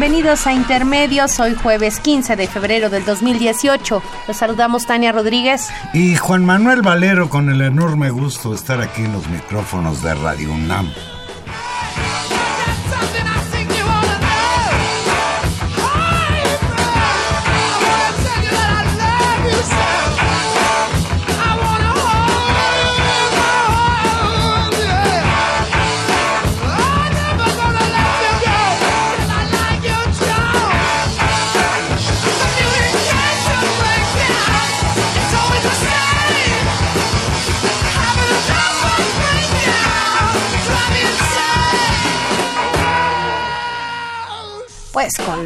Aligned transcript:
Bienvenidos 0.00 0.46
a 0.46 0.52
Intermedios, 0.52 1.40
hoy 1.40 1.56
jueves 1.56 1.98
15 1.98 2.36
de 2.36 2.46
febrero 2.46 2.88
del 2.88 3.04
2018. 3.04 4.00
Los 4.28 4.36
saludamos 4.36 4.86
Tania 4.86 5.10
Rodríguez. 5.10 5.70
Y 5.92 6.14
Juan 6.14 6.44
Manuel 6.44 6.82
Valero 6.82 7.28
con 7.28 7.50
el 7.50 7.60
enorme 7.62 8.10
gusto 8.10 8.50
de 8.50 8.54
estar 8.54 8.80
aquí 8.80 9.02
en 9.02 9.12
los 9.12 9.28
micrófonos 9.28 10.00
de 10.00 10.14
Radio 10.14 10.52
UNAM. 10.52 10.88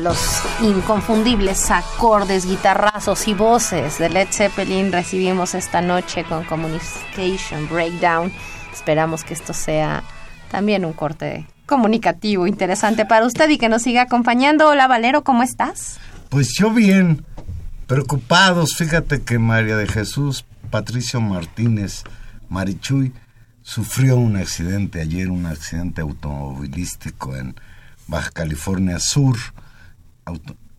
Los 0.02 0.42
inconfundibles 0.60 1.70
acordes, 1.70 2.44
guitarrazos 2.44 3.28
y 3.28 3.34
voces 3.34 3.98
de 3.98 4.10
Led 4.10 4.28
Zeppelin 4.30 4.90
recibimos 4.90 5.54
esta 5.54 5.80
noche 5.80 6.24
con 6.24 6.44
Communication 6.44 7.68
Breakdown. 7.68 8.32
Esperamos 8.72 9.22
que 9.22 9.34
esto 9.34 9.52
sea 9.52 10.02
también 10.50 10.84
un 10.84 10.92
corte 10.92 11.46
comunicativo 11.66 12.48
interesante 12.48 13.06
para 13.06 13.24
usted 13.24 13.48
y 13.48 13.58
que 13.58 13.68
nos 13.68 13.82
siga 13.82 14.02
acompañando. 14.02 14.68
Hola 14.68 14.88
Valero, 14.88 15.22
¿cómo 15.22 15.44
estás? 15.44 15.98
Pues 16.30 16.52
yo 16.58 16.70
bien, 16.70 17.24
preocupados. 17.86 18.74
Fíjate 18.76 19.22
que 19.22 19.38
María 19.38 19.76
de 19.76 19.86
Jesús, 19.86 20.44
Patricio 20.70 21.20
Martínez, 21.20 22.02
Marichuy, 22.48 23.12
sufrió 23.62 24.16
un 24.16 24.36
accidente 24.36 25.00
ayer, 25.00 25.30
un 25.30 25.46
accidente 25.46 26.00
automovilístico 26.00 27.36
en 27.36 27.54
Baja 28.08 28.30
California 28.30 28.98
Sur, 28.98 29.36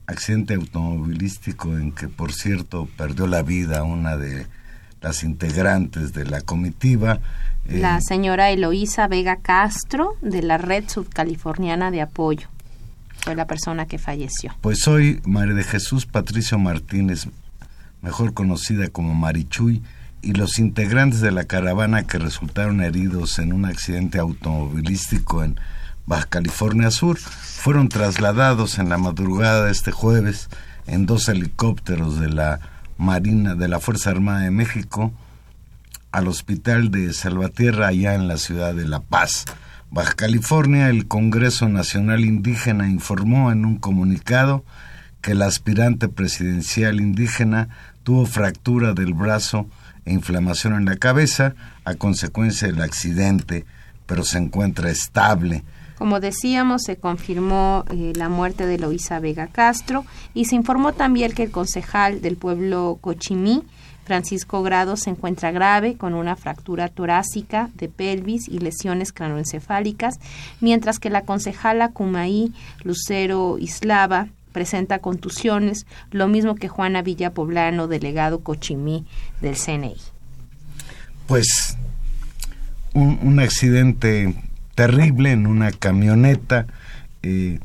accidente 0.06 0.56
automovilístico 0.56 1.78
en 1.78 1.92
que, 1.92 2.08
por 2.08 2.34
cierto, 2.34 2.88
perdió 2.98 3.28
la 3.28 3.42
vida 3.42 3.84
una 3.84 4.18
de 4.18 4.48
las 5.02 5.24
integrantes 5.24 6.14
de 6.14 6.26
la 6.26 6.42
comitiva. 6.42 7.20
La 7.66 8.02
señora 8.02 8.50
Eloísa 8.50 9.08
Vega 9.08 9.38
Castro, 9.38 10.16
de 10.22 10.42
la 10.42 10.58
Red 10.58 10.90
Subcaliforniana 10.90 11.92
de 11.92 12.02
Apoyo. 12.02 12.48
Fue 13.18 13.36
la 13.36 13.46
persona 13.46 13.86
que 13.86 13.98
falleció. 13.98 14.54
Pues 14.62 14.80
soy 14.80 15.22
María 15.26 15.54
de 15.54 15.64
Jesús 15.64 16.06
Patricio 16.06 16.58
Martínez, 16.58 17.28
mejor 18.02 18.34
conocida 18.34 18.90
como 18.90 19.14
Marichuy, 19.14 19.82
y 20.22 20.34
los 20.34 20.58
integrantes 20.58 21.20
de 21.20 21.32
la 21.32 21.44
caravana 21.44 22.04
que 22.04 22.18
resultaron 22.18 22.82
heridos 22.82 23.40
en 23.40 23.52
un 23.52 23.66
accidente 23.66 24.20
automovilístico 24.20 25.44
en 25.44 25.60
Baja 26.06 26.26
California 26.26 26.92
Sur, 26.92 27.18
fueron 27.18 27.88
trasladados 27.88 28.78
en 28.78 28.90
la 28.90 28.98
madrugada 28.98 29.66
de 29.66 29.72
este 29.72 29.92
jueves 29.92 30.50
en 30.86 31.06
dos 31.06 31.30
helicópteros 31.30 32.20
de 32.20 32.30
la 32.30 32.60
Marina 32.98 33.56
de 33.56 33.68
la 33.68 33.80
Fuerza 33.80 34.10
Armada 34.10 34.42
de 34.42 34.52
México 34.52 35.14
al 36.12 36.28
hospital 36.28 36.92
de 36.92 37.14
Salvatierra 37.14 37.88
allá 37.88 38.16
en 38.16 38.28
la 38.28 38.38
ciudad 38.38 38.76
de 38.76 38.88
La 38.88 39.00
Paz. 39.00 39.46
Baja 39.90 40.14
California, 40.14 40.90
el 40.90 41.08
Congreso 41.08 41.70
Nacional 41.70 42.26
Indígena 42.26 42.90
informó 42.90 43.52
en 43.52 43.64
un 43.64 43.78
comunicado 43.78 44.66
que 45.22 45.32
el 45.32 45.42
aspirante 45.42 46.10
presidencial 46.10 47.00
indígena 47.00 47.70
tuvo 48.04 48.26
fractura 48.26 48.94
del 48.94 49.14
brazo 49.14 49.68
e 50.06 50.12
inflamación 50.12 50.74
en 50.74 50.86
la 50.86 50.98
cabeza 50.98 51.56
a 51.86 51.96
consecuencia 51.96 52.68
del 52.68 52.82
accidente, 52.82 53.66
pero 54.06 54.24
se 54.24 54.38
encuentra 54.38 54.90
estable. 54.90 55.64
Como 56.04 56.20
decíamos, 56.20 56.82
se 56.84 56.98
confirmó 56.98 57.86
eh, 57.90 58.12
la 58.18 58.28
muerte 58.28 58.66
de 58.66 58.78
Loisa 58.78 59.22
Vega 59.22 59.48
Castro 59.48 60.04
y 60.34 60.44
se 60.44 60.56
informó 60.56 60.92
también 60.92 61.32
que 61.32 61.44
el 61.44 61.52
concejal 61.52 62.20
del 62.20 62.36
pueblo 62.36 62.98
Cochimí, 63.00 63.64
Francisco 64.04 64.62
Grado, 64.64 64.98
se 64.98 65.12
encuentra 65.12 65.52
grave 65.52 65.96
con 65.96 66.14
una 66.14 66.36
fractura 66.36 66.90
torácica 66.90 67.70
de 67.76 67.88
pelvis 67.88 68.50
y 68.50 68.60
lesiones 68.60 69.14
cranoencefálicas, 69.14 70.20
mientras 70.60 71.00
que 71.00 71.10
la 71.10 71.22
concejala 71.22 71.92
Cumaí 71.92 72.52
Lucero 72.84 73.58
Islava 73.58 74.28
presenta 74.52 75.00
contusiones, 75.00 75.86
lo 76.12 76.28
mismo 76.28 76.56
que 76.56 76.68
Juana 76.68 77.02
Villa 77.02 77.34
Poblano, 77.34 77.88
delegado 77.88 78.42
Cochimí 78.42 79.06
del 79.40 79.56
CNI. 79.56 79.96
Pues 81.28 81.78
un, 82.94 83.20
un 83.22 83.40
accidente 83.40 84.36
terrible 84.76 85.32
en 85.32 85.48
una 85.48 85.72
camioneta. 85.72 86.68
Eh, 87.22 87.60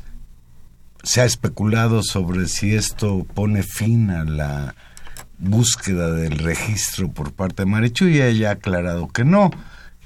se 1.02 1.20
ha 1.20 1.24
especulado 1.24 2.02
sobre 2.02 2.48
si 2.48 2.74
esto 2.74 3.26
pone 3.34 3.62
fin 3.62 4.10
a 4.10 4.24
la 4.24 4.74
búsqueda 5.38 6.10
del 6.10 6.38
registro 6.38 7.10
por 7.10 7.32
parte 7.32 7.62
de 7.62 7.66
Marichu 7.66 8.06
y 8.06 8.20
ella 8.20 8.50
ha 8.50 8.52
aclarado 8.54 9.08
que 9.08 9.24
no, 9.24 9.50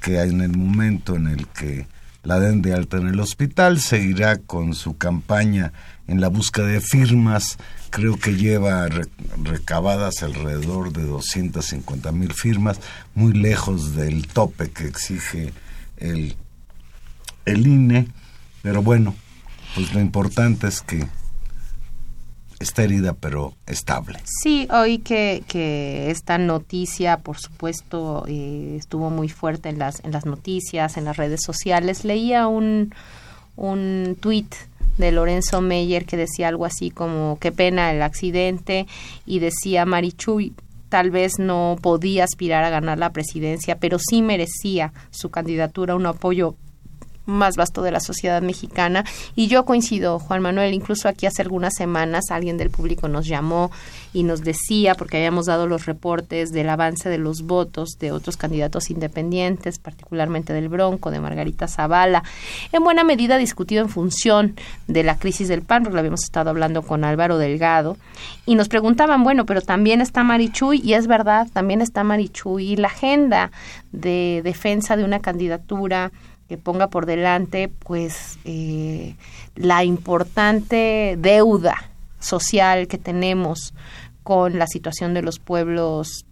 que 0.01 0.21
en 0.21 0.43
el 0.43 0.57
momento 0.57 1.17
en 1.17 1.27
el 1.27 1.47
que 1.49 1.87
la 2.23 2.39
den 2.39 2.63
de 2.63 2.75
alta 2.75 2.99
en 2.99 3.09
el 3.09 3.19
hospital 3.19 3.81
seguirá 3.81 4.37
con 4.37 4.75
su 4.75 4.97
campaña 4.97 5.73
en 6.07 6.21
la 6.21 6.29
búsqueda 6.29 6.67
de 6.67 6.81
firmas. 6.81 7.59
Creo 7.91 8.17
que 8.17 8.37
lleva 8.37 8.89
recabadas 9.43 10.23
alrededor 10.23 10.93
de 10.93 11.03
250 11.03 12.13
mil 12.13 12.33
firmas, 12.33 12.79
muy 13.15 13.33
lejos 13.33 13.97
del 13.97 14.29
tope 14.29 14.71
que 14.71 14.87
exige 14.87 15.53
el 15.97 16.37
el 17.45 17.67
INE, 17.67 18.09
pero 18.63 18.83
bueno, 18.83 19.15
pues 19.75 19.93
lo 19.95 20.01
importante 20.01 20.69
es 20.69 20.83
que 20.83 21.07
está 22.63 22.85
herida 22.85 23.15
pero 23.15 23.55
estable. 23.67 24.19
Sí, 24.25 24.69
hoy 24.71 24.99
que, 24.99 25.43
que 25.49 26.11
esta 26.11 26.39
noticia, 26.39 27.19
por 27.19 27.39
supuesto, 27.39 28.25
eh, 28.29 28.77
estuvo 28.79 29.11
muy 29.11 29.29
fuerte 29.29 29.69
en 29.69 29.79
las, 29.79 30.03
en 30.05 30.13
las 30.13 30.27
noticias, 30.27 30.97
en 30.97 31.05
las 31.05 31.17
redes 31.17 31.43
sociales. 31.43 32.05
Leía 32.05 32.47
un, 32.47 32.95
un 33.57 34.17
tuit 34.21 34.55
de 34.99 35.13
Lorenzo 35.13 35.61
Meyer 35.61 36.05
que 36.05 36.17
decía 36.17 36.49
algo 36.49 36.65
así 36.65 36.91
como 36.91 37.39
qué 37.41 37.51
pena 37.51 37.91
el 37.93 38.03
accidente 38.03 38.87
y 39.27 39.39
decía 39.39 39.85
Marichuy 39.85 40.55
tal 40.89 41.11
vez 41.11 41.39
no 41.39 41.79
podía 41.81 42.25
aspirar 42.25 42.65
a 42.65 42.71
ganar 42.71 42.99
la 42.99 43.15
presidencia, 43.15 43.79
pero 43.79 43.99
sí 43.99 44.21
merecía 44.21 44.93
su 45.11 45.31
candidatura 45.31 45.95
un 45.95 46.05
apoyo 46.05 46.55
más 47.27 47.57
vasto 47.57 47.83
de 47.83 47.91
la 47.91 48.01
sociedad 48.01 48.43
mexicana. 48.43 49.05
Y 49.35 49.49
yo 49.49 49.65
coincido, 49.65 50.19
Juan 50.19 50.43
Manuel, 50.43 50.75
incluso 50.75 51.09
aquí 51.09 51.27
hace 51.27 51.43
algunas 51.43 51.75
semanas 51.75 52.31
alguien 52.31 52.57
del 52.57 52.71
público 52.71 53.09
nos 53.09 53.27
llamó 53.27 53.71
y 54.13 54.25
nos 54.25 54.43
decía, 54.43 54.95
porque 54.95 55.17
habíamos 55.17 55.47
dado 55.47 55.67
los 55.67 55.87
reportes 55.87 56.51
del 56.51 56.69
avance 56.69 57.09
de 57.09 57.19
los 57.19 57.43
votos 57.43 57.99
de 57.99 58.13
otros 58.13 58.37
candidatos 58.37 58.91
independientes, 58.91 59.79
particularmente 59.79 60.53
del 60.53 60.69
Bronco, 60.69 61.11
de 61.11 61.21
Margarita 61.21 61.67
Zavala, 61.67 62.23
en 62.73 62.85
buena 62.85 63.05
medida 63.05 63.39
discutido 63.39 63.83
en 63.83 63.89
función 63.89 64.55
de 64.87 65.03
la 65.03 65.19
crisis 65.19 65.49
del 65.49 65.63
PAN, 65.63 65.83
porque 65.83 65.95
lo 65.95 66.01
habíamos 66.01 66.25
estado 66.25 66.51
hablando 66.51 66.83
con 66.83 67.05
Álvaro 67.05 67.39
Delgado, 67.39 67.97
y 68.45 68.55
nos 68.55 68.69
preguntaban, 68.69 69.25
bueno, 69.25 69.47
pero 69.47 69.63
también 69.63 70.01
está 70.01 70.25
Marichuy, 70.25 70.81
y 70.85 70.95
es 70.95 71.07
verdad, 71.07 71.49
también 71.53 71.81
está 71.81 72.05
Marichuy, 72.05 72.73
y 72.73 72.77
la 72.77 72.89
agenda 72.89 73.51
de 73.93 74.43
defensa 74.45 74.97
de 74.97 75.05
una 75.05 75.21
candidatura 75.21 76.13
que 76.53 76.59
ponga 76.59 76.89
por 76.89 77.07
delante 77.07 77.69
pues 77.69 78.39
eh, 78.45 79.15
la 79.57 79.85
importante 79.85 81.17
deuda 81.19 81.91
social 82.21 82.89
que 82.89 82.99
tenemos 82.99 83.73
con 84.23 84.59
la 84.59 84.67
situación 84.67 85.15
de 85.15 85.23
los 85.23 85.39
pueblos 85.39 86.27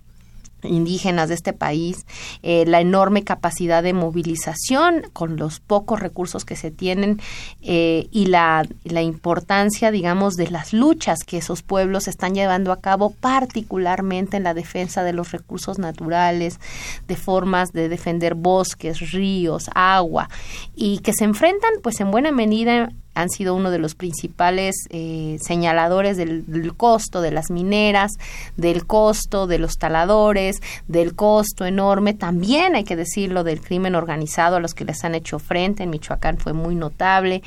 indígenas 0.62 1.28
de 1.28 1.34
este 1.34 1.52
país, 1.52 2.06
eh, 2.42 2.64
la 2.66 2.80
enorme 2.80 3.24
capacidad 3.24 3.82
de 3.82 3.92
movilización 3.92 5.02
con 5.12 5.36
los 5.36 5.60
pocos 5.60 6.00
recursos 6.00 6.44
que 6.44 6.56
se 6.56 6.70
tienen 6.70 7.20
eh, 7.62 8.08
y 8.10 8.26
la, 8.26 8.66
la, 8.84 9.02
importancia, 9.02 9.90
digamos, 9.90 10.36
de 10.36 10.50
las 10.50 10.72
luchas 10.72 11.24
que 11.24 11.38
esos 11.38 11.62
pueblos 11.62 12.08
están 12.08 12.34
llevando 12.34 12.72
a 12.72 12.80
cabo, 12.80 13.10
particularmente 13.10 14.36
en 14.36 14.44
la 14.44 14.54
defensa 14.54 15.02
de 15.02 15.12
los 15.12 15.32
recursos 15.32 15.78
naturales, 15.78 16.60
de 17.06 17.16
formas 17.16 17.72
de 17.72 17.88
defender 17.88 18.34
bosques, 18.34 19.10
ríos, 19.12 19.70
agua, 19.74 20.28
y 20.74 20.98
que 20.98 21.12
se 21.12 21.24
enfrentan, 21.24 21.70
pues, 21.82 22.00
en 22.00 22.10
buena 22.10 22.32
medida 22.32 22.90
han 23.20 23.30
sido 23.30 23.54
uno 23.54 23.70
de 23.70 23.78
los 23.78 23.94
principales 23.94 24.74
eh, 24.90 25.36
señaladores 25.40 26.16
del, 26.16 26.74
costo 26.76 27.20
de 27.20 27.30
las 27.30 27.50
mineras, 27.50 28.12
del 28.56 28.86
costo 28.86 29.46
de 29.46 29.58
los 29.58 29.78
taladores, 29.78 30.60
del 30.88 31.14
costo 31.14 31.66
enorme, 31.66 32.14
también 32.14 32.74
hay 32.74 32.84
que 32.84 32.96
decirlo 32.96 33.44
del 33.44 33.60
crimen 33.60 33.94
organizado 33.94 34.56
a 34.56 34.60
los 34.60 34.74
que 34.74 34.84
les 34.84 35.04
han 35.04 35.14
hecho 35.14 35.38
frente, 35.38 35.82
en 35.82 35.90
Michoacán 35.90 36.38
fue 36.38 36.52
muy 36.52 36.74
notable, 36.74 37.42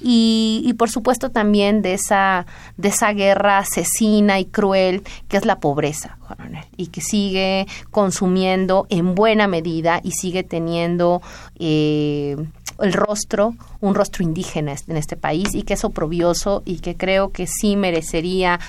y, 0.00 0.62
y 0.64 0.72
por 0.74 0.90
supuesto 0.90 1.30
también 1.30 1.82
de 1.82 1.94
esa, 1.94 2.46
de 2.76 2.88
esa 2.88 3.12
guerra 3.12 3.58
asesina 3.58 4.38
y 4.38 4.46
cruel 4.46 5.02
que 5.28 5.36
es 5.36 5.44
la 5.44 5.60
pobreza, 5.60 6.18
y 6.76 6.88
que 6.88 7.00
sigue 7.00 7.66
consumiendo 7.90 8.86
en 8.90 9.14
buena 9.14 9.46
medida 9.46 10.00
y 10.02 10.12
sigue 10.12 10.42
teniendo 10.42 11.22
eh, 11.58 12.36
el 12.80 12.92
rostro, 12.92 13.54
un 13.80 13.94
rostro 13.94 14.24
indígena 14.24 14.74
en 14.86 14.96
este 14.96 15.16
país 15.16 15.54
y 15.54 15.62
que 15.62 15.74
es 15.74 15.84
oprobioso 15.84 16.62
y 16.64 16.78
que 16.78 16.96
creo 16.96 17.32
que 17.32 17.46
sí 17.46 17.76
merecería 17.76 18.60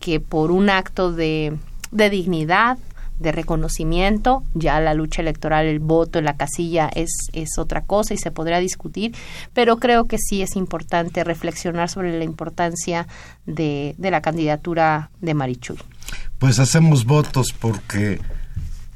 que 0.00 0.20
por 0.20 0.50
un 0.50 0.70
acto 0.70 1.12
de, 1.12 1.56
de 1.90 2.10
dignidad, 2.10 2.78
de 3.18 3.32
reconocimiento, 3.32 4.42
ya 4.54 4.80
la 4.80 4.94
lucha 4.94 5.22
electoral, 5.22 5.66
el 5.66 5.78
voto 5.78 6.18
en 6.18 6.24
la 6.24 6.36
casilla 6.36 6.90
es, 6.94 7.10
es 7.32 7.56
otra 7.56 7.82
cosa 7.82 8.14
y 8.14 8.16
se 8.18 8.32
podrá 8.32 8.58
discutir, 8.58 9.14
pero 9.54 9.78
creo 9.78 10.06
que 10.06 10.18
sí 10.18 10.42
es 10.42 10.56
importante 10.56 11.22
reflexionar 11.22 11.88
sobre 11.88 12.18
la 12.18 12.24
importancia 12.24 13.06
de, 13.46 13.94
de 13.96 14.10
la 14.10 14.20
candidatura 14.20 15.10
de 15.20 15.34
Marichuy. 15.34 15.78
Pues 16.38 16.58
hacemos 16.58 17.04
votos 17.04 17.54
porque 17.58 18.20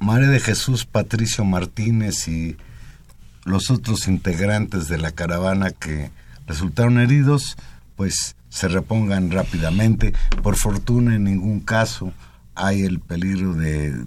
María 0.00 0.28
de 0.28 0.40
Jesús 0.40 0.84
Patricio 0.84 1.44
Martínez 1.44 2.26
y 2.26 2.56
los 3.46 3.70
otros 3.70 4.08
integrantes 4.08 4.88
de 4.88 4.98
la 4.98 5.12
caravana 5.12 5.70
que 5.70 6.10
resultaron 6.46 6.98
heridos, 6.98 7.56
pues 7.94 8.36
se 8.48 8.68
repongan 8.68 9.30
rápidamente. 9.30 10.12
Por 10.42 10.56
fortuna, 10.56 11.14
en 11.14 11.24
ningún 11.24 11.60
caso 11.60 12.12
hay 12.54 12.82
el 12.82 13.00
peligro 13.00 13.54
de... 13.54 14.04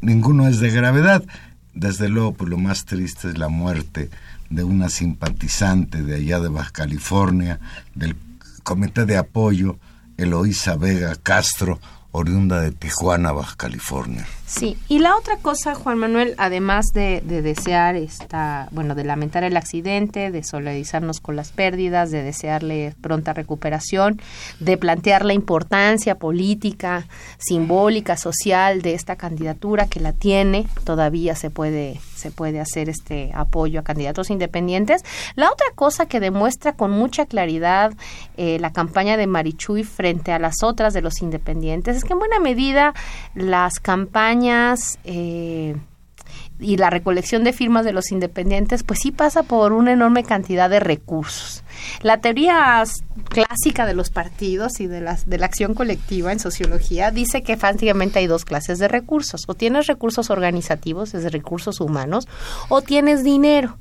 Ninguno 0.00 0.46
es 0.46 0.60
de 0.60 0.70
gravedad. 0.70 1.24
Desde 1.72 2.08
luego, 2.08 2.34
pues 2.34 2.50
lo 2.50 2.58
más 2.58 2.84
triste 2.84 3.30
es 3.30 3.38
la 3.38 3.48
muerte 3.48 4.10
de 4.50 4.62
una 4.62 4.90
simpatizante 4.90 6.02
de 6.02 6.16
allá 6.16 6.38
de 6.38 6.48
Baja 6.48 6.70
California, 6.70 7.58
del 7.94 8.14
Comité 8.62 9.06
de 9.06 9.16
Apoyo, 9.16 9.78
Eloísa 10.16 10.76
Vega 10.76 11.16
Castro, 11.16 11.80
oriunda 12.12 12.60
de 12.60 12.72
Tijuana, 12.72 13.32
Baja 13.32 13.56
California. 13.56 14.26
Sí, 14.56 14.76
y 14.88 15.00
la 15.00 15.16
otra 15.16 15.38
cosa, 15.38 15.74
Juan 15.74 15.98
Manuel, 15.98 16.36
además 16.38 16.92
de, 16.94 17.20
desear 17.20 17.96
esta, 17.96 18.68
bueno, 18.70 18.94
de 18.94 19.02
lamentar 19.02 19.42
el 19.42 19.56
accidente, 19.56 20.30
de 20.30 20.44
solidarizarnos 20.44 21.18
con 21.18 21.34
las 21.34 21.50
pérdidas, 21.50 22.12
de 22.12 22.22
desearle 22.22 22.94
pronta 23.00 23.32
recuperación, 23.32 24.20
de 24.60 24.76
plantear 24.76 25.24
la 25.24 25.32
importancia 25.32 26.20
política, 26.20 27.08
simbólica, 27.38 28.16
social 28.16 28.80
de 28.80 28.94
esta 28.94 29.16
candidatura 29.16 29.88
que 29.88 29.98
la 29.98 30.12
tiene, 30.12 30.68
todavía 30.84 31.34
se 31.34 31.50
puede 31.50 31.98
se 32.14 32.30
puede 32.30 32.58
hacer 32.58 32.88
este 32.88 33.32
apoyo 33.34 33.80
a 33.80 33.82
candidatos 33.82 34.30
independientes. 34.30 35.04
La 35.34 35.50
otra 35.50 35.66
cosa 35.74 36.06
que 36.06 36.20
demuestra 36.20 36.72
con 36.72 36.90
mucha 36.90 37.26
claridad 37.26 37.92
eh, 38.38 38.56
la 38.60 38.72
campaña 38.72 39.18
de 39.18 39.26
Marichuy 39.26 39.84
frente 39.84 40.32
a 40.32 40.38
las 40.38 40.62
otras 40.62 40.94
de 40.94 41.02
los 41.02 41.20
independientes 41.20 41.98
es 41.98 42.04
que 42.04 42.14
en 42.14 42.20
buena 42.20 42.40
medida 42.40 42.94
las 43.34 43.78
campañas 43.78 44.43
eh, 45.04 45.76
y 46.60 46.76
la 46.76 46.90
recolección 46.90 47.44
de 47.44 47.52
firmas 47.52 47.84
de 47.84 47.92
los 47.92 48.12
independientes, 48.12 48.82
pues 48.82 49.00
sí 49.00 49.10
pasa 49.10 49.42
por 49.42 49.72
una 49.72 49.92
enorme 49.92 50.24
cantidad 50.24 50.70
de 50.70 50.80
recursos. 50.80 51.62
La 52.02 52.20
teoría 52.20 52.82
clásica 53.28 53.86
de 53.86 53.94
los 53.94 54.10
partidos 54.10 54.80
y 54.80 54.86
de, 54.86 55.00
las, 55.00 55.28
de 55.28 55.38
la 55.38 55.46
acción 55.46 55.74
colectiva 55.74 56.32
en 56.32 56.38
sociología 56.38 57.10
dice 57.10 57.42
que 57.42 57.56
básicamente 57.56 58.20
hay 58.20 58.26
dos 58.26 58.44
clases 58.44 58.78
de 58.78 58.88
recursos. 58.88 59.42
O 59.48 59.54
tienes 59.54 59.86
recursos 59.86 60.30
organizativos, 60.30 61.14
es 61.14 61.30
recursos 61.32 61.80
humanos, 61.80 62.28
o 62.68 62.82
tienes 62.82 63.24
dinero 63.24 63.78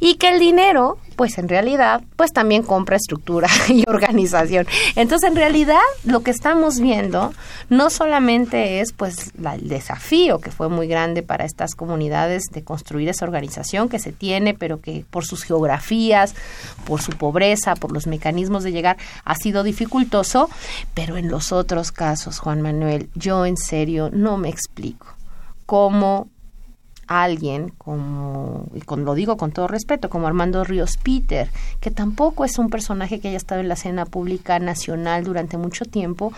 y 0.00 0.14
que 0.14 0.28
el 0.30 0.38
dinero 0.38 0.98
pues 1.18 1.36
en 1.36 1.48
realidad 1.48 2.02
pues 2.14 2.32
también 2.32 2.62
compra 2.62 2.96
estructura 2.96 3.48
y 3.68 3.82
organización. 3.88 4.68
Entonces 4.94 5.28
en 5.28 5.36
realidad 5.36 5.80
lo 6.04 6.20
que 6.20 6.30
estamos 6.30 6.78
viendo 6.78 7.34
no 7.68 7.90
solamente 7.90 8.80
es 8.80 8.92
pues 8.92 9.32
el 9.52 9.68
desafío 9.68 10.38
que 10.38 10.52
fue 10.52 10.68
muy 10.68 10.86
grande 10.86 11.24
para 11.24 11.44
estas 11.44 11.74
comunidades 11.74 12.44
de 12.52 12.62
construir 12.62 13.08
esa 13.08 13.24
organización 13.24 13.88
que 13.88 13.98
se 13.98 14.12
tiene, 14.12 14.54
pero 14.54 14.80
que 14.80 15.04
por 15.10 15.24
sus 15.24 15.42
geografías, 15.42 16.36
por 16.86 17.02
su 17.02 17.10
pobreza, 17.10 17.74
por 17.74 17.90
los 17.90 18.06
mecanismos 18.06 18.62
de 18.62 18.70
llegar 18.70 18.96
ha 19.24 19.34
sido 19.34 19.64
dificultoso, 19.64 20.48
pero 20.94 21.16
en 21.16 21.28
los 21.28 21.50
otros 21.50 21.90
casos, 21.90 22.38
Juan 22.38 22.62
Manuel, 22.62 23.10
yo 23.16 23.44
en 23.44 23.56
serio 23.56 24.08
no 24.12 24.36
me 24.36 24.50
explico 24.50 25.08
cómo 25.66 26.28
alguien 27.08 27.70
como, 27.78 28.66
y 28.74 28.82
con, 28.82 29.04
lo 29.04 29.14
digo 29.14 29.36
con 29.36 29.50
todo 29.50 29.66
respeto, 29.66 30.10
como 30.10 30.26
Armando 30.26 30.62
Ríos 30.62 30.98
Peter, 31.02 31.50
que 31.80 31.90
tampoco 31.90 32.44
es 32.44 32.58
un 32.58 32.68
personaje 32.68 33.18
que 33.18 33.28
haya 33.28 33.36
estado 33.36 33.60
en 33.60 33.68
la 33.68 33.74
escena 33.74 34.04
pública 34.04 34.58
nacional 34.58 35.24
durante 35.24 35.56
mucho 35.56 35.84
tiempo, 35.84 36.32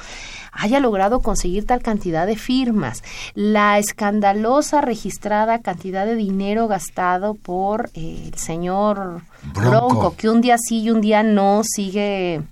haya 0.52 0.80
logrado 0.80 1.20
conseguir 1.20 1.66
tal 1.66 1.82
cantidad 1.82 2.26
de 2.26 2.36
firmas. 2.36 3.02
La 3.34 3.78
escandalosa 3.78 4.80
registrada 4.80 5.58
cantidad 5.58 6.06
de 6.06 6.14
dinero 6.14 6.68
gastado 6.68 7.34
por 7.34 7.90
eh, 7.94 8.24
el 8.26 8.34
señor 8.34 9.22
Bronco. 9.54 10.14
que 10.16 10.28
un 10.28 10.40
día 10.40 10.56
sí 10.58 10.82
y 10.82 10.90
un 10.90 11.00
día 11.00 11.22
no 11.22 11.62
sigue 11.64 12.42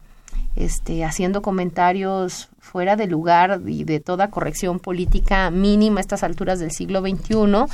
este, 0.57 1.05
haciendo 1.05 1.43
comentarios 1.43 2.49
fuera 2.69 2.97
de 2.97 3.07
lugar 3.07 3.62
y 3.67 3.85
de 3.85 3.99
toda 3.99 4.28
corrección 4.28 4.78
política 4.78 5.50
mínima 5.50 5.99
a 5.99 6.02
estas 6.02 6.23
alturas 6.23 6.59
del 6.59 6.71
siglo 6.71 7.00
XXI. 7.00 7.64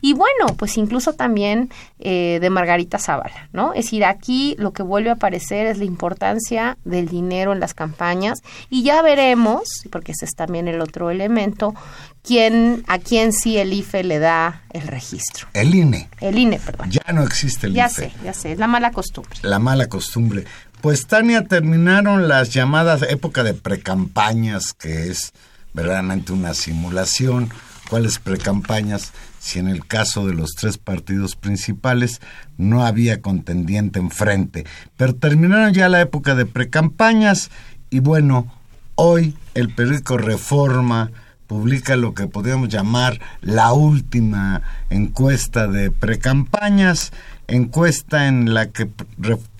Y 0.00 0.12
bueno, 0.12 0.54
pues 0.56 0.76
incluso 0.76 1.14
también 1.14 1.70
eh, 1.98 2.38
de 2.40 2.50
Margarita 2.50 2.98
Zavala, 2.98 3.48
¿no? 3.52 3.74
Es 3.74 3.86
decir, 3.86 4.04
aquí 4.04 4.54
lo 4.58 4.72
que 4.72 4.82
vuelve 4.82 5.10
a 5.10 5.14
aparecer 5.14 5.66
es 5.66 5.78
la 5.78 5.84
importancia 5.84 6.78
del 6.84 7.08
dinero 7.08 7.52
en 7.52 7.60
las 7.60 7.74
campañas 7.74 8.42
y 8.70 8.84
ya 8.84 9.02
veremos, 9.02 9.64
porque 9.90 10.12
ese 10.12 10.26
es 10.26 10.34
también 10.34 10.68
el 10.68 10.80
otro 10.80 11.10
elemento, 11.10 11.74
quién, 12.22 12.84
a 12.86 12.98
quién 12.98 13.32
sí 13.32 13.56
el 13.56 13.72
IFE 13.72 14.04
le 14.04 14.18
da 14.18 14.62
el 14.70 14.86
registro. 14.86 15.48
El 15.54 15.74
INE. 15.74 16.08
El 16.20 16.38
INE, 16.38 16.58
perdón. 16.58 16.90
Ya 16.90 17.12
no 17.12 17.22
existe 17.22 17.66
el 17.66 17.74
ya 17.74 17.86
IFE. 17.86 18.02
Ya 18.02 18.10
sé, 18.10 18.24
ya 18.24 18.32
sé, 18.32 18.52
es 18.52 18.58
la 18.58 18.66
mala 18.66 18.90
costumbre. 18.90 19.38
La 19.42 19.58
mala 19.58 19.88
costumbre. 19.88 20.44
Pues 20.86 21.08
Tania, 21.08 21.42
terminaron 21.42 22.28
las 22.28 22.50
llamadas 22.50 23.02
época 23.02 23.42
de 23.42 23.54
precampañas, 23.54 24.72
que 24.72 25.10
es 25.10 25.32
verdaderamente 25.74 26.32
una 26.32 26.54
simulación. 26.54 27.50
¿Cuáles 27.90 28.20
precampañas? 28.20 29.12
Si 29.40 29.58
en 29.58 29.66
el 29.66 29.84
caso 29.84 30.28
de 30.28 30.34
los 30.34 30.52
tres 30.54 30.78
partidos 30.78 31.34
principales 31.34 32.20
no 32.56 32.86
había 32.86 33.20
contendiente 33.20 33.98
enfrente. 33.98 34.64
Pero 34.96 35.16
terminaron 35.16 35.74
ya 35.74 35.88
la 35.88 36.00
época 36.00 36.36
de 36.36 36.46
precampañas 36.46 37.50
y 37.90 37.98
bueno, 37.98 38.46
hoy 38.94 39.36
el 39.54 39.74
periódico 39.74 40.18
Reforma 40.18 41.10
publica 41.48 41.96
lo 41.96 42.14
que 42.14 42.28
podríamos 42.28 42.68
llamar 42.68 43.20
la 43.40 43.72
última 43.72 44.62
encuesta 44.90 45.66
de 45.66 45.90
precampañas, 45.90 47.12
encuesta 47.48 48.28
en 48.28 48.54
la 48.54 48.70
que 48.70 48.88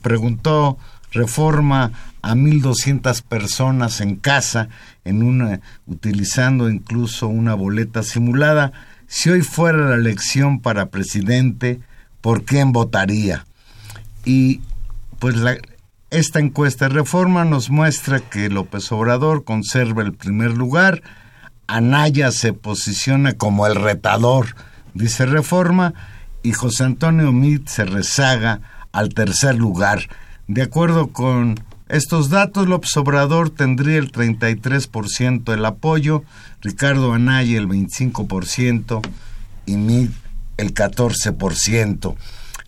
preguntó 0.02 0.78
Reforma 1.16 1.92
a 2.20 2.34
1.200 2.34 3.22
personas 3.22 4.00
en 4.00 4.16
casa, 4.16 4.68
en 5.04 5.22
una, 5.22 5.60
utilizando 5.86 6.68
incluso 6.68 7.26
una 7.28 7.54
boleta 7.54 8.02
simulada. 8.02 8.72
Si 9.06 9.30
hoy 9.30 9.40
fuera 9.40 9.78
la 9.90 9.94
elección 9.96 10.60
para 10.60 10.90
presidente, 10.90 11.80
¿por 12.20 12.44
quién 12.44 12.72
votaría? 12.72 13.46
Y 14.24 14.60
pues 15.18 15.36
la, 15.36 15.56
esta 16.10 16.38
encuesta 16.38 16.88
de 16.88 16.94
reforma 16.94 17.44
nos 17.44 17.70
muestra 17.70 18.20
que 18.20 18.48
López 18.48 18.92
Obrador 18.92 19.44
conserva 19.44 20.02
el 20.02 20.12
primer 20.12 20.52
lugar, 20.52 21.02
Anaya 21.66 22.30
se 22.30 22.52
posiciona 22.52 23.32
como 23.32 23.66
el 23.66 23.74
retador, 23.74 24.54
dice 24.94 25.26
reforma, 25.26 25.94
y 26.42 26.52
José 26.52 26.84
Antonio 26.84 27.32
Mit 27.32 27.66
se 27.66 27.84
rezaga 27.84 28.60
al 28.92 29.14
tercer 29.14 29.56
lugar. 29.56 30.08
De 30.48 30.62
acuerdo 30.62 31.08
con 31.08 31.56
estos 31.88 32.30
datos, 32.30 32.68
López 32.68 32.96
Obrador 32.96 33.50
tendría 33.50 33.98
el 33.98 34.12
33% 34.12 35.44
del 35.44 35.64
apoyo, 35.64 36.22
Ricardo 36.60 37.12
Anaya 37.12 37.58
el 37.58 37.68
25% 37.68 39.00
y 39.66 39.76
Mid 39.76 40.10
el 40.56 40.72
14%. 40.72 42.16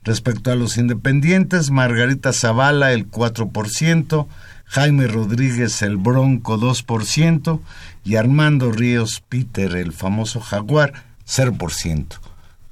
Respecto 0.02 0.50
a 0.50 0.56
los 0.56 0.76
independientes, 0.76 1.70
Margarita 1.70 2.32
Zavala 2.32 2.92
el 2.92 3.10
4%, 3.10 4.26
Jaime 4.64 5.06
Rodríguez 5.06 5.82
el 5.82 5.96
Bronco 5.96 6.58
2% 6.58 7.60
y 8.04 8.16
Armando 8.16 8.72
Ríos 8.72 9.22
Peter 9.28 9.76
el 9.76 9.92
famoso 9.92 10.40
Jaguar 10.40 11.04
0%. 11.26 12.06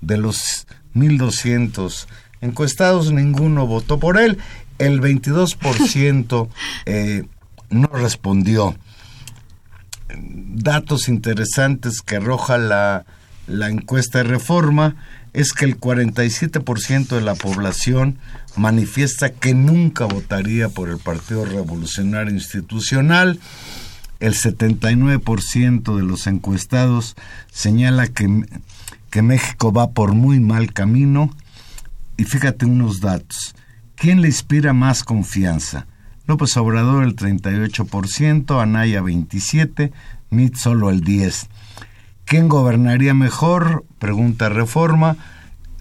De 0.00 0.16
los 0.16 0.66
1.200 0.94 2.06
encuestados, 2.40 3.12
ninguno 3.12 3.66
votó 3.66 3.98
por 3.98 4.18
él 4.18 4.38
el 4.78 5.00
22% 5.00 6.49
eh, 6.87 7.25
no 7.71 7.88
respondió. 7.88 8.76
Datos 10.18 11.09
interesantes 11.09 12.00
que 12.00 12.16
arroja 12.16 12.59
la, 12.59 13.04
la 13.47 13.68
encuesta 13.68 14.18
de 14.18 14.25
reforma 14.25 14.97
es 15.37 15.52
que 15.52 15.66
el 15.66 15.78
47% 15.78 17.09
de 17.09 17.21
la 17.21 17.35
población 17.35 18.18
manifiesta 18.56 19.30
que 19.30 19.52
nunca 19.52 20.06
votaría 20.06 20.71
por 20.71 20.88
el 20.88 20.97
Partido 20.97 21.45
Revolucionario 21.45 22.33
Institucional, 22.33 23.38
el 24.18 24.33
79% 24.33 25.95
de 25.95 26.02
los 26.02 26.26
encuestados 26.26 27.16
señala 27.52 28.06
que, 28.06 28.47
que 29.11 29.21
México 29.21 29.73
va 29.73 29.90
por 29.90 30.14
muy 30.14 30.40
mal 30.40 30.73
camino, 30.73 31.30
y 32.16 32.25
fíjate 32.25 32.64
unos 32.64 33.00
datos, 33.00 33.54
¿Quién 33.97 34.21
le 34.21 34.29
inspira 34.29 34.75
más 34.75 35.05
confianza? 35.05 35.87
López 36.26 36.55
Obrador 36.59 37.05
el 37.05 37.17
38%, 37.17 38.61
Anaya 38.61 39.00
27%, 39.00 39.91
Mit 40.29 40.55
solo 40.57 40.91
el 40.91 41.03
10%. 41.03 41.47
¿Quién 42.26 42.49
gobernaría 42.49 43.15
mejor? 43.15 43.85
Pregunta 43.99 44.50
Reforma. 44.50 45.17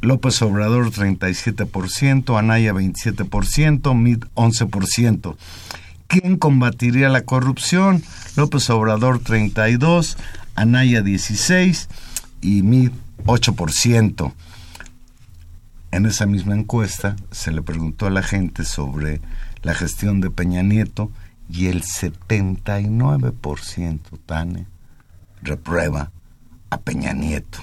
López 0.01 0.41
Obrador 0.43 0.91
37%, 0.91 2.37
Anaya 2.39 2.73
27%, 2.73 3.93
Mit 3.95 4.25
11%. 4.35 5.35
¿Quién 6.07 6.37
combatiría 6.37 7.09
la 7.09 7.25
corrupción? 7.25 8.01
López 8.37 8.69
Obrador 8.69 9.21
32%, 9.21 10.15
Anaya 10.55 11.01
16% 11.01 11.87
y 12.41 12.61
Mit 12.61 12.93
8%. 13.25 14.31
En 15.95 16.05
esa 16.05 16.25
misma 16.25 16.55
encuesta 16.55 17.15
se 17.31 17.53
le 17.53 17.61
preguntó 17.61 18.05
a 18.05 18.09
la 18.09 18.21
gente 18.21 18.65
sobre 18.65 19.21
la 19.61 19.73
gestión 19.73 20.19
de 20.19 20.29
Peña 20.29 20.61
Nieto 20.61 21.09
y 21.49 21.67
el 21.67 21.83
79% 21.83 24.01
Tane 24.25 24.65
reprueba 25.41 26.11
a 26.69 26.81
Peña 26.81 27.13
Nieto. 27.13 27.59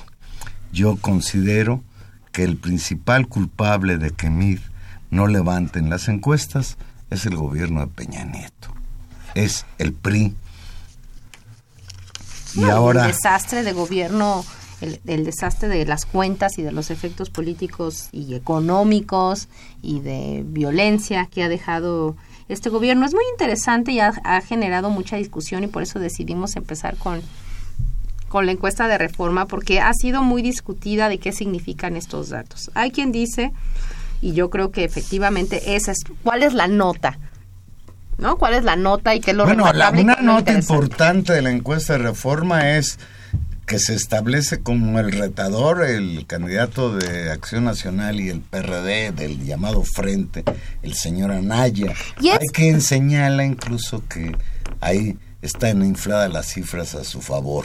Yo 0.72 0.96
considero 0.96 1.84
que 2.32 2.44
el 2.44 2.56
principal 2.56 3.28
culpable 3.28 3.98
de 3.98 4.12
que 4.12 4.30
MIR 4.30 4.62
no 5.10 5.26
levanten 5.26 5.90
las 5.90 6.08
encuestas 6.08 6.78
es 7.10 7.26
el 7.26 7.36
gobierno 7.36 7.82
de 7.82 7.88
Peña 7.88 8.24
Nieto. 8.24 8.68
Es 9.34 9.66
el 9.76 9.92
PRI. 9.92 10.34
y 12.54 12.64
ahora... 12.64 13.04
El 13.04 13.12
desastre 13.12 13.62
de 13.62 13.74
gobierno 13.74 14.42
el, 14.82 15.24
desastre 15.24 15.68
de 15.68 15.86
las 15.86 16.04
cuentas 16.04 16.58
y 16.58 16.62
de 16.62 16.72
los 16.72 16.90
efectos 16.90 17.30
políticos 17.30 18.08
y 18.12 18.34
económicos 18.34 19.48
y 19.80 20.00
de 20.00 20.42
violencia 20.44 21.28
que 21.30 21.42
ha 21.42 21.48
dejado 21.48 22.16
este 22.48 22.68
gobierno. 22.68 23.06
Es 23.06 23.14
muy 23.14 23.24
interesante 23.32 23.92
y 23.92 24.00
ha, 24.00 24.12
generado 24.46 24.90
mucha 24.90 25.16
discusión 25.16 25.64
y 25.64 25.68
por 25.68 25.82
eso 25.82 25.98
decidimos 25.98 26.56
empezar 26.56 26.96
con, 26.96 27.22
con 28.28 28.46
la 28.46 28.52
encuesta 28.52 28.88
de 28.88 28.98
reforma 28.98 29.46
porque 29.46 29.80
ha 29.80 29.92
sido 29.94 30.22
muy 30.22 30.42
discutida 30.42 31.08
de 31.08 31.18
qué 31.18 31.32
significan 31.32 31.96
estos 31.96 32.30
datos. 32.30 32.70
Hay 32.74 32.90
quien 32.90 33.12
dice, 33.12 33.52
y 34.20 34.32
yo 34.32 34.50
creo 34.50 34.70
que 34.72 34.84
efectivamente 34.84 35.76
esa 35.76 35.92
es, 35.92 35.98
¿cuál 36.22 36.42
es 36.42 36.54
la 36.54 36.66
nota? 36.66 37.18
¿No? 38.18 38.36
¿Cuál 38.36 38.54
es 38.54 38.64
la 38.64 38.76
nota 38.76 39.14
y 39.14 39.20
qué 39.20 39.30
es 39.30 39.36
lo 39.36 39.44
Bueno, 39.44 39.64
una 39.64 40.16
nota 40.16 40.52
importante 40.52 41.32
de 41.32 41.42
la 41.42 41.50
encuesta 41.50 41.94
de 41.94 42.00
reforma 42.00 42.76
es 42.76 42.98
que 43.66 43.78
se 43.78 43.94
establece 43.94 44.60
como 44.60 44.98
el 44.98 45.12
retador, 45.12 45.84
el 45.84 46.26
candidato 46.26 46.94
de 46.96 47.30
Acción 47.30 47.64
Nacional 47.64 48.20
y 48.20 48.28
el 48.28 48.40
PRD 48.40 49.12
del 49.12 49.44
llamado 49.44 49.82
Frente, 49.84 50.44
el 50.82 50.94
señor 50.94 51.32
Anaya. 51.32 51.92
Hay 52.18 52.46
quien 52.52 52.80
señala 52.80 53.44
incluso 53.44 54.02
que 54.08 54.36
ahí 54.80 55.16
están 55.42 55.84
infladas 55.84 56.32
las 56.32 56.46
cifras 56.46 56.94
a 56.94 57.04
su 57.04 57.20
favor. 57.20 57.64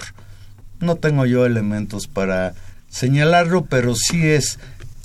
No 0.79 0.95
tengo 0.95 1.25
yo 1.25 1.45
elementos 1.45 2.07
para 2.07 2.53
señalarlo, 2.89 3.65
pero 3.65 3.95
sí 3.95 4.27
es 4.27 4.59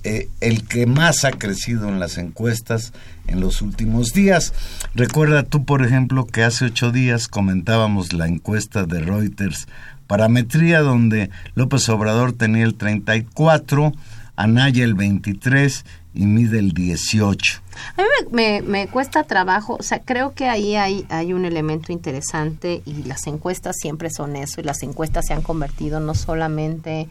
eh, 0.04 0.28
el 0.40 0.66
que 0.66 0.86
más 0.86 1.24
ha 1.24 1.30
crecido 1.30 1.88
en 1.88 2.00
las 2.00 2.18
encuestas 2.18 2.92
en 3.28 3.40
los 3.40 3.62
últimos 3.62 4.12
días. 4.12 4.52
Recuerda 4.94 5.44
tú, 5.44 5.64
por 5.64 5.84
ejemplo, 5.84 6.26
que 6.26 6.42
hace 6.42 6.66
ocho 6.66 6.90
días 6.90 7.28
comentábamos 7.28 8.12
la 8.12 8.26
encuesta 8.26 8.84
de 8.84 9.00
Reuters 9.00 9.68
parametría 10.12 10.80
donde 10.80 11.30
López 11.54 11.88
Obrador 11.88 12.34
tenía 12.34 12.64
el 12.64 12.74
34, 12.74 13.94
Anaya 14.36 14.84
el 14.84 14.92
23 14.92 15.86
y 16.12 16.26
Mide 16.26 16.58
el 16.58 16.72
18. 16.72 17.62
A 17.96 18.02
mí 18.02 18.60
me, 18.60 18.88
cuesta 18.88 19.22
trabajo, 19.22 19.78
o 19.80 19.82
sea, 19.82 20.00
creo 20.00 20.34
que 20.34 20.50
ahí 20.50 20.76
hay, 20.76 21.06
hay 21.08 21.32
un 21.32 21.46
elemento 21.46 21.92
interesante 21.92 22.82
y 22.84 23.04
las 23.04 23.26
encuestas 23.26 23.76
siempre 23.80 24.10
son 24.10 24.36
eso 24.36 24.60
y 24.60 24.64
las 24.64 24.82
encuestas 24.82 25.28
se 25.28 25.32
han 25.32 25.40
convertido 25.40 25.98
no 25.98 26.14
solamente 26.14 27.08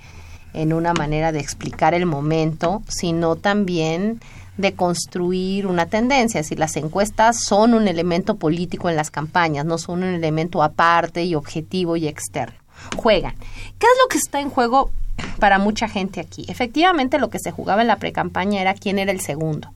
en 0.54 0.72
una 0.72 0.94
manera 0.94 1.32
de 1.32 1.40
explicar 1.40 1.96
el 1.96 2.06
momento, 2.06 2.84
sino 2.88 3.36
también 3.36 4.22
de 4.58 4.74
construir 4.74 5.66
una 5.66 5.88
tendencia. 5.88 6.44
Si 6.44 6.56
las 6.56 6.76
encuestas 6.76 7.44
son 7.44 7.74
un 7.74 7.88
elemento 7.88 8.36
político 8.36 8.92
en 8.92 8.96
las 8.96 9.10
campañas, 9.10 9.66
no 9.66 9.80
son 9.80 10.04
un 10.04 10.14
elemento 10.14 10.62
aparte 10.62 11.24
y 11.24 11.34
objetivo 11.34 11.96
y 11.96 12.08
externo 12.08 12.61
juegan. 12.98 13.36
¿Qué 13.80 13.88
es 13.88 13.98
lo 14.04 14.10
que 14.10 14.18
está 14.18 14.40
en 14.40 14.50
juego 14.50 14.92
para 15.40 15.60
mucha 15.60 15.88
gente 15.88 16.20
aquí? 16.20 16.46
Efectivamente, 16.48 17.20
lo 17.20 17.30
que 17.30 17.40
se 17.40 17.52
jugaba 17.52 17.82
en 17.82 17.88
la 17.88 17.98
precampaña 17.98 18.62
era 18.62 18.74
quién 18.74 19.00
era 19.00 19.12
el 19.12 19.22
segundo, 19.22 19.70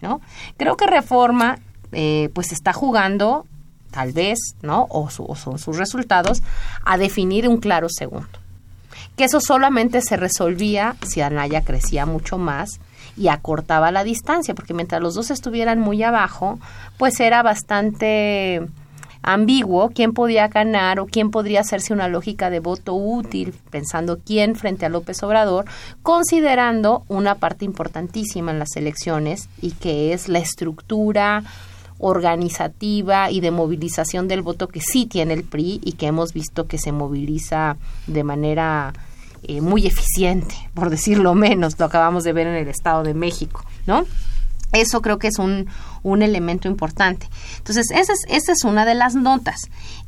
¿no? 0.00 0.20
Creo 0.56 0.76
que 0.76 0.86
Reforma, 0.86 1.58
eh, 1.92 2.30
pues 2.34 2.52
está 2.52 2.72
jugando, 2.72 3.46
tal 3.90 4.12
vez, 4.12 4.38
¿no? 4.62 4.86
O, 4.90 5.08
o 5.18 5.36
son 5.36 5.58
sus 5.58 5.76
resultados, 5.76 6.42
a 6.84 6.98
definir 6.98 7.48
un 7.48 7.58
claro 7.58 7.88
segundo. 7.88 8.28
Que 9.16 9.24
eso 9.24 9.40
solamente 9.40 10.00
se 10.02 10.16
resolvía 10.16 10.96
si 11.06 11.20
Anaya 11.20 11.62
crecía 11.62 12.04
mucho 12.04 12.36
más 12.36 12.80
y 13.16 13.28
acortaba 13.28 13.92
la 13.92 14.02
distancia, 14.02 14.54
porque 14.54 14.74
mientras 14.74 15.00
los 15.00 15.14
dos 15.14 15.30
estuvieran 15.30 15.78
muy 15.78 16.02
abajo, 16.02 16.58
pues 16.98 17.20
era 17.20 17.42
bastante 17.42 18.66
ambiguo 19.24 19.90
quién 19.90 20.12
podía 20.12 20.48
ganar 20.48 21.00
o 21.00 21.06
quién 21.06 21.30
podría 21.30 21.60
hacerse 21.60 21.92
una 21.92 22.08
lógica 22.08 22.50
de 22.50 22.60
voto 22.60 22.94
útil, 22.94 23.54
pensando 23.70 24.18
quién 24.24 24.54
frente 24.54 24.86
a 24.86 24.90
López 24.90 25.22
Obrador, 25.22 25.64
considerando 26.02 27.04
una 27.08 27.36
parte 27.36 27.64
importantísima 27.64 28.52
en 28.52 28.58
las 28.58 28.76
elecciones 28.76 29.48
y 29.60 29.72
que 29.72 30.12
es 30.12 30.28
la 30.28 30.38
estructura 30.38 31.42
organizativa 31.98 33.30
y 33.30 33.40
de 33.40 33.50
movilización 33.50 34.28
del 34.28 34.42
voto 34.42 34.68
que 34.68 34.80
sí 34.80 35.06
tiene 35.06 35.34
el 35.34 35.44
PRI 35.44 35.80
y 35.82 35.92
que 35.92 36.06
hemos 36.06 36.32
visto 36.32 36.66
que 36.66 36.76
se 36.76 36.92
moviliza 36.92 37.76
de 38.06 38.24
manera 38.24 38.92
eh, 39.42 39.60
muy 39.60 39.86
eficiente, 39.86 40.54
por 40.74 40.90
decirlo 40.90 41.34
menos, 41.34 41.78
lo 41.78 41.86
acabamos 41.86 42.24
de 42.24 42.32
ver 42.32 42.46
en 42.46 42.54
el 42.54 42.68
Estado 42.68 43.02
de 43.02 43.14
México, 43.14 43.64
¿no? 43.86 44.04
Eso 44.74 45.00
creo 45.02 45.18
que 45.18 45.28
es 45.28 45.38
un, 45.38 45.66
un 46.02 46.22
elemento 46.22 46.68
importante. 46.68 47.28
Entonces, 47.58 47.90
esa 47.90 48.12
es, 48.12 48.20
esa 48.28 48.52
es 48.52 48.64
una 48.64 48.84
de 48.84 48.94
las 48.94 49.14
notas. 49.14 49.62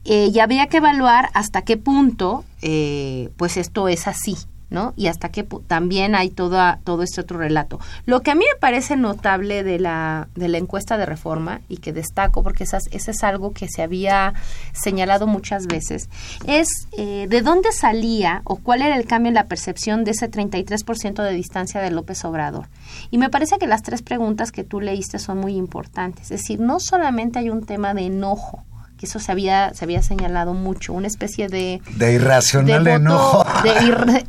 Eh, 0.04 0.30
y 0.32 0.38
habría 0.40 0.66
que 0.66 0.76
evaluar 0.76 1.30
hasta 1.34 1.62
qué 1.62 1.76
punto, 1.76 2.44
eh, 2.62 3.30
pues 3.36 3.56
esto 3.56 3.88
es 3.88 4.06
así, 4.06 4.36
¿no? 4.70 4.94
Y 4.96 5.06
hasta 5.06 5.30
que 5.30 5.44
también 5.44 6.14
hay 6.14 6.30
toda, 6.30 6.80
todo 6.84 7.02
este 7.02 7.20
otro 7.20 7.38
relato. 7.38 7.78
Lo 8.04 8.22
que 8.22 8.30
a 8.30 8.34
mí 8.34 8.44
me 8.52 8.58
parece 8.58 8.96
notable 8.96 9.62
de 9.62 9.78
la, 9.78 10.28
de 10.34 10.48
la 10.48 10.58
encuesta 10.58 10.98
de 10.98 11.06
reforma 11.06 11.60
y 11.68 11.78
que 11.78 11.92
destaco 11.92 12.42
porque 12.42 12.64
esas, 12.64 12.84
ese 12.90 13.12
es 13.12 13.22
algo 13.22 13.52
que 13.52 13.68
se 13.68 13.82
había 13.82 14.34
señalado 14.72 15.26
muchas 15.26 15.66
veces, 15.66 16.08
es 16.46 16.68
eh, 16.92 17.26
de 17.28 17.42
dónde 17.42 17.72
salía 17.72 18.42
o 18.44 18.56
cuál 18.56 18.82
era 18.82 18.96
el 18.96 19.06
cambio 19.06 19.28
en 19.28 19.34
la 19.34 19.46
percepción 19.46 20.04
de 20.04 20.12
ese 20.12 20.30
33% 20.30 21.22
de 21.22 21.32
distancia 21.32 21.80
de 21.80 21.90
López 21.90 22.24
Obrador. 22.24 22.68
Y 23.10 23.18
me 23.18 23.30
parece 23.30 23.58
que 23.58 23.66
las 23.66 23.82
tres 23.82 24.02
preguntas 24.02 24.52
que 24.52 24.64
tú 24.64 24.80
leíste 24.80 25.18
son 25.18 25.38
muy 25.38 25.56
importantes. 25.56 26.30
Es 26.30 26.40
decir, 26.40 26.60
no 26.60 26.80
solamente 26.80 27.38
hay 27.38 27.50
un 27.50 27.64
tema 27.64 27.94
de 27.94 28.06
enojo, 28.06 28.64
que 28.96 29.06
eso 29.06 29.18
se 29.18 29.30
había, 29.32 29.74
se 29.74 29.84
había 29.84 30.02
señalado 30.02 30.54
mucho, 30.54 30.92
una 30.92 31.06
especie 31.06 31.48
de... 31.48 31.80
De 31.96 32.14
irracional 32.14 32.86
enojo. 32.86 33.44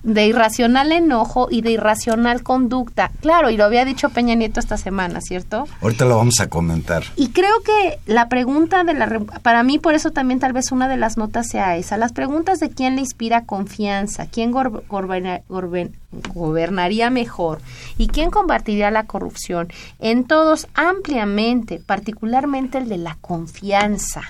De, 0.04 0.26
irracional 0.26 0.92
enojo 0.92 1.48
y 1.50 1.62
de 1.62 1.72
irracional 1.72 2.44
conducta. 2.44 3.12
Claro, 3.22 3.50
y 3.50 3.58
lo 3.58 3.64
había 3.64 3.86
dicho 3.86 4.10
Peña 4.10 4.36
Nieto 4.36 4.60
esta 4.60 4.78
semana, 4.78 5.22
¿cierto? 5.22 5.68
Ahorita 5.82 6.06
lo 6.06 6.18
vamos 6.18 6.40
a 6.40 6.48
comentar. 6.48 7.04
Y 7.16 7.30
creo 7.30 7.62
que 7.64 8.00
la 8.06 8.30
pregunta 8.30 8.84
de 8.84 8.94
la... 8.94 9.08
Para 9.42 9.64
mí, 9.64 9.80
por 9.80 9.96
eso 9.96 10.12
también 10.12 10.40
tal 10.40 10.54
vez 10.54 10.72
una 10.72 10.88
de 10.88 10.98
las 10.98 11.18
notas 11.18 11.48
sea 11.48 11.78
esa. 11.78 11.98
Las 11.98 12.14
preguntas 12.14 12.60
de 12.60 12.70
quién 12.70 12.96
le 12.96 13.02
inspira 13.02 13.46
confianza, 13.46 14.26
quién 14.26 14.52
gobernaría 16.34 17.10
mejor 17.10 17.60
y 17.98 18.08
quién 18.08 18.30
combatiría 18.30 18.92
la 18.92 19.06
corrupción, 19.06 19.68
en 20.00 20.26
todos 20.26 20.68
ampliamente, 20.74 21.82
particularmente 21.86 22.78
el 22.78 22.90
de 22.90 22.98
la 22.98 23.18
confianza. 23.22 24.22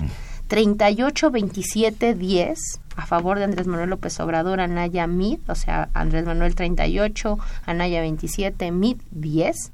38 0.48 1.30
27 1.30 2.14
10 2.14 2.60
a 2.98 3.06
favor 3.06 3.38
de 3.38 3.44
Andrés 3.44 3.68
Manuel 3.68 3.92
López 3.92 4.20
Obrador, 4.20 4.60
Anaya 4.60 5.06
Mid, 5.06 5.40
o 5.48 5.56
sea, 5.56 5.90
Andrés 5.94 6.26
Manuel 6.26 6.56
38, 6.56 7.38
Anaya 7.66 8.02
27, 8.02 8.72
Mid 8.72 8.98
10. 9.12 9.72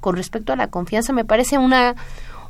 Con 0.00 0.16
respecto 0.16 0.54
a 0.54 0.56
la 0.56 0.68
confianza, 0.68 1.12
me 1.12 1.26
parece 1.26 1.58
una, 1.58 1.94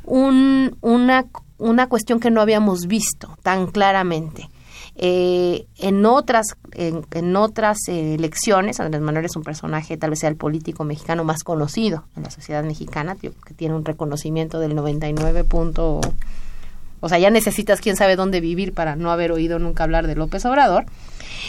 un, 0.05 0.77
una, 0.79 1.25
una 1.57 1.87
cuestión 1.87 2.21
que 2.21 2.31
no 2.31 2.39
habíamos 2.39 2.87
visto 2.87 3.37
tan 3.43 3.67
claramente. 3.67 4.49
Eh, 4.95 5.65
en 5.77 6.05
otras, 6.05 6.55
en, 6.73 7.35
otras 7.35 7.79
eh, 7.87 8.13
elecciones, 8.13 8.79
Andrés 8.79 9.01
Manuel 9.01 9.25
es 9.25 9.35
un 9.35 9.43
personaje, 9.43 9.97
tal 9.97 10.11
vez 10.11 10.19
sea 10.19 10.29
el 10.29 10.35
político 10.35 10.83
mexicano 10.83 11.23
más 11.23 11.43
conocido 11.43 12.05
en 12.15 12.23
la 12.23 12.29
sociedad 12.29 12.63
mexicana, 12.63 13.15
que 13.15 13.31
tiene 13.55 13.73
un 13.75 13.85
reconocimiento 13.85 14.59
del 14.59 14.75
99. 14.75 15.45
O 15.51 17.09
sea, 17.09 17.19
ya 17.19 17.31
necesitas 17.31 17.81
quién 17.81 17.97
sabe 17.97 18.15
dónde 18.15 18.39
vivir 18.39 18.73
para 18.73 18.95
no 18.95 19.11
haber 19.11 19.31
oído 19.31 19.59
nunca 19.59 19.83
hablar 19.83 20.07
de 20.07 20.15
López 20.15 20.45
Obrador. 20.45 20.85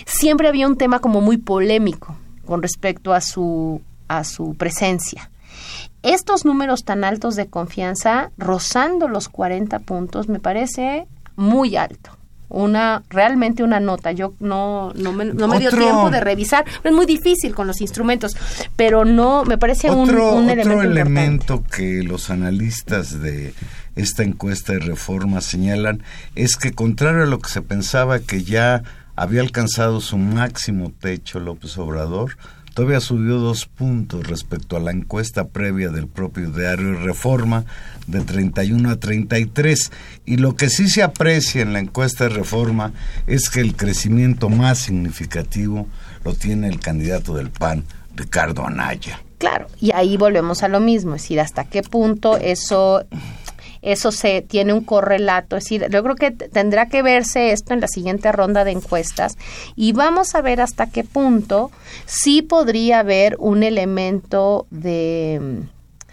Siempre 0.07 0.49
había 0.49 0.67
un 0.67 0.77
tema 0.77 0.99
como 0.99 1.21
muy 1.21 1.37
polémico 1.37 2.17
con 2.47 2.63
respecto 2.63 3.13
a 3.13 3.21
su, 3.21 3.81
a 4.09 4.25
su 4.25 4.55
presencia. 4.55 5.31
Estos 6.03 6.45
números 6.45 6.85
tan 6.85 7.05
altos 7.05 7.37
de 7.37 7.47
confianza, 7.47 8.31
rozando 8.37 9.07
los 9.07 9.29
40 9.29 9.79
puntos, 9.81 10.29
me 10.29 10.41
parece 10.41 11.07
muy 11.37 11.77
alto 11.77 12.11
una 12.55 13.03
realmente 13.11 13.63
una 13.63 13.81
nota. 13.81 14.13
Yo 14.13 14.35
no, 14.41 14.93
no 14.95 15.13
me, 15.13 15.27
no 15.27 15.49
me 15.49 15.59
dio 15.59 15.71
tiempo 15.71 16.11
de 16.11 16.21
revisar. 16.21 16.65
Es 16.83 16.93
muy 16.93 17.07
difícil 17.07 17.55
con 17.55 17.67
los 17.67 17.81
instrumentos, 17.81 18.37
pero 18.77 19.05
no 19.05 19.45
me 19.45 19.59
parece 19.59 19.91
un, 19.91 20.11
un, 20.11 20.51
elemento, 20.51 20.79
otro 20.79 20.83
elemento 20.83 21.65
que 21.65 22.03
los 22.03 22.31
analistas 22.31 23.21
de 23.21 23.55
esta 23.97 24.23
encuesta 24.23 24.73
de 24.73 24.81
reforma 24.81 25.41
señalan 25.41 26.03
es 26.35 26.57
que 26.57 26.73
contrario 26.73 27.25
a 27.25 27.27
lo 27.27 27.39
que 27.39 27.51
se 27.51 27.63
pensaba 27.63 28.21
que 28.21 28.43
ya 28.43 28.83
había 29.17 29.41
alcanzado 29.41 30.01
su 30.01 30.19
máximo 30.19 30.93
techo 31.01 31.39
López 31.39 31.79
Obrador, 31.79 32.37
todavía 32.75 33.01
subió 33.01 33.39
dos 33.39 33.67
puntos 33.67 34.27
respecto 34.27 34.77
a 34.77 34.81
la 34.81 34.91
encuesta 34.91 35.47
previa 35.47 35.91
del 35.91 36.09
propio 36.09 36.51
diario 36.51 37.01
Reforma 37.01 37.65
de 38.07 38.21
31 38.21 38.91
a 38.91 38.97
33. 38.97 39.93
Y 40.27 40.37
lo 40.37 40.57
que 40.57 40.69
sí 40.69 40.89
se 40.89 41.03
aprecia 41.03 41.63
en 41.63 41.73
la 41.73 41.79
encuesta 41.79 42.25
de 42.25 42.31
Reforma 42.31 42.93
es 43.27 43.49
que 43.49 43.61
el 43.61 43.77
crecimiento 43.77 44.49
más 44.49 44.79
significativo 44.79 45.87
lo 46.25 46.35
tiene 46.35 46.69
el 46.69 46.81
candidato 46.81 47.35
del 47.35 47.51
PAN, 47.51 47.85
Ricardo 48.17 48.67
Anaya. 48.67 49.21
Claro, 49.39 49.67
y 49.81 49.93
ahí 49.93 50.17
volvemos 50.17 50.63
a 50.63 50.69
lo 50.69 50.81
mismo, 50.81 51.15
es 51.15 51.23
decir, 51.23 51.41
hasta 51.41 51.65
qué 51.65 51.83
punto 51.83 52.37
eso 52.39 53.05
eso 53.85 54.11
se 54.13 54.43
tiene 54.43 54.73
un 54.73 54.83
correlato. 54.83 55.57
Es 55.57 55.65
decir, 55.65 55.87
yo 55.91 56.03
creo 56.03 56.17
que 56.17 56.31
tendrá 56.31 56.89
que 56.89 57.03
verse 57.03 57.53
esto 57.53 57.75
en 57.75 57.81
la 57.81 57.89
siguiente 57.89 58.33
ronda 58.33 58.65
de 58.65 58.73
encuestas 58.73 59.37
y 59.77 59.93
vamos 59.93 60.35
a 60.35 60.41
ver 60.41 60.61
hasta 60.61 60.87
qué 60.87 61.05
punto 61.05 61.71
sí 62.07 62.43
podría 62.43 63.01
haber 63.01 63.37
un 63.39 63.63
elemento 63.63 64.67
de, 64.71 65.63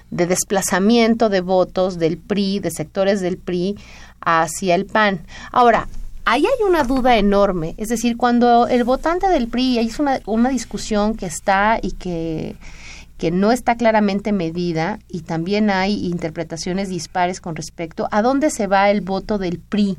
de 0.10 0.27
desplazamiento 0.27 1.29
de 1.29 1.41
votos 1.41 1.97
del 1.97 2.17
PRI, 2.17 2.60
de 2.60 2.71
sectores 2.71 3.21
del 3.21 3.38
PRI 3.38 3.77
hacia 4.19 4.75
el 4.75 4.86
PAN. 4.86 5.21
Ahora, 5.51 5.88
ahí 6.25 6.45
hay 6.45 6.67
una 6.67 6.84
duda 6.84 7.17
enorme, 7.17 7.75
es 7.77 7.89
decir, 7.89 8.17
cuando 8.17 8.67
el 8.67 8.84
votante 8.84 9.27
del 9.29 9.47
PRI, 9.47 9.79
hay 9.79 9.91
una, 9.97 10.19
una 10.25 10.49
discusión 10.49 11.15
que 11.15 11.25
está 11.25 11.79
y 11.81 11.91
que 11.93 12.55
que 13.21 13.29
no 13.29 13.51
está 13.51 13.75
claramente 13.77 14.31
medida 14.31 14.97
y 15.07 15.21
también 15.21 15.69
hay 15.69 16.07
interpretaciones 16.07 16.89
dispares 16.89 17.39
con 17.39 17.55
respecto 17.55 18.07
a 18.10 18.23
dónde 18.23 18.49
se 18.49 18.65
va 18.65 18.89
el 18.89 19.01
voto 19.01 19.38
del 19.38 19.60
PRI. 19.60 19.95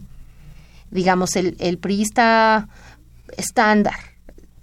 Digamos, 0.91 1.37
el, 1.37 1.57
el 1.61 1.79
priista 1.79 2.67
estándar, 3.37 3.95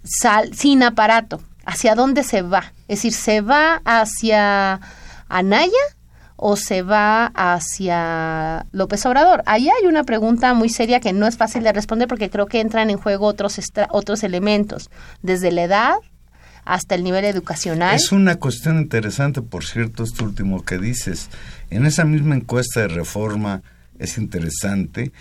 sal, 0.04 0.52
sin 0.52 0.82
aparato, 0.82 1.40
¿hacia 1.64 1.94
dónde 1.94 2.22
se 2.22 2.42
va? 2.42 2.74
Es 2.86 2.98
decir, 2.98 3.14
¿se 3.14 3.40
va 3.40 3.80
hacia 3.86 4.78
Anaya 5.30 5.72
o 6.36 6.56
se 6.56 6.82
va 6.82 7.32
hacia 7.34 8.66
López 8.72 9.06
Obrador? 9.06 9.42
Ahí 9.46 9.70
hay 9.70 9.86
una 9.86 10.04
pregunta 10.04 10.52
muy 10.52 10.68
seria 10.68 11.00
que 11.00 11.14
no 11.14 11.26
es 11.26 11.38
fácil 11.38 11.62
de 11.62 11.72
responder 11.72 12.08
porque 12.08 12.28
creo 12.28 12.44
que 12.44 12.60
entran 12.60 12.90
en 12.90 12.98
juego 12.98 13.24
otros, 13.24 13.58
otros 13.88 14.22
elementos, 14.22 14.90
desde 15.22 15.50
la 15.50 15.62
edad, 15.62 15.94
hasta 16.64 16.94
el 16.94 17.04
nivel 17.04 17.24
educacional. 17.24 17.94
Es 17.94 18.12
una 18.12 18.36
cuestión 18.36 18.78
interesante, 18.78 19.42
por 19.42 19.64
cierto, 19.64 20.04
esto 20.04 20.24
último 20.24 20.64
que 20.64 20.78
dices. 20.78 21.28
En 21.70 21.86
esa 21.86 22.04
misma 22.04 22.36
encuesta 22.36 22.80
de 22.80 22.88
reforma 22.88 23.62
es 23.98 24.18
interesante. 24.18 25.12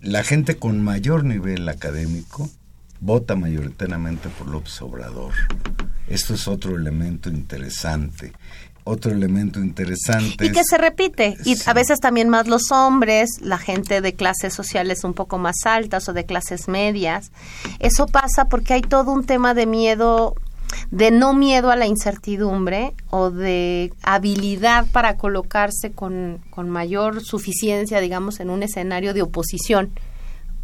La 0.00 0.24
gente 0.24 0.56
con 0.56 0.82
mayor 0.82 1.24
nivel 1.24 1.68
académico 1.68 2.50
vota 3.00 3.34
mayoritariamente 3.34 4.28
por 4.28 4.48
López 4.48 4.80
Obrador. 4.82 5.32
Esto 6.08 6.34
es 6.34 6.48
otro 6.48 6.76
elemento 6.76 7.30
interesante. 7.30 8.32
Otro 8.84 9.12
elemento 9.12 9.60
interesante. 9.60 10.46
Y 10.46 10.52
que 10.52 10.64
se 10.64 10.78
repite. 10.78 11.36
Y 11.44 11.56
a 11.66 11.74
veces 11.74 12.00
también 12.00 12.28
más 12.28 12.48
los 12.48 12.72
hombres, 12.72 13.30
la 13.40 13.58
gente 13.58 14.00
de 14.00 14.14
clases 14.14 14.54
sociales 14.54 15.04
un 15.04 15.14
poco 15.14 15.38
más 15.38 15.56
altas 15.64 16.08
o 16.08 16.12
de 16.12 16.24
clases 16.24 16.66
medias. 16.66 17.30
Eso 17.78 18.06
pasa 18.06 18.46
porque 18.46 18.74
hay 18.74 18.82
todo 18.82 19.12
un 19.12 19.24
tema 19.24 19.54
de 19.54 19.66
miedo 19.66 20.34
de 20.90 21.10
no 21.10 21.34
miedo 21.34 21.70
a 21.70 21.76
la 21.76 21.86
incertidumbre 21.86 22.94
o 23.10 23.30
de 23.30 23.92
habilidad 24.02 24.86
para 24.90 25.16
colocarse 25.16 25.92
con, 25.92 26.40
mayor 26.56 27.22
suficiencia, 27.22 28.00
digamos, 28.00 28.40
en 28.40 28.50
un 28.50 28.62
escenario 28.62 29.14
de 29.14 29.22
oposición, 29.22 29.90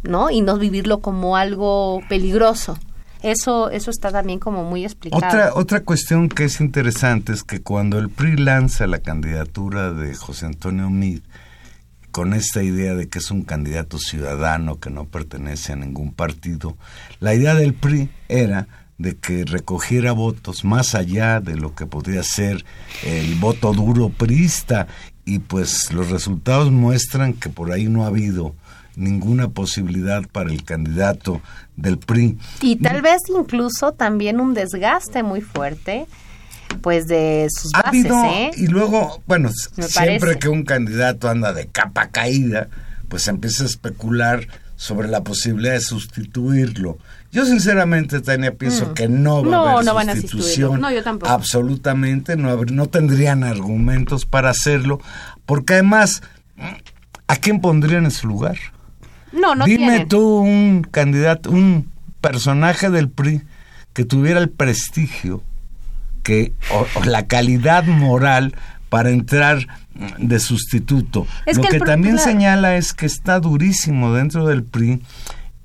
¿no? 0.03 0.29
Y 0.29 0.41
no 0.41 0.57
vivirlo 0.57 0.99
como 0.99 1.35
algo 1.37 2.01
peligroso. 2.07 2.77
Eso, 3.23 3.71
eso 3.71 3.89
está 3.89 4.11
también 4.11 4.37
como 4.37 4.63
muy 4.63 4.85
explicado. 4.85 5.25
Otra, 5.25 5.53
otra 5.55 5.83
cuestión 5.83 6.29
que 6.29 6.43
es 6.43 6.61
interesante 6.61 7.33
es 7.33 7.43
que 7.43 7.61
cuando 7.61 7.97
el 7.97 8.09
PRI 8.09 8.37
lanza 8.37 8.85
la 8.85 8.99
candidatura 8.99 9.91
de 9.91 10.13
José 10.13 10.45
Antonio 10.45 10.89
Mid, 10.89 11.21
con 12.11 12.33
esta 12.33 12.63
idea 12.63 12.93
de 12.93 13.09
que 13.09 13.19
es 13.19 13.31
un 13.31 13.43
candidato 13.43 13.97
ciudadano 13.97 14.79
que 14.79 14.89
no 14.89 15.05
pertenece 15.05 15.73
a 15.73 15.75
ningún 15.75 16.13
partido, 16.13 16.77
la 17.19 17.33
idea 17.33 17.55
del 17.55 17.73
PRI 17.73 18.09
era 18.27 18.67
de 18.97 19.15
que 19.15 19.45
recogiera 19.45 20.11
votos 20.11 20.63
más 20.63 20.95
allá 20.95 21.39
de 21.39 21.55
lo 21.55 21.75
que 21.75 21.85
podría 21.85 22.23
ser 22.23 22.65
el 23.03 23.35
voto 23.35 23.73
duro 23.73 24.09
priista 24.09 24.87
y 25.25 25.39
pues 25.39 25.91
los 25.93 26.09
resultados 26.09 26.71
muestran 26.71 27.33
que 27.33 27.49
por 27.49 27.71
ahí 27.71 27.87
no 27.87 28.03
ha 28.03 28.07
habido 28.07 28.55
ninguna 28.95 29.49
posibilidad 29.49 30.23
para 30.31 30.51
el 30.51 30.63
candidato 30.63 31.41
del 31.75 31.99
PRI. 31.99 32.37
Y 32.61 32.77
tal 32.77 33.01
vez 33.01 33.21
incluso 33.29 33.91
también 33.91 34.39
un 34.39 34.53
desgaste 34.53 35.21
muy 35.21 35.41
fuerte 35.41 36.07
pues 36.81 37.07
de 37.07 37.47
sus 37.49 37.71
bases, 37.71 38.05
¿eh? 38.05 38.51
Y 38.57 38.67
luego, 38.67 39.21
bueno, 39.25 39.49
siempre 39.51 40.37
que 40.37 40.49
un 40.49 40.63
candidato 40.63 41.29
anda 41.29 41.53
de 41.53 41.67
capa 41.67 42.09
caída, 42.09 42.67
pues 43.07 43.27
empieza 43.27 43.63
a 43.63 43.67
especular 43.67 44.47
sobre 44.75 45.07
la 45.07 45.23
posibilidad 45.23 45.73
de 45.73 45.81
sustituirlo. 45.81 46.97
Yo 47.31 47.45
sinceramente, 47.45 48.21
Tania, 48.21 48.55
pienso 48.55 48.87
mm. 48.87 48.93
que 48.93 49.07
no 49.07 49.43
va 49.43 49.79
a 49.79 49.79
haber 49.79 50.15
sustitución. 50.15 50.79
no, 50.79 50.91
yo 50.91 51.03
tampoco. 51.03 51.31
Absolutamente, 51.31 52.35
no, 52.35 52.55
no 52.65 52.87
tendrían 52.87 53.43
argumentos 53.43 54.25
para 54.25 54.49
hacerlo, 54.49 54.99
porque 55.45 55.73
además, 55.73 56.21
¿a 57.27 57.35
quién 57.35 57.59
pondrían 57.59 58.05
en 58.05 58.11
su 58.11 58.27
lugar? 58.27 58.57
No, 59.31 59.55
no 59.55 59.65
Dime 59.65 60.05
tú 60.05 60.39
un 60.39 60.87
candidato, 60.89 61.51
un 61.51 61.91
personaje 62.21 62.89
del 62.89 63.09
PRI 63.09 63.41
que 63.93 64.05
tuviera 64.05 64.39
el 64.39 64.49
prestigio 64.49 65.43
que 66.23 66.53
o 66.71 66.85
la 67.05 67.27
calidad 67.27 67.85
moral 67.85 68.55
para 68.89 69.09
entrar 69.09 69.67
de 70.17 70.39
sustituto. 70.39 71.27
Lo 71.45 71.61
que, 71.63 71.79
también 71.79 72.19
señala 72.19 72.77
es 72.77 72.93
que 72.93 73.05
está 73.05 73.39
durísimo 73.39 74.13
dentro 74.13 74.45
del 74.45 74.63
PRI 74.63 75.01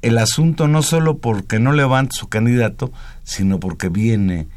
el 0.02 0.18
asunto 0.18 0.68
no 0.68 0.82
solo 0.82 1.18
porque 1.18 1.58
no 1.58 1.72
levanta 1.72 2.16
su 2.16 2.28
candidato, 2.28 2.92
sino 3.24 3.60
porque 3.60 3.88
viene 3.88 4.48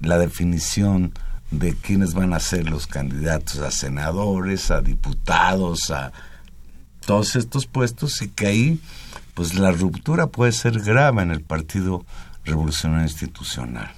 la 0.00 0.18
definición 0.18 1.12
de 1.50 1.74
quiénes 1.74 2.14
van 2.14 2.32
a 2.32 2.40
ser 2.40 2.70
los 2.70 2.86
candidatos 2.86 3.58
a 3.58 3.70
senadores, 3.70 4.70
a 4.70 4.82
diputados, 4.82 5.90
a 5.90 6.12
todos 7.04 7.34
estos 7.34 7.66
puestos 7.66 8.22
y 8.22 8.28
que 8.28 8.46
ahí 8.46 8.80
pues 9.34 9.54
la 9.54 9.72
ruptura 9.72 10.26
puede 10.26 10.52
ser 10.52 10.80
grave 10.80 11.22
en 11.22 11.30
el 11.30 11.40
Partido 11.40 12.04
Revolucionario 12.44 13.06
Institucional. 13.06 13.90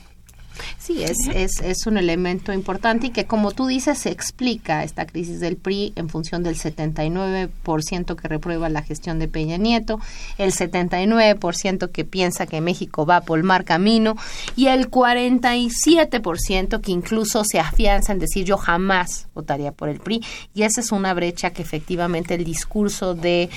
Sí, 0.82 1.04
es, 1.04 1.28
es, 1.32 1.60
es, 1.60 1.86
un 1.86 1.96
elemento 1.96 2.52
importante 2.52 3.06
y 3.06 3.10
que, 3.10 3.24
como 3.24 3.52
tú 3.52 3.68
dices, 3.68 3.98
se 3.98 4.10
explica 4.10 4.82
esta 4.82 5.06
crisis 5.06 5.38
del 5.38 5.56
PRI 5.56 5.92
en 5.94 6.08
función 6.08 6.42
del 6.42 6.56
79% 6.56 8.16
que 8.16 8.26
reprueba 8.26 8.68
la 8.68 8.82
gestión 8.82 9.20
de 9.20 9.28
Peña 9.28 9.58
Nieto, 9.58 10.00
el 10.38 10.50
79% 10.50 11.92
que 11.92 12.04
piensa 12.04 12.46
que 12.46 12.60
México 12.60 13.06
va 13.06 13.20
por 13.20 13.40
mal 13.44 13.62
camino 13.62 14.16
y 14.56 14.66
el 14.66 14.90
47% 14.90 16.80
que 16.80 16.90
incluso 16.90 17.44
se 17.44 17.60
afianza 17.60 18.12
en 18.12 18.18
decir 18.18 18.44
yo 18.44 18.56
jamás 18.56 19.28
votaría 19.34 19.70
por 19.70 19.88
el 19.88 20.00
PRI. 20.00 20.20
Y 20.52 20.64
esa 20.64 20.80
es 20.80 20.90
una 20.90 21.14
brecha 21.14 21.50
que 21.50 21.62
efectivamente 21.62 22.34
el 22.34 22.42
discurso 22.42 23.14
de 23.14 23.50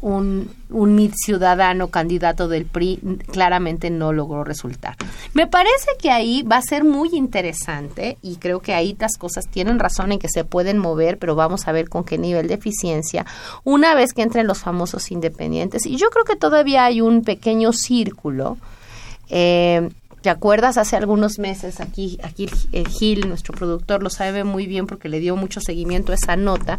un, 0.00 0.52
un 0.70 1.12
ciudadano 1.16 1.88
candidato 1.88 2.46
del 2.46 2.66
PRI 2.66 3.00
claramente 3.32 3.90
no 3.90 4.12
logró 4.12 4.44
resultar. 4.44 4.96
Me 5.32 5.48
parece 5.48 5.88
que 6.00 6.12
ahí 6.12 6.43
va 6.50 6.56
a 6.56 6.62
ser 6.62 6.84
muy 6.84 7.10
interesante 7.12 8.18
y 8.22 8.36
creo 8.36 8.60
que 8.60 8.74
ahí 8.74 8.96
las 8.98 9.16
cosas 9.16 9.48
tienen 9.48 9.78
razón 9.78 10.12
en 10.12 10.18
que 10.18 10.28
se 10.28 10.44
pueden 10.44 10.78
mover, 10.78 11.18
pero 11.18 11.34
vamos 11.34 11.66
a 11.66 11.72
ver 11.72 11.88
con 11.88 12.04
qué 12.04 12.18
nivel 12.18 12.48
de 12.48 12.54
eficiencia 12.54 13.26
una 13.64 13.94
vez 13.94 14.12
que 14.12 14.22
entren 14.22 14.46
los 14.46 14.58
famosos 14.58 15.10
independientes. 15.10 15.86
Y 15.86 15.96
yo 15.96 16.10
creo 16.10 16.24
que 16.24 16.36
todavía 16.36 16.84
hay 16.84 17.00
un 17.00 17.22
pequeño 17.22 17.72
círculo. 17.72 18.58
Eh, 19.30 19.88
¿Te 20.24 20.30
acuerdas? 20.30 20.78
Hace 20.78 20.96
algunos 20.96 21.38
meses, 21.38 21.82
aquí, 21.82 22.18
aquí 22.22 22.48
Gil, 22.88 23.28
nuestro 23.28 23.52
productor, 23.52 24.02
lo 24.02 24.08
sabe 24.08 24.42
muy 24.42 24.66
bien 24.66 24.86
porque 24.86 25.10
le 25.10 25.20
dio 25.20 25.36
mucho 25.36 25.60
seguimiento 25.60 26.12
a 26.12 26.14
esa 26.14 26.34
nota, 26.34 26.78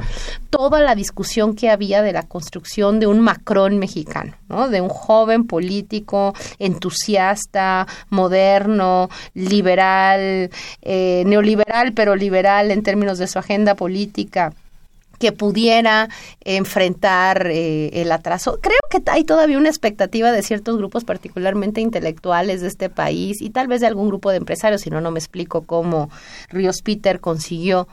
toda 0.50 0.82
la 0.82 0.96
discusión 0.96 1.56
que 1.56 1.70
había 1.70 2.02
de 2.02 2.12
la 2.12 2.24
construcción 2.24 3.00
de 3.00 3.06
un 3.06 3.20
Macron 3.20 3.78
mexicano, 3.78 4.34
¿no? 4.50 4.68
De 4.68 4.82
un 4.82 4.90
joven 4.90 5.46
político 5.46 6.34
entusiasta, 6.58 7.86
moderno, 8.10 9.12
liberal, 9.36 10.50
eh, 10.82 11.22
neoliberal, 11.28 11.94
pero 11.94 12.16
liberal 12.16 12.72
en 12.72 12.82
términos 12.82 13.20
de 13.20 13.28
su 13.28 13.38
agenda 13.38 13.76
política 13.76 14.54
que 15.20 15.32
pudiera 15.32 16.10
enfrentar 16.42 17.48
eh, 17.48 17.90
el 18.02 18.12
atraso. 18.12 18.60
Creo 18.62 18.80
que 18.90 19.02
hay 19.12 19.24
todavía 19.24 19.58
una 19.58 19.70
expectativa 19.70 20.32
de 20.32 20.44
ciertos 20.44 20.78
grupos 20.78 21.04
particularmente 21.04 21.82
intelectuales 21.82 22.62
de 22.62 22.68
este 22.68 22.90
país 22.90 23.42
y 23.42 23.50
tal 23.50 23.68
vez 23.68 23.82
de 23.82 23.88
algún 23.88 24.08
grupo 24.08 24.32
de 24.32 24.38
empresarios, 24.38 24.82
si 24.82 24.90
no, 24.90 25.02
no 25.02 25.12
me 25.12 25.20
explico 25.20 25.62
cómo 25.62 26.10
Ríos 26.50 26.82
Peter 26.82 27.20
consiguió 27.20 27.88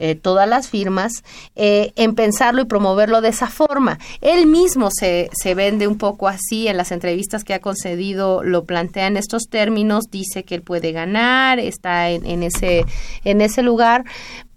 eh, 0.00 0.14
todas 0.14 0.48
las 0.48 0.68
firmas, 0.68 1.24
eh, 1.56 1.92
en 1.96 2.14
pensarlo 2.14 2.62
y 2.62 2.66
promoverlo 2.66 3.20
de 3.20 3.30
esa 3.30 3.48
forma. 3.48 3.98
Él 4.20 4.46
mismo 4.46 4.90
se, 4.92 5.28
se 5.32 5.56
vende 5.56 5.88
un 5.88 5.98
poco 5.98 6.28
así, 6.28 6.68
en 6.68 6.76
las 6.76 6.92
entrevistas 6.92 7.42
que 7.42 7.54
ha 7.54 7.60
concedido 7.60 8.44
lo 8.44 8.64
plantea 8.64 9.08
en 9.08 9.16
estos 9.16 9.48
términos, 9.50 10.04
dice 10.08 10.44
que 10.44 10.54
él 10.54 10.62
puede 10.62 10.92
ganar, 10.92 11.58
está 11.58 12.10
en, 12.10 12.24
en 12.26 12.44
ese, 12.44 12.84
en 13.24 13.40
ese 13.40 13.62
lugar, 13.62 14.04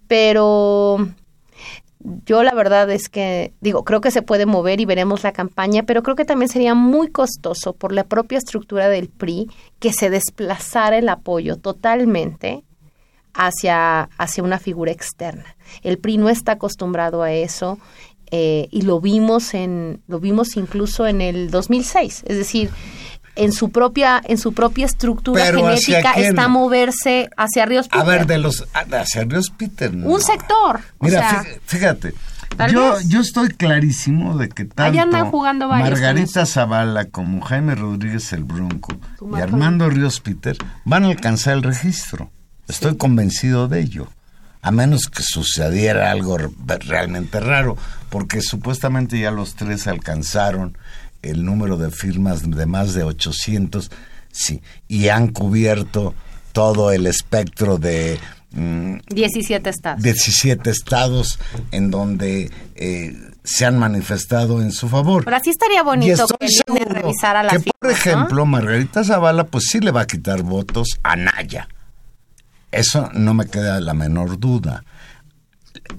pero 0.06 1.08
yo 2.26 2.42
la 2.42 2.54
verdad 2.54 2.90
es 2.90 3.08
que, 3.08 3.52
digo, 3.60 3.84
creo 3.84 4.00
que 4.00 4.10
se 4.10 4.22
puede 4.22 4.46
mover 4.46 4.80
y 4.80 4.84
veremos 4.84 5.22
la 5.22 5.32
campaña, 5.32 5.84
pero 5.84 6.02
creo 6.02 6.16
que 6.16 6.24
también 6.24 6.48
sería 6.48 6.74
muy 6.74 7.08
costoso 7.08 7.72
por 7.74 7.92
la 7.92 8.04
propia 8.04 8.38
estructura 8.38 8.88
del 8.88 9.08
PRI 9.08 9.50
que 9.78 9.92
se 9.92 10.10
desplazara 10.10 10.98
el 10.98 11.08
apoyo 11.08 11.56
totalmente 11.56 12.64
hacia, 13.34 14.04
hacia 14.18 14.42
una 14.42 14.58
figura 14.58 14.90
externa. 14.90 15.56
El 15.82 15.98
PRI 15.98 16.18
no 16.18 16.28
está 16.28 16.52
acostumbrado 16.52 17.22
a 17.22 17.32
eso 17.32 17.78
eh, 18.30 18.68
y 18.70 18.82
lo 18.82 19.00
vimos 19.00 19.54
en, 19.54 20.02
lo 20.08 20.18
vimos 20.18 20.56
incluso 20.56 21.06
en 21.06 21.20
el 21.20 21.50
2006. 21.50 22.24
Es 22.26 22.36
decir, 22.36 22.70
en 23.34 23.52
su 23.52 23.70
propia 23.70 24.20
en 24.24 24.38
su 24.38 24.52
propia 24.52 24.86
estructura 24.86 25.46
genética 25.46 26.12
está 26.12 26.48
moverse 26.48 27.30
hacia 27.36 27.66
Ríos 27.66 27.88
Peter. 27.88 28.00
A 28.00 28.04
ver, 28.04 28.26
de 28.26 28.38
los 28.38 28.66
hacia 28.72 29.24
Ríos 29.24 29.50
Peter. 29.50 29.94
Un 29.94 30.20
sector. 30.20 30.80
Mira, 31.00 31.44
fíjate. 31.64 32.14
Yo, 32.70 33.00
yo 33.08 33.20
estoy 33.20 33.48
clarísimo 33.48 34.36
de 34.36 34.48
que 34.48 34.64
tanto 34.64 35.26
jugando 35.30 35.68
Margarita 35.68 36.44
Zavala 36.46 37.06
como 37.06 37.40
Jaime 37.40 37.74
Rodríguez 37.74 38.32
el 38.32 38.44
Bronco 38.44 38.94
y 39.36 39.40
Armando 39.40 39.88
Ríos 39.88 40.20
Peter 40.20 40.56
van 40.84 41.04
a 41.04 41.08
alcanzar 41.08 41.54
el 41.54 41.62
registro. 41.62 42.30
Estoy 42.68 42.96
convencido 42.96 43.68
de 43.68 43.80
ello. 43.80 44.08
A 44.64 44.70
menos 44.70 45.08
que 45.08 45.24
sucediera 45.24 46.12
algo 46.12 46.38
realmente 46.38 47.40
raro, 47.40 47.76
porque 48.10 48.40
supuestamente 48.40 49.18
ya 49.18 49.32
los 49.32 49.56
tres 49.56 49.88
alcanzaron 49.88 50.78
el 51.22 51.44
número 51.44 51.76
de 51.76 51.90
firmas 51.90 52.48
de 52.48 52.66
más 52.66 52.94
de 52.94 53.04
800, 53.04 53.90
sí, 54.30 54.62
y 54.88 55.08
han 55.08 55.28
cubierto 55.28 56.14
todo 56.52 56.92
el 56.92 57.06
espectro 57.06 57.78
de... 57.78 58.18
17 58.50 59.66
mm, 59.66 59.70
estados. 59.70 60.02
17 60.02 60.70
estados 60.70 61.38
en 61.70 61.90
donde 61.90 62.50
eh, 62.74 63.16
se 63.44 63.64
han 63.64 63.78
manifestado 63.78 64.60
en 64.60 64.72
su 64.72 64.90
favor. 64.90 65.24
Pero 65.24 65.36
así 65.36 65.50
estaría 65.50 65.82
bonito 65.82 66.26
que 66.38 66.84
revisara 66.84 67.42
las 67.42 67.62
que, 67.62 67.70
por 67.78 67.90
ejemplo, 67.90 68.44
Margarita 68.44 69.04
Zavala, 69.04 69.44
pues 69.44 69.64
sí 69.70 69.80
le 69.80 69.90
va 69.90 70.02
a 70.02 70.06
quitar 70.06 70.42
votos 70.42 70.98
a 71.02 71.16
Naya. 71.16 71.66
Eso 72.70 73.10
no 73.14 73.32
me 73.32 73.46
queda 73.46 73.80
la 73.80 73.94
menor 73.94 74.38
duda. 74.38 74.84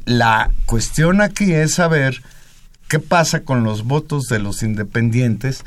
La 0.05 0.51
cuestión 0.65 1.21
aquí 1.21 1.53
es 1.53 1.75
saber 1.75 2.21
¿Qué 2.93 2.99
pasa 2.99 3.39
con 3.39 3.63
los 3.63 3.85
votos 3.85 4.25
de 4.25 4.37
los 4.37 4.61
independientes 4.61 5.65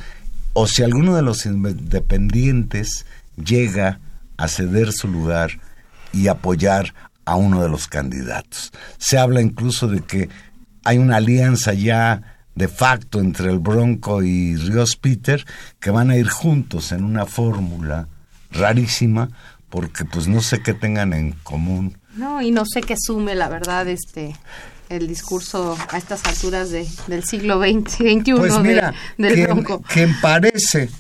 o 0.52 0.68
si 0.68 0.84
alguno 0.84 1.16
de 1.16 1.22
los 1.22 1.44
independientes 1.44 3.04
llega 3.34 3.98
a 4.36 4.46
ceder 4.46 4.92
su 4.92 5.08
lugar 5.08 5.50
y 6.12 6.28
apoyar 6.28 6.94
a 7.24 7.34
uno 7.34 7.64
de 7.64 7.68
los 7.68 7.88
candidatos? 7.88 8.70
Se 8.98 9.18
habla 9.18 9.40
incluso 9.40 9.88
de 9.88 10.02
que 10.02 10.28
hay 10.84 10.98
una 10.98 11.16
alianza 11.16 11.74
ya 11.74 12.36
de 12.54 12.68
facto 12.68 13.18
entre 13.18 13.50
el 13.50 13.58
Bronco 13.58 14.22
y 14.22 14.54
Ríos 14.54 14.94
Peter 14.94 15.44
que 15.80 15.90
van 15.90 16.10
a 16.10 16.16
ir 16.16 16.28
juntos 16.28 16.92
en 16.92 17.02
una 17.02 17.26
fórmula 17.26 18.06
rarísima 18.52 19.30
porque 19.68 20.04
pues 20.04 20.28
no 20.28 20.42
sé 20.42 20.62
qué 20.62 20.74
tengan 20.74 21.12
en 21.12 21.32
común. 21.32 21.98
No, 22.14 22.40
y 22.40 22.52
no 22.52 22.62
sé 22.64 22.82
qué 22.82 22.94
sume 22.96 23.34
la 23.34 23.48
verdad 23.48 23.88
este 23.88 24.36
el 24.88 25.09
discurso 25.09 25.77
a 25.90 25.99
estas 25.99 26.25
alturas 26.25 26.70
de, 26.70 26.87
del 27.07 27.25
siglo 27.25 27.61
XXI 27.61 28.35
pues 28.37 28.59
mira, 28.61 28.94
del 29.18 29.35
quien, 29.35 29.46
Bronco. 29.46 29.83
Quien 29.83 30.20
parece 30.20 30.90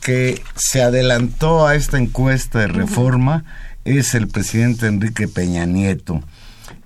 que 0.00 0.42
se 0.54 0.82
adelantó 0.82 1.66
a 1.66 1.74
esta 1.74 1.98
encuesta 1.98 2.60
de 2.60 2.68
reforma 2.68 3.44
es 3.84 4.14
el 4.14 4.28
presidente 4.28 4.86
Enrique 4.86 5.28
Peña 5.28 5.66
Nieto. 5.66 6.22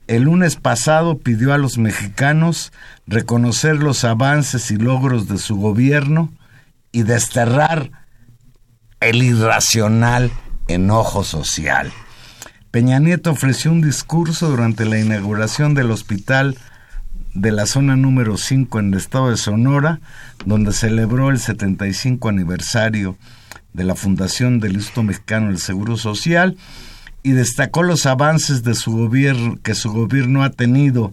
El 0.09 0.25
lunes 0.25 0.57
pasado 0.57 1.19
pidió 1.19 1.53
a 1.55 1.59
los 1.59 1.79
mexicanos 1.79 2.73
reconocer 3.07 3.77
los 3.77 4.05
avances 4.05 4.71
y 4.71 4.77
logros 4.77 5.29
de 5.29 5.39
su 5.39 5.57
gobierno 5.57 6.33
y 6.91 7.05
desterrar 7.05 7.91
el 9.01 9.23
irracional 9.23 10.31
enojo 10.69 11.25
social. 11.25 11.93
Peña 12.73 13.01
Nieto 13.01 13.31
ofreció 13.31 13.71
un 13.71 13.83
discurso 13.83 14.49
durante 14.49 14.87
la 14.87 14.99
inauguración 14.99 15.75
del 15.75 15.91
hospital 15.91 16.57
de 17.35 17.53
la 17.53 17.67
zona 17.67 17.97
número 17.97 18.39
5 18.39 18.79
en 18.81 18.95
el 18.95 18.99
estado 18.99 19.29
de 19.29 19.37
Sonora, 19.37 20.01
donde 20.47 20.73
celebró 20.73 21.29
el 21.29 21.39
75 21.39 22.31
aniversario 22.31 23.19
de 23.75 23.85
la 23.85 23.95
fundación 23.95 24.59
del 24.59 24.73
Instituto 24.73 25.03
Mexicano 25.03 25.49
del 25.49 25.59
Seguro 25.59 25.99
Social 25.99 26.57
y 27.23 27.33
destacó 27.33 27.83
los 27.83 28.07
avances 28.07 28.63
de 28.63 28.75
su 28.75 28.93
gobierno 28.93 29.59
que 29.63 29.75
su 29.75 29.93
gobierno 29.93 30.43
ha 30.43 30.49
tenido. 30.49 31.13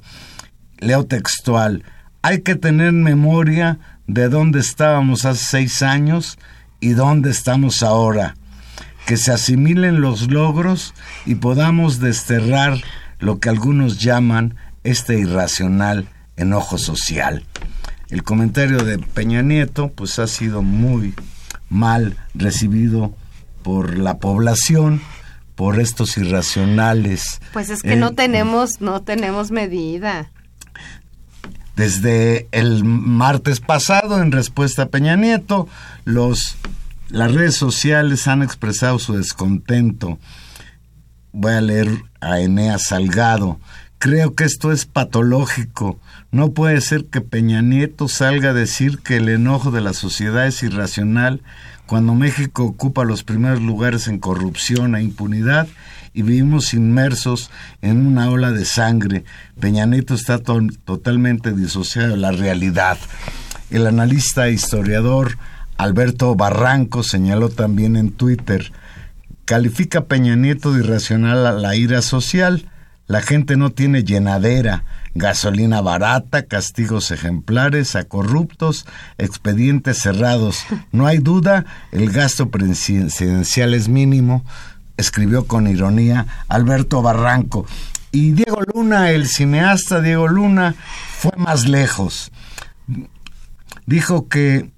Leo 0.78 1.08
textual, 1.08 1.84
hay 2.22 2.42
que 2.42 2.56
tener 2.56 2.94
memoria 2.94 3.80
de 4.08 4.30
dónde 4.30 4.62
estábamos 4.62 5.26
hace 5.26 5.44
seis 5.44 5.82
años 5.82 6.40
y 6.80 6.92
dónde 6.92 7.32
estamos 7.32 7.84
ahora. 7.84 8.36
Que 9.10 9.18
se 9.18 9.32
asimilen 9.32 10.02
los 10.02 10.30
logros 10.30 10.94
y 11.26 11.34
podamos 11.34 12.00
desterrar 12.00 12.80
lo 13.18 13.40
que 13.40 13.50
algunos 13.50 13.98
llaman 13.98 14.56
este 14.84 15.18
irracional 15.18 16.08
enojo 16.38 16.78
social. 16.78 17.44
El 18.12 18.22
comentario 18.22 18.84
de 18.84 19.00
Peña 19.00 19.42
Nieto 19.42 19.90
pues 19.90 20.20
ha 20.20 20.28
sido 20.28 20.62
muy 20.62 21.16
mal 21.70 22.18
recibido 22.36 23.16
por 23.64 23.98
la 23.98 24.20
población 24.20 25.02
por 25.56 25.80
estos 25.80 26.16
irracionales. 26.18 27.42
Pues 27.52 27.72
es 27.72 27.82
que 27.82 27.96
no 27.96 28.10
eh, 28.10 28.14
tenemos 28.14 28.80
no 28.80 29.02
tenemos 29.02 29.50
medida. 29.50 30.30
Desde 31.76 32.48
el 32.52 32.84
martes 32.84 33.60
pasado 33.60 34.22
en 34.22 34.32
respuesta 34.32 34.84
a 34.84 34.90
Peña 34.90 35.16
Nieto, 35.16 35.68
los 36.06 36.58
las 37.10 37.34
redes 37.34 37.56
sociales 37.56 38.28
han 38.28 38.44
expresado 38.44 39.00
su 39.00 39.14
descontento. 39.16 40.20
Voy 41.32 41.54
a 41.54 41.62
leer 41.62 41.90
a 42.22 42.40
Enea 42.40 42.78
Salgado. 42.78 43.60
Creo 43.98 44.34
que 44.34 44.46
esto 44.46 44.72
es 44.72 44.86
patológico. 44.86 46.00
No 46.32 46.52
puede 46.52 46.80
ser 46.82 47.06
que 47.06 47.22
Peña 47.22 47.62
Nieto 47.62 48.08
salga 48.08 48.52
a 48.52 48.54
decir 48.54 49.00
que 49.00 49.18
el 49.18 49.28
enojo 49.28 49.72
de 49.72 49.82
la 49.82 49.94
sociedad 49.94 50.48
es 50.48 50.64
irracional 50.64 51.42
cuando 51.86 52.14
México 52.14 52.64
ocupa 52.64 53.04
los 53.04 53.24
primeros 53.24 53.62
lugares 53.62 54.08
en 54.08 54.20
corrupción 54.20 54.96
e 54.96 55.02
impunidad 55.02 55.68
y 56.14 56.22
vivimos 56.22 56.74
inmersos 56.74 57.50
en 57.82 58.06
una 58.06 58.30
ola 58.30 58.52
de 58.52 58.66
sangre. 58.66 59.26
Peña 59.60 59.86
Nieto 59.86 60.14
está 60.14 60.40
totalmente 60.40 61.52
disociado 61.54 62.10
de 62.10 62.18
la 62.18 62.32
realidad. 62.32 62.98
El 63.72 63.88
analista 63.88 64.48
e 64.48 64.54
historiador 64.54 65.38
Alberto 65.80 66.36
Barranco 66.36 67.02
señaló 67.02 67.50
también 67.50 67.96
en 67.96 68.12
Twitter, 68.12 68.72
califica 69.46 70.06
Peña 70.06 70.36
Nieto 70.36 70.74
de 70.74 70.82
irracional 70.82 71.48
a 71.48 71.54
la 71.54 71.76
ira 71.76 72.04
social 72.04 72.70
la 73.10 73.24
gente 73.24 73.58
no 73.58 73.72
tiene 73.72 74.04
llenadera, 74.04 74.84
gasolina 75.16 75.82
barata, 75.82 76.46
castigos 76.46 77.10
ejemplares 77.10 77.96
a 77.96 78.04
corruptos, 78.04 78.86
expedientes 79.18 79.98
cerrados. 79.98 80.64
No 80.92 81.08
hay 81.08 81.18
duda, 81.18 81.66
el 81.92 82.12
gasto 82.12 82.52
presidencial 82.52 83.74
es 83.74 83.90
mínimo, 83.90 84.46
escribió 84.96 85.48
con 85.48 85.66
ironía 85.66 86.28
Alberto 86.50 87.02
Barranco. 87.02 87.66
Y 88.12 88.34
Diego 88.34 88.62
Luna, 88.76 89.10
el 89.10 89.26
cineasta 89.26 90.02
Diego 90.02 90.28
Luna, 90.28 90.76
fue 91.18 91.32
más 91.36 91.68
lejos. 91.68 92.32
Dijo 93.88 94.30
que 94.30 94.70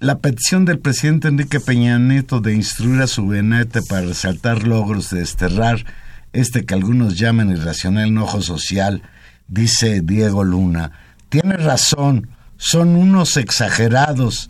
la 0.00 0.18
petición 0.18 0.64
del 0.64 0.78
presidente 0.78 1.28
Enrique 1.28 1.58
Peña 1.58 1.98
Nieto 1.98 2.40
de 2.40 2.54
instruir 2.54 3.02
a 3.02 3.08
su 3.08 3.26
gabinete 3.26 3.82
para 3.82 4.02
resaltar 4.02 4.62
logros 4.66 5.10
de 5.10 5.20
desterrar 5.20 5.84
este 6.32 6.64
que 6.64 6.74
algunos 6.74 7.18
llaman 7.18 7.50
irracional 7.50 8.08
enojo 8.08 8.40
social, 8.40 9.02
dice 9.48 10.00
Diego 10.02 10.44
Luna, 10.44 10.92
tiene 11.30 11.56
razón, 11.56 12.28
son 12.58 12.94
unos 12.94 13.36
exagerados, 13.36 14.48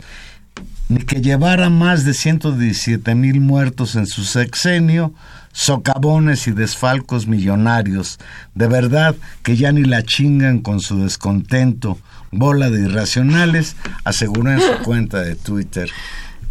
ni 0.87 0.99
que 0.99 1.21
llevara 1.21 1.69
más 1.69 2.05
de 2.05 2.13
117 2.13 3.15
mil 3.15 3.39
muertos 3.39 3.95
en 3.95 4.05
su 4.05 4.25
sexenio, 4.25 5.13
socavones 5.51 6.47
y 6.47 6.51
desfalcos 6.51 7.27
millonarios, 7.27 8.19
de 8.53 8.67
verdad 8.67 9.15
que 9.41 9.55
ya 9.55 9.71
ni 9.71 9.83
la 9.83 10.03
chingan 10.03 10.59
con 10.59 10.79
su 10.79 11.01
descontento, 11.01 11.97
bola 12.31 12.69
de 12.69 12.81
irracionales, 12.81 13.75
aseguró 14.03 14.51
en 14.51 14.61
su 14.61 14.79
cuenta 14.83 15.21
de 15.21 15.35
Twitter. 15.35 15.89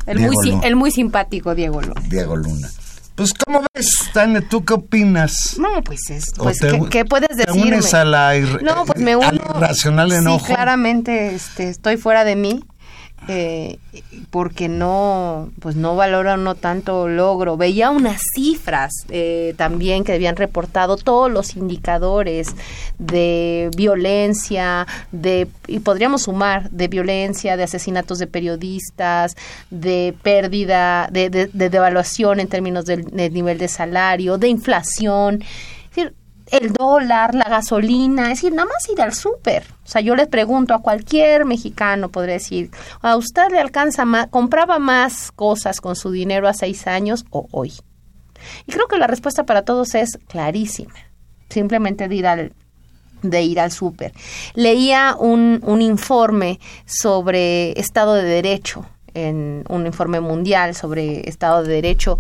El, 0.07 0.21
muy, 0.21 0.59
el 0.63 0.77
muy 0.77 0.91
simpático 0.91 1.55
Diego 1.55 1.83
Luna. 1.83 2.01
Diego 2.09 2.37
Luna. 2.37 2.69
Pues, 3.15 3.35
¿cómo 3.35 3.65
ves, 3.75 3.91
Tane? 4.13 4.43
¿Tú 4.43 4.65
qué 4.65 4.75
opinas? 4.75 5.57
No, 5.59 5.83
pues, 5.83 6.09
es, 6.09 6.27
pues 6.37 6.61
¿qué, 6.89 7.05
puedes 7.05 7.37
decirme? 7.37 7.63
¿Te 7.63 7.69
unes 7.69 7.93
a 7.93 8.05
la 8.05 8.39
no, 8.63 8.85
pues 8.87 9.01
me 9.01 9.17
uno, 9.17 9.29
irracional 9.57 10.13
enojo? 10.13 10.47
Sí, 10.47 10.55
claramente 10.55 11.35
este, 11.35 11.69
estoy 11.69 11.97
fuera 11.97 12.23
de 12.23 12.37
mí 12.37 12.65
eh, 13.29 13.79
porque 14.31 14.69
no, 14.69 15.51
pues 15.61 15.77
no 15.77 15.97
valora 15.97 16.39
no 16.39 16.55
tanto 16.55 17.09
logro. 17.09 17.59
Veía 17.59 17.91
unas 17.91 18.23
cifras 18.35 18.93
eh, 19.11 19.55
también 19.59 20.03
que 20.03 20.15
habían 20.15 20.37
reportado 20.37 20.97
todos 20.97 21.31
los 21.31 21.55
indicadores 21.55 22.49
de 22.99 23.71
violencia, 23.77 24.87
de 25.13 25.47
y 25.67 25.81
podríamos 25.81 26.23
sumar 26.23 26.71
de 26.71 26.89
violencia, 26.89 27.59
de 27.59 27.65
asesinatos 27.65 28.19
de 28.19 28.27
periodistas, 28.27 29.37
de 29.71 30.15
pérdida, 30.23 31.09
de, 31.13 31.29
de, 31.29 31.47
de 31.53 31.71
devaluación 31.71 32.41
en 32.41 32.49
términos 32.49 32.87
del 32.87 33.13
nivel 33.13 33.59
de 33.59 33.69
salario, 33.69 34.39
de 34.39 34.49
inflación 34.49 35.45
el 36.51 36.73
dólar, 36.73 37.35
la 37.35 37.45
gasolina, 37.45 38.25
es 38.25 38.41
decir, 38.41 38.53
nada 38.53 38.69
más 38.69 38.89
ir 38.89 39.01
al 39.01 39.15
súper. 39.15 39.65
O 39.85 39.89
sea, 39.89 40.01
yo 40.01 40.15
les 40.15 40.29
pregunto 40.29 40.75
a 40.75 40.83
cualquier 40.83 41.45
mexicano, 41.45 42.11
podría 42.11 42.35
decir, 42.35 42.71
¿a 43.01 43.17
usted 43.17 43.51
le 43.51 43.59
alcanza 43.59 44.05
más, 44.05 44.29
compraba 44.29 44.79
más 44.79 45.33
cosas 45.33 45.81
con 45.81 45.97
su 45.97 46.11
dinero 46.11 46.49
a 46.49 46.55
seis 46.55 46.87
años 46.87 47.25
o 47.31 47.47
hoy? 47.53 47.73
Y 48.67 48.73
creo 48.73 48.87
que 48.87 48.99
la 48.99 49.07
respuesta 49.07 49.45
para 49.45 49.63
todos 49.63 49.95
es 49.95 50.19
clarísima. 50.29 50.95
Simplemente 51.49 52.09
de 52.09 52.15
ir 52.15 52.27
al 52.27 52.53
de 53.23 53.43
ir 53.43 53.59
al 53.59 53.73
súper. 53.73 54.13
Leía 54.55 55.17
un, 55.19 55.61
un 55.65 55.83
informe 55.83 56.61
sobre 56.87 57.73
Estado 57.73 58.15
de 58.15 58.23
Derecho, 58.23 58.87
en 59.15 59.65
un 59.69 59.87
informe 59.87 60.21
mundial 60.21 60.75
sobre 60.75 61.29
Estado 61.29 61.63
de 61.63 61.75
Derecho. 61.75 62.19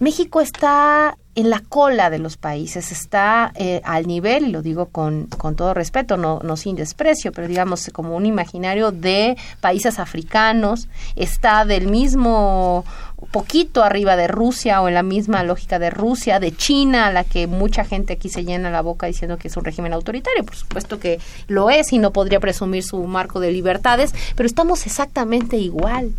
México 0.00 0.40
está 0.40 1.16
en 1.36 1.50
la 1.50 1.60
cola 1.60 2.08
de 2.08 2.18
los 2.18 2.38
países, 2.38 2.90
está 2.92 3.52
eh, 3.56 3.82
al 3.84 4.06
nivel, 4.06 4.46
y 4.46 4.52
lo 4.52 4.62
digo 4.62 4.86
con, 4.86 5.26
con 5.26 5.54
todo 5.54 5.74
respeto, 5.74 6.16
no, 6.16 6.40
no 6.42 6.56
sin 6.56 6.76
desprecio, 6.76 7.30
pero 7.30 7.46
digamos 7.46 7.90
como 7.92 8.16
un 8.16 8.24
imaginario 8.24 8.90
de 8.90 9.36
países 9.60 9.98
africanos, 9.98 10.88
está 11.14 11.66
del 11.66 11.88
mismo 11.88 12.86
poquito 13.32 13.82
arriba 13.82 14.16
de 14.16 14.28
Rusia 14.28 14.80
o 14.80 14.88
en 14.88 14.94
la 14.94 15.02
misma 15.02 15.42
lógica 15.42 15.78
de 15.78 15.90
Rusia, 15.90 16.40
de 16.40 16.56
China, 16.56 17.06
a 17.06 17.12
la 17.12 17.24
que 17.24 17.46
mucha 17.46 17.84
gente 17.84 18.14
aquí 18.14 18.30
se 18.30 18.44
llena 18.44 18.70
la 18.70 18.80
boca 18.80 19.06
diciendo 19.06 19.36
que 19.36 19.48
es 19.48 19.56
un 19.58 19.64
régimen 19.64 19.92
autoritario. 19.92 20.44
Por 20.44 20.56
supuesto 20.56 20.98
que 20.98 21.20
lo 21.48 21.68
es 21.68 21.92
y 21.92 21.98
no 21.98 22.12
podría 22.12 22.40
presumir 22.40 22.82
su 22.82 23.02
marco 23.04 23.40
de 23.40 23.52
libertades, 23.52 24.14
pero 24.36 24.46
estamos 24.46 24.86
exactamente 24.86 25.58
igual 25.58 26.12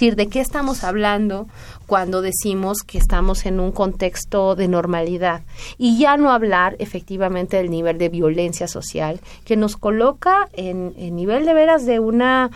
decir, 0.00 0.16
¿de 0.16 0.28
qué 0.28 0.40
estamos 0.40 0.82
hablando 0.82 1.46
cuando 1.86 2.22
decimos 2.22 2.78
que 2.86 2.96
estamos 2.96 3.44
en 3.44 3.60
un 3.60 3.70
contexto 3.70 4.56
de 4.56 4.66
normalidad? 4.66 5.42
Y 5.76 5.98
ya 5.98 6.16
no 6.16 6.32
hablar 6.32 6.74
efectivamente 6.78 7.58
del 7.58 7.70
nivel 7.70 7.98
de 7.98 8.08
violencia 8.08 8.66
social 8.66 9.20
que 9.44 9.56
nos 9.56 9.76
coloca 9.76 10.48
en, 10.54 10.94
en 10.96 11.16
nivel 11.16 11.44
de 11.44 11.52
veras 11.52 11.84
de 11.84 12.00
una, 12.00 12.50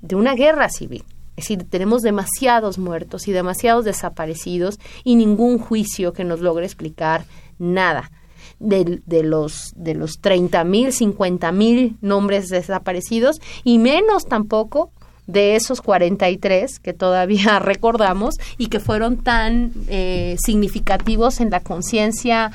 de 0.00 0.16
una 0.16 0.34
guerra 0.34 0.68
civil. 0.68 1.04
Es 1.36 1.44
decir, 1.44 1.64
tenemos 1.70 2.02
demasiados 2.02 2.76
muertos 2.76 3.28
y 3.28 3.32
demasiados 3.32 3.84
desaparecidos 3.84 4.80
y 5.04 5.14
ningún 5.14 5.58
juicio 5.58 6.12
que 6.12 6.24
nos 6.24 6.40
logre 6.40 6.66
explicar 6.66 7.24
nada. 7.58 8.10
De, 8.58 9.00
de, 9.06 9.22
los 9.22 9.72
de 9.74 9.94
los 9.94 10.20
30 10.20 10.64
mil, 10.64 10.92
50 10.92 11.50
mil 11.52 11.96
nombres 12.02 12.48
desaparecidos 12.48 13.40
y 13.64 13.78
menos 13.78 14.26
tampoco 14.26 14.92
de 15.30 15.56
esos 15.56 15.80
43 15.80 16.78
que 16.78 16.92
todavía 16.92 17.58
recordamos 17.60 18.36
y 18.58 18.66
que 18.66 18.80
fueron 18.80 19.18
tan 19.18 19.72
eh, 19.88 20.36
significativos 20.38 21.40
en 21.40 21.50
la 21.50 21.60
conciencia 21.60 22.52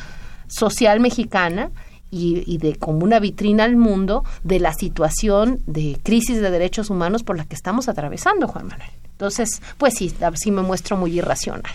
social 0.47 0.99
mexicana 0.99 1.71
y, 2.11 2.57
de 2.59 2.75
como 2.75 3.03
una 3.03 3.19
vitrina 3.19 3.65
al 3.65 3.75
mundo 3.75 4.23
de 4.43 4.59
la 4.59 4.73
situación 4.73 5.59
de 5.65 5.97
crisis 6.01 6.39
de 6.39 6.49
derechos 6.49 6.89
humanos 6.89 7.23
por 7.23 7.35
la 7.35 7.43
que 7.43 7.55
estamos 7.55 7.89
atravesando, 7.89 8.47
Juan 8.47 8.67
Manuel. 8.67 8.89
Entonces, 9.15 9.61
pues 9.77 9.93
sí, 9.95 10.13
sí 10.35 10.51
me 10.51 10.61
muestro 10.61 10.97
muy 10.97 11.17
irracional. 11.17 11.71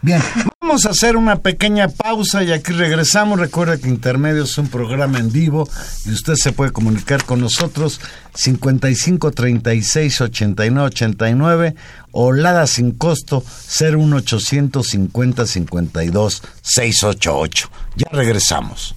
Bien, 0.00 0.22
vamos 0.60 0.86
a 0.86 0.90
hacer 0.90 1.16
una 1.16 1.40
pequeña 1.40 1.88
pausa 1.88 2.44
y 2.44 2.52
aquí 2.52 2.70
regresamos. 2.70 3.40
Recuerda 3.40 3.78
que 3.78 3.88
Intermedio 3.88 4.44
es 4.44 4.56
un 4.58 4.68
programa 4.68 5.18
en 5.18 5.32
vivo 5.32 5.68
y 6.06 6.12
usted 6.12 6.34
se 6.36 6.52
puede 6.52 6.70
comunicar 6.70 7.24
con 7.24 7.40
nosotros 7.40 8.00
55 8.34 9.32
36 9.32 10.20
89 10.20 10.86
89 10.86 11.74
o 12.12 12.30
Lada 12.30 12.68
sin 12.68 12.92
costo 12.92 13.42
01850 13.80 14.84
50 14.84 15.46
52 15.46 16.42
688. 16.62 17.70
Ya 17.96 18.08
regresamos. 18.12 18.94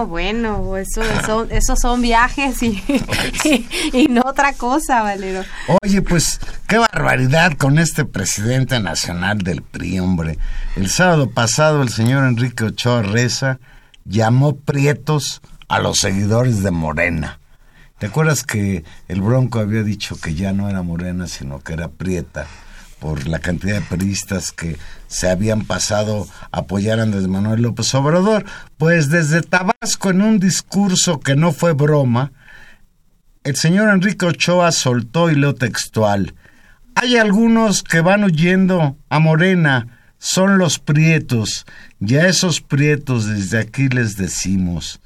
No, 0.00 0.06
bueno, 0.06 0.78
eso, 0.78 1.02
son, 1.26 1.52
esos 1.52 1.78
son 1.78 2.00
viajes 2.00 2.62
y, 2.62 2.82
y, 3.92 4.08
no 4.08 4.22
otra 4.24 4.54
cosa, 4.54 5.02
Valero. 5.02 5.44
Oye, 5.82 6.00
pues 6.00 6.40
qué 6.66 6.78
barbaridad 6.78 7.52
con 7.58 7.78
este 7.78 8.06
presidente 8.06 8.80
nacional 8.80 9.38
del 9.38 9.60
PRI, 9.60 10.00
hombre. 10.00 10.38
El 10.74 10.88
sábado 10.88 11.28
pasado 11.28 11.82
el 11.82 11.90
señor 11.90 12.24
Enrique 12.24 12.64
Ochoa 12.64 13.02
Reza 13.02 13.58
llamó 14.06 14.56
prietos 14.56 15.42
a 15.68 15.80
los 15.80 15.98
seguidores 15.98 16.62
de 16.62 16.70
Morena. 16.70 17.38
¿Te 17.98 18.06
acuerdas 18.06 18.42
que 18.42 18.82
el 19.08 19.20
Bronco 19.20 19.58
había 19.58 19.82
dicho 19.82 20.18
que 20.18 20.34
ya 20.34 20.54
no 20.54 20.70
era 20.70 20.80
Morena, 20.80 21.26
sino 21.26 21.60
que 21.60 21.74
era 21.74 21.88
Prieta? 21.88 22.46
Por 23.00 23.26
la 23.26 23.40
cantidad 23.40 23.80
de 23.80 23.86
periodistas 23.86 24.52
que 24.52 24.76
se 25.08 25.28
habían 25.28 25.64
pasado 25.64 26.28
a 26.52 26.58
apoyar 26.58 27.00
a 27.00 27.02
Andrés 27.02 27.26
Manuel 27.26 27.62
López 27.62 27.92
Obrador. 27.94 28.44
Pues 28.76 29.08
desde 29.08 29.42
Tabasco, 29.42 30.10
en 30.10 30.22
un 30.22 30.38
discurso 30.38 31.18
que 31.18 31.34
no 31.34 31.52
fue 31.52 31.72
broma, 31.72 32.32
el 33.42 33.56
señor 33.56 33.88
Enrique 33.88 34.26
Ochoa 34.26 34.70
soltó 34.70 35.30
y 35.30 35.34
leo 35.34 35.54
textual. 35.54 36.34
Hay 36.94 37.16
algunos 37.16 37.82
que 37.82 38.02
van 38.02 38.24
huyendo 38.24 38.96
a 39.08 39.18
Morena, 39.18 39.98
son 40.18 40.58
los 40.58 40.78
prietos, 40.78 41.64
y 41.98 42.16
a 42.16 42.28
esos 42.28 42.60
prietos 42.60 43.26
desde 43.26 43.58
aquí 43.58 43.88
les 43.88 44.16
decimos, 44.16 45.00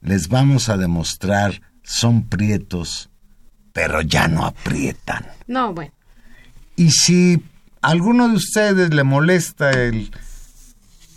les 0.00 0.28
vamos 0.28 0.70
a 0.70 0.78
demostrar, 0.78 1.60
son 1.82 2.26
prietos, 2.26 3.10
pero 3.74 4.00
ya 4.00 4.28
no 4.28 4.46
aprietan. 4.46 5.26
No, 5.46 5.74
bueno. 5.74 5.92
Y 6.78 6.92
si 6.92 7.42
a 7.82 7.88
alguno 7.88 8.28
de 8.28 8.36
ustedes 8.36 8.94
le 8.94 9.02
molesta 9.02 9.72
el, 9.72 10.12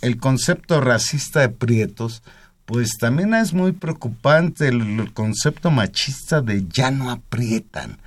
el 0.02 0.18
concepto 0.18 0.82
racista 0.82 1.42
de 1.42 1.50
prietos, 1.50 2.24
pues 2.66 2.98
también 2.98 3.36
es 3.36 3.54
muy 3.54 3.72
preocupante 3.72 4.68
el, 4.68 5.14
concepto 5.14 5.70
machista 5.70 6.42
de 6.42 6.66
ya 6.68 6.90
no 6.90 7.12
aprietan, 7.12 8.00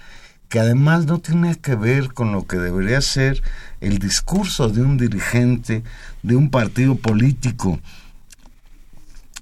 que 0.48 0.58
además 0.58 1.06
no 1.06 1.20
tiene 1.20 1.54
que 1.54 1.76
ver 1.76 2.12
con 2.12 2.32
lo 2.32 2.44
que 2.44 2.56
debería 2.56 3.00
ser 3.00 3.40
el 3.80 4.00
discurso 4.00 4.68
de 4.68 4.82
un 4.82 4.96
dirigente 4.96 5.84
de 6.24 6.34
un 6.34 6.50
partido 6.50 6.96
político. 6.96 7.78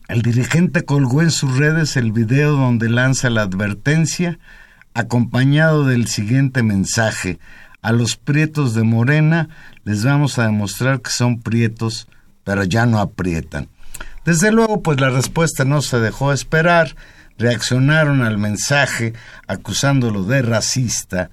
El 0.09 0.21
dirigente 0.21 0.85
colgó 0.85 1.23
en 1.23 1.31
sus 1.31 1.57
redes 1.57 1.97
el 1.97 2.13
video 2.13 2.57
donde 2.57 2.91
lanza 2.91 3.31
la 3.31 3.41
advertencia 3.41 4.39
acompañado 4.93 5.87
del 5.87 6.09
siguiente 6.09 6.63
mensaje 6.63 7.39
a 7.83 7.93
los 7.93 8.17
prietos 8.17 8.75
de 8.75 8.85
Morena 8.85 9.49
les 9.85 10.05
vamos 10.05 10.39
a 10.39 10.45
demostrar 10.45 11.03
que 11.03 11.11
son 11.11 11.41
prietos, 11.41 12.09
pero 12.45 12.65
ya 12.65 12.87
no 12.87 13.01
aprietan. 13.01 13.69
Desde 14.25 14.53
luego, 14.53 14.83
pues 14.83 15.01
la 15.01 15.11
respuesta 15.11 15.65
no 15.65 15.83
se 15.83 15.99
dejó 15.99 16.33
esperar. 16.33 16.95
Reaccionaron 17.39 18.23
al 18.23 18.39
mensaje 18.39 19.15
acusándolo 19.49 20.23
de 20.25 20.43
racista. 20.43 21.29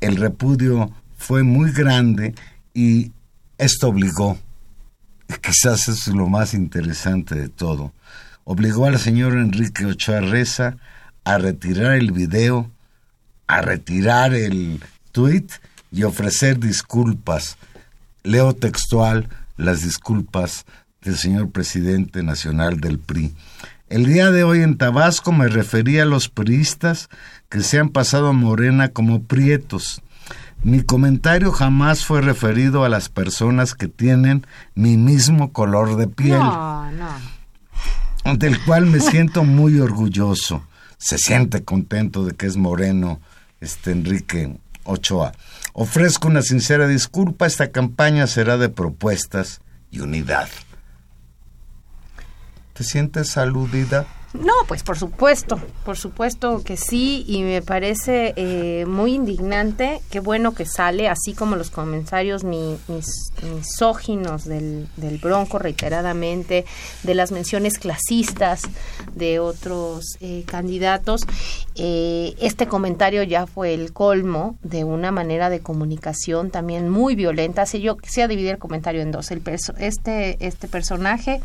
El 0.00 0.16
repudio 0.16 0.92
fue 1.16 1.44
muy 1.44 1.70
grande 1.70 2.34
y 2.74 3.12
esto 3.56 3.88
obligó, 3.88 4.36
quizás 5.40 5.86
es 5.88 6.08
lo 6.08 6.26
más 6.26 6.54
interesante 6.54 7.36
de 7.36 7.48
todo, 7.48 7.92
obligó 8.42 8.86
al 8.86 8.98
señor 8.98 9.34
Enrique 9.34 9.86
Ochoa 9.86 10.20
Reza 10.20 10.76
a 11.22 11.38
retirar 11.38 11.92
el 11.92 12.10
video, 12.10 12.70
a 13.46 13.62
retirar 13.62 14.34
el 14.34 14.82
tweet 15.12 15.46
y 15.94 16.02
ofrecer 16.02 16.58
disculpas. 16.58 17.56
Leo 18.24 18.54
textual 18.54 19.28
las 19.56 19.82
disculpas 19.82 20.66
del 21.02 21.16
señor 21.16 21.50
presidente 21.50 22.22
nacional 22.22 22.80
del 22.80 22.98
PRI. 22.98 23.34
El 23.88 24.06
día 24.06 24.30
de 24.32 24.42
hoy 24.42 24.62
en 24.62 24.76
Tabasco 24.76 25.30
me 25.30 25.46
refería 25.46 26.02
a 26.02 26.06
los 26.06 26.28
priistas 26.28 27.08
que 27.48 27.60
se 27.60 27.78
han 27.78 27.90
pasado 27.90 28.28
a 28.28 28.32
Morena 28.32 28.88
como 28.88 29.22
prietos. 29.22 30.02
Mi 30.64 30.82
comentario 30.82 31.52
jamás 31.52 32.04
fue 32.04 32.22
referido 32.22 32.84
a 32.84 32.88
las 32.88 33.08
personas 33.08 33.74
que 33.74 33.86
tienen 33.86 34.46
mi 34.74 34.96
mismo 34.96 35.52
color 35.52 35.96
de 35.96 36.08
piel. 36.08 36.38
No, 36.38 36.90
no. 36.90 38.36
Del 38.36 38.58
cual 38.64 38.86
me 38.86 38.98
siento 39.12 39.44
muy 39.44 39.78
orgulloso. 39.78 40.66
Se 40.98 41.18
siente 41.18 41.62
contento 41.62 42.24
de 42.24 42.32
que 42.32 42.46
es 42.46 42.56
moreno 42.56 43.20
este 43.60 43.92
Enrique 43.92 44.58
Ochoa. 44.84 45.32
Ofrezco 45.76 46.28
una 46.28 46.42
sincera 46.42 46.86
disculpa, 46.86 47.46
esta 47.46 47.72
campaña 47.72 48.28
será 48.28 48.58
de 48.58 48.68
propuestas 48.68 49.60
y 49.90 49.98
unidad. 49.98 50.48
¿Te 52.74 52.84
sientes 52.84 53.36
aludida? 53.36 54.06
No, 54.34 54.52
pues 54.66 54.82
por 54.82 54.98
supuesto, 54.98 55.60
por 55.84 55.96
supuesto 55.96 56.64
que 56.64 56.76
sí, 56.76 57.24
y 57.28 57.42
me 57.42 57.62
parece 57.62 58.34
eh, 58.34 58.84
muy 58.84 59.14
indignante, 59.14 60.00
qué 60.10 60.18
bueno 60.18 60.54
que 60.54 60.66
sale, 60.66 61.08
así 61.08 61.34
como 61.34 61.54
los 61.54 61.70
comentarios 61.70 62.42
mis, 62.42 62.80
misóginos 63.42 64.44
del, 64.44 64.88
del, 64.96 65.18
Bronco 65.18 65.60
reiteradamente, 65.60 66.64
de 67.04 67.14
las 67.14 67.30
menciones 67.30 67.78
clasistas 67.78 68.62
de 69.14 69.38
otros 69.38 70.16
eh, 70.18 70.42
candidatos. 70.46 71.20
Eh, 71.76 72.34
este 72.40 72.66
comentario 72.66 73.22
ya 73.22 73.46
fue 73.46 73.72
el 73.72 73.92
colmo 73.92 74.56
de 74.64 74.82
una 74.82 75.12
manera 75.12 75.48
de 75.48 75.60
comunicación 75.60 76.50
también 76.50 76.88
muy 76.88 77.14
violenta. 77.14 77.66
Si 77.66 77.80
yo 77.80 77.96
quisiera 77.96 78.26
dividir 78.26 78.50
el 78.50 78.58
comentario 78.58 79.00
en 79.00 79.12
dos, 79.12 79.30
el 79.30 79.42
este, 79.78 80.44
este 80.44 80.66
personaje 80.66 81.40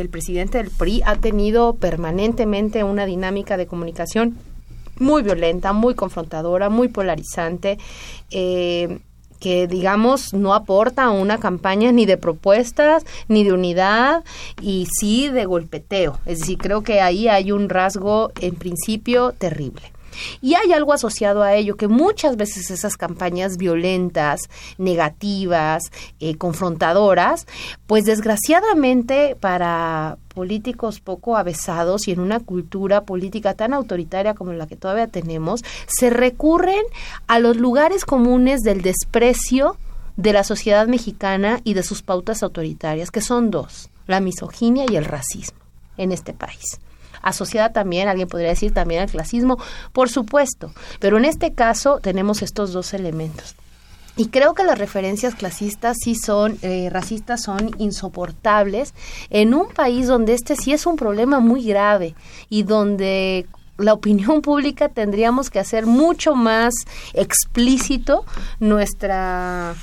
el 0.00 0.08
presidente 0.08 0.58
del 0.58 0.70
PRI 0.70 1.02
ha 1.04 1.16
tenido 1.16 1.74
permanentemente 1.74 2.84
una 2.84 3.06
dinámica 3.06 3.56
de 3.56 3.66
comunicación 3.66 4.36
muy 4.98 5.22
violenta, 5.22 5.72
muy 5.72 5.94
confrontadora, 5.94 6.68
muy 6.68 6.88
polarizante. 6.88 7.78
Eh, 8.30 8.98
que 9.42 9.66
digamos 9.66 10.32
no 10.34 10.54
aporta 10.54 11.10
una 11.10 11.38
campaña 11.38 11.90
ni 11.90 12.06
de 12.06 12.16
propuestas 12.16 13.04
ni 13.26 13.42
de 13.42 13.52
unidad 13.52 14.22
y 14.60 14.86
sí 15.00 15.28
de 15.28 15.46
golpeteo. 15.46 16.20
Es 16.26 16.38
decir, 16.40 16.58
creo 16.58 16.82
que 16.82 17.00
ahí 17.00 17.26
hay 17.26 17.50
un 17.50 17.68
rasgo 17.68 18.30
en 18.40 18.54
principio 18.54 19.32
terrible. 19.32 19.91
Y 20.40 20.54
hay 20.54 20.72
algo 20.72 20.92
asociado 20.92 21.42
a 21.42 21.54
ello, 21.54 21.76
que 21.76 21.88
muchas 21.88 22.36
veces 22.36 22.70
esas 22.70 22.96
campañas 22.96 23.56
violentas, 23.56 24.48
negativas, 24.78 25.82
eh, 26.20 26.36
confrontadoras, 26.36 27.46
pues 27.86 28.04
desgraciadamente 28.04 29.36
para 29.38 30.18
políticos 30.34 31.00
poco 31.00 31.36
avesados 31.36 32.08
y 32.08 32.12
en 32.12 32.20
una 32.20 32.40
cultura 32.40 33.02
política 33.02 33.54
tan 33.54 33.74
autoritaria 33.74 34.34
como 34.34 34.52
la 34.52 34.66
que 34.66 34.76
todavía 34.76 35.06
tenemos, 35.06 35.62
se 35.86 36.10
recurren 36.10 36.82
a 37.26 37.38
los 37.38 37.56
lugares 37.56 38.04
comunes 38.04 38.60
del 38.60 38.82
desprecio 38.82 39.76
de 40.16 40.32
la 40.32 40.44
sociedad 40.44 40.86
mexicana 40.86 41.60
y 41.64 41.74
de 41.74 41.82
sus 41.82 42.02
pautas 42.02 42.42
autoritarias, 42.42 43.10
que 43.10 43.20
son 43.20 43.50
dos, 43.50 43.90
la 44.06 44.20
misoginia 44.20 44.84
y 44.88 44.96
el 44.96 45.04
racismo 45.04 45.58
en 45.96 46.12
este 46.12 46.32
país. 46.32 46.80
Asociada 47.22 47.72
también, 47.72 48.08
alguien 48.08 48.28
podría 48.28 48.50
decir 48.50 48.74
también 48.74 49.02
al 49.02 49.10
clasismo, 49.10 49.58
por 49.92 50.08
supuesto, 50.08 50.72
pero 51.00 51.18
en 51.18 51.24
este 51.24 51.54
caso 51.54 52.00
tenemos 52.02 52.42
estos 52.42 52.72
dos 52.72 52.94
elementos. 52.94 53.54
Y 54.14 54.28
creo 54.28 54.52
que 54.52 54.64
las 54.64 54.78
referencias 54.78 55.34
clasistas 55.34 55.96
sí 56.02 56.14
son, 56.14 56.58
eh, 56.60 56.90
racistas 56.90 57.42
son 57.42 57.70
insoportables 57.78 58.92
en 59.30 59.54
un 59.54 59.68
país 59.68 60.06
donde 60.06 60.34
este 60.34 60.54
sí 60.54 60.72
es 60.72 60.84
un 60.84 60.96
problema 60.96 61.40
muy 61.40 61.64
grave 61.64 62.14
y 62.50 62.64
donde 62.64 63.46
la 63.78 63.94
opinión 63.94 64.42
pública 64.42 64.90
tendríamos 64.90 65.48
que 65.48 65.58
hacer 65.58 65.86
mucho 65.86 66.34
más 66.34 66.74
explícito 67.14 68.26
nuestra 68.60 69.74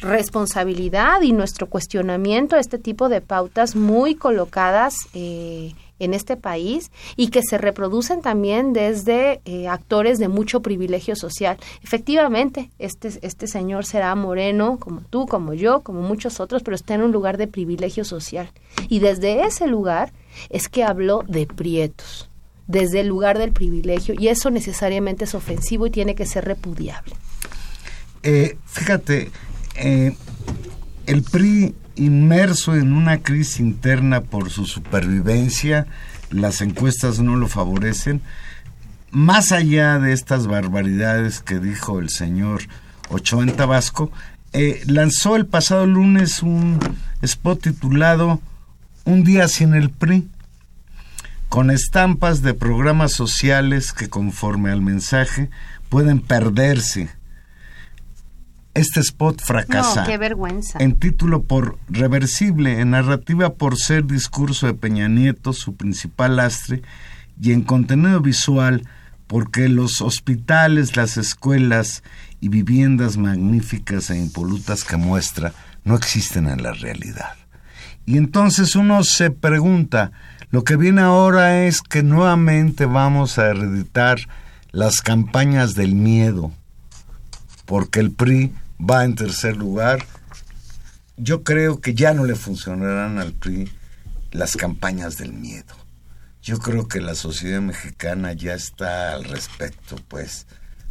responsabilidad 0.00 1.20
y 1.22 1.32
nuestro 1.32 1.68
cuestionamiento 1.68 2.56
a 2.56 2.60
este 2.60 2.78
tipo 2.78 3.08
de 3.08 3.20
pautas 3.20 3.76
muy 3.76 4.14
colocadas 4.14 4.94
eh, 5.12 5.74
en 5.98 6.14
este 6.14 6.36
país 6.36 6.90
y 7.16 7.28
que 7.28 7.42
se 7.42 7.58
reproducen 7.58 8.22
también 8.22 8.72
desde 8.72 9.40
eh, 9.44 9.68
actores 9.68 10.18
de 10.18 10.28
mucho 10.28 10.62
privilegio 10.62 11.16
social. 11.16 11.58
Efectivamente, 11.82 12.70
este, 12.78 13.10
este 13.22 13.46
señor 13.46 13.84
será 13.84 14.14
moreno, 14.14 14.78
como 14.78 15.00
tú, 15.00 15.26
como 15.26 15.54
yo, 15.54 15.80
como 15.82 16.02
muchos 16.02 16.40
otros, 16.40 16.62
pero 16.62 16.74
está 16.74 16.94
en 16.94 17.02
un 17.02 17.12
lugar 17.12 17.36
de 17.36 17.46
privilegio 17.46 18.04
social. 18.04 18.50
Y 18.88 19.00
desde 19.00 19.44
ese 19.46 19.66
lugar 19.66 20.12
es 20.50 20.68
que 20.68 20.84
habló 20.84 21.24
de 21.26 21.46
prietos, 21.46 22.30
desde 22.66 23.00
el 23.00 23.08
lugar 23.08 23.38
del 23.38 23.52
privilegio, 23.52 24.14
y 24.18 24.28
eso 24.28 24.50
necesariamente 24.50 25.24
es 25.24 25.34
ofensivo 25.34 25.86
y 25.86 25.90
tiene 25.90 26.14
que 26.14 26.26
ser 26.26 26.44
repudiable. 26.44 27.14
Eh, 28.22 28.56
fíjate, 28.66 29.30
eh, 29.76 30.14
el 31.06 31.22
PRI 31.22 31.74
inmerso 31.98 32.74
en 32.76 32.92
una 32.92 33.18
crisis 33.18 33.60
interna 33.60 34.22
por 34.22 34.50
su 34.50 34.64
supervivencia, 34.64 35.86
las 36.30 36.60
encuestas 36.60 37.18
no 37.20 37.36
lo 37.36 37.48
favorecen. 37.48 38.22
Más 39.10 39.52
allá 39.52 39.98
de 39.98 40.12
estas 40.12 40.46
barbaridades 40.46 41.40
que 41.40 41.58
dijo 41.58 41.98
el 41.98 42.10
señor 42.10 42.62
Ochoa 43.10 43.42
en 43.42 43.56
Tabasco, 43.56 44.10
eh, 44.52 44.82
lanzó 44.86 45.36
el 45.36 45.46
pasado 45.46 45.86
lunes 45.86 46.42
un 46.42 46.78
spot 47.22 47.62
titulado 47.62 48.40
Un 49.04 49.24
día 49.24 49.48
sin 49.48 49.74
el 49.74 49.90
PRI, 49.90 50.28
con 51.48 51.70
estampas 51.70 52.42
de 52.42 52.54
programas 52.54 53.12
sociales 53.12 53.92
que 53.92 54.08
conforme 54.08 54.70
al 54.70 54.82
mensaje 54.82 55.50
pueden 55.88 56.20
perderse 56.20 57.17
este 58.78 59.00
spot 59.00 59.40
fracasa. 59.42 60.02
No, 60.02 60.06
qué 60.06 60.18
vergüenza. 60.18 60.78
En 60.80 60.96
título 60.96 61.42
por 61.42 61.78
reversible, 61.88 62.80
en 62.80 62.90
narrativa 62.90 63.54
por 63.54 63.76
ser 63.76 64.06
discurso 64.06 64.66
de 64.66 64.74
Peña 64.74 65.08
Nieto, 65.08 65.52
su 65.52 65.74
principal 65.74 66.36
lastre, 66.36 66.82
y 67.40 67.52
en 67.52 67.62
contenido 67.62 68.20
visual 68.20 68.82
porque 69.26 69.68
los 69.68 70.00
hospitales, 70.00 70.96
las 70.96 71.16
escuelas 71.16 72.02
y 72.40 72.48
viviendas 72.48 73.16
magníficas 73.16 74.10
e 74.10 74.18
impolutas 74.18 74.84
que 74.84 74.96
muestra 74.96 75.52
no 75.84 75.94
existen 75.94 76.48
en 76.48 76.62
la 76.62 76.72
realidad. 76.72 77.34
Y 78.06 78.16
entonces 78.16 78.74
uno 78.74 79.04
se 79.04 79.30
pregunta, 79.30 80.12
lo 80.50 80.64
que 80.64 80.76
viene 80.76 81.02
ahora 81.02 81.66
es 81.66 81.82
que 81.82 82.02
nuevamente 82.02 82.86
vamos 82.86 83.38
a 83.38 83.48
hereditar 83.48 84.18
las 84.72 85.02
campañas 85.02 85.74
del 85.74 85.94
miedo, 85.94 86.50
porque 87.66 88.00
el 88.00 88.10
PRI 88.12 88.52
va 88.78 89.04
en 89.04 89.14
tercer 89.14 89.56
lugar. 89.56 90.04
Yo 91.16 91.42
creo 91.42 91.80
que 91.80 91.94
ya 91.94 92.14
no 92.14 92.24
le 92.24 92.34
funcionarán 92.34 93.18
al 93.18 93.32
PRI 93.32 93.70
las 94.30 94.56
campañas 94.56 95.16
del 95.16 95.32
miedo. 95.32 95.74
Yo 96.42 96.58
creo 96.58 96.86
que 96.86 97.00
la 97.00 97.14
sociedad 97.14 97.60
mexicana 97.60 98.32
ya 98.32 98.54
está 98.54 99.14
al 99.14 99.24
respecto, 99.24 99.96
pues, 100.08 100.46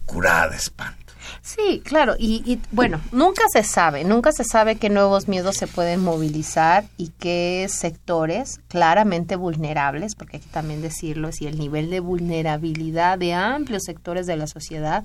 curada 0.06 0.50
de 0.50 0.58
espanto. 0.58 1.08
Sí, 1.42 1.82
claro, 1.84 2.16
y, 2.18 2.60
bueno, 2.72 3.02
nunca 3.12 3.44
se 3.52 3.64
sabe, 3.64 4.04
nunca 4.04 4.32
se 4.32 4.44
sabe 4.44 4.76
qué 4.76 4.90
nuevos 4.90 5.28
miedos 5.28 5.58
se 5.58 5.68
pueden 5.68 6.02
movilizar 6.02 6.86
y 6.98 7.10
qué 7.20 7.68
sectores 7.70 8.62
claramente 8.68 9.36
vulnerables, 9.36 10.16
porque 10.16 10.38
hay 10.38 10.44
que 10.44 10.50
también 10.50 10.82
decirlo, 10.82 11.32
si 11.32 11.48
el 11.48 11.58
nivel 11.58 11.90
de 11.90 12.00
vulnerabilidad 12.00 13.18
de 13.18 13.34
amplios 13.34 13.84
sectores 13.84 14.26
de 14.26 14.38
la 14.38 14.48
sociedad 14.48 15.04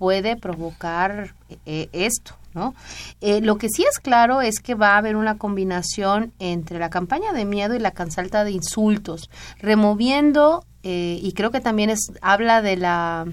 puede 0.00 0.34
provocar 0.34 1.34
eh, 1.66 1.90
esto, 1.92 2.34
¿no? 2.54 2.74
Eh, 3.20 3.42
lo 3.42 3.58
que 3.58 3.68
sí 3.68 3.84
es 3.84 3.98
claro 3.98 4.40
es 4.40 4.60
que 4.60 4.74
va 4.74 4.94
a 4.94 4.96
haber 4.96 5.14
una 5.14 5.36
combinación 5.36 6.32
entre 6.38 6.78
la 6.78 6.88
campaña 6.88 7.34
de 7.34 7.44
miedo 7.44 7.74
y 7.74 7.80
la 7.80 7.90
cansalta 7.90 8.42
de 8.42 8.52
insultos, 8.52 9.28
removiendo, 9.58 10.64
eh, 10.84 11.20
y 11.22 11.34
creo 11.34 11.50
que 11.50 11.60
también 11.60 11.90
es, 11.90 12.12
habla 12.22 12.62
de 12.62 12.78
la, 12.78 13.26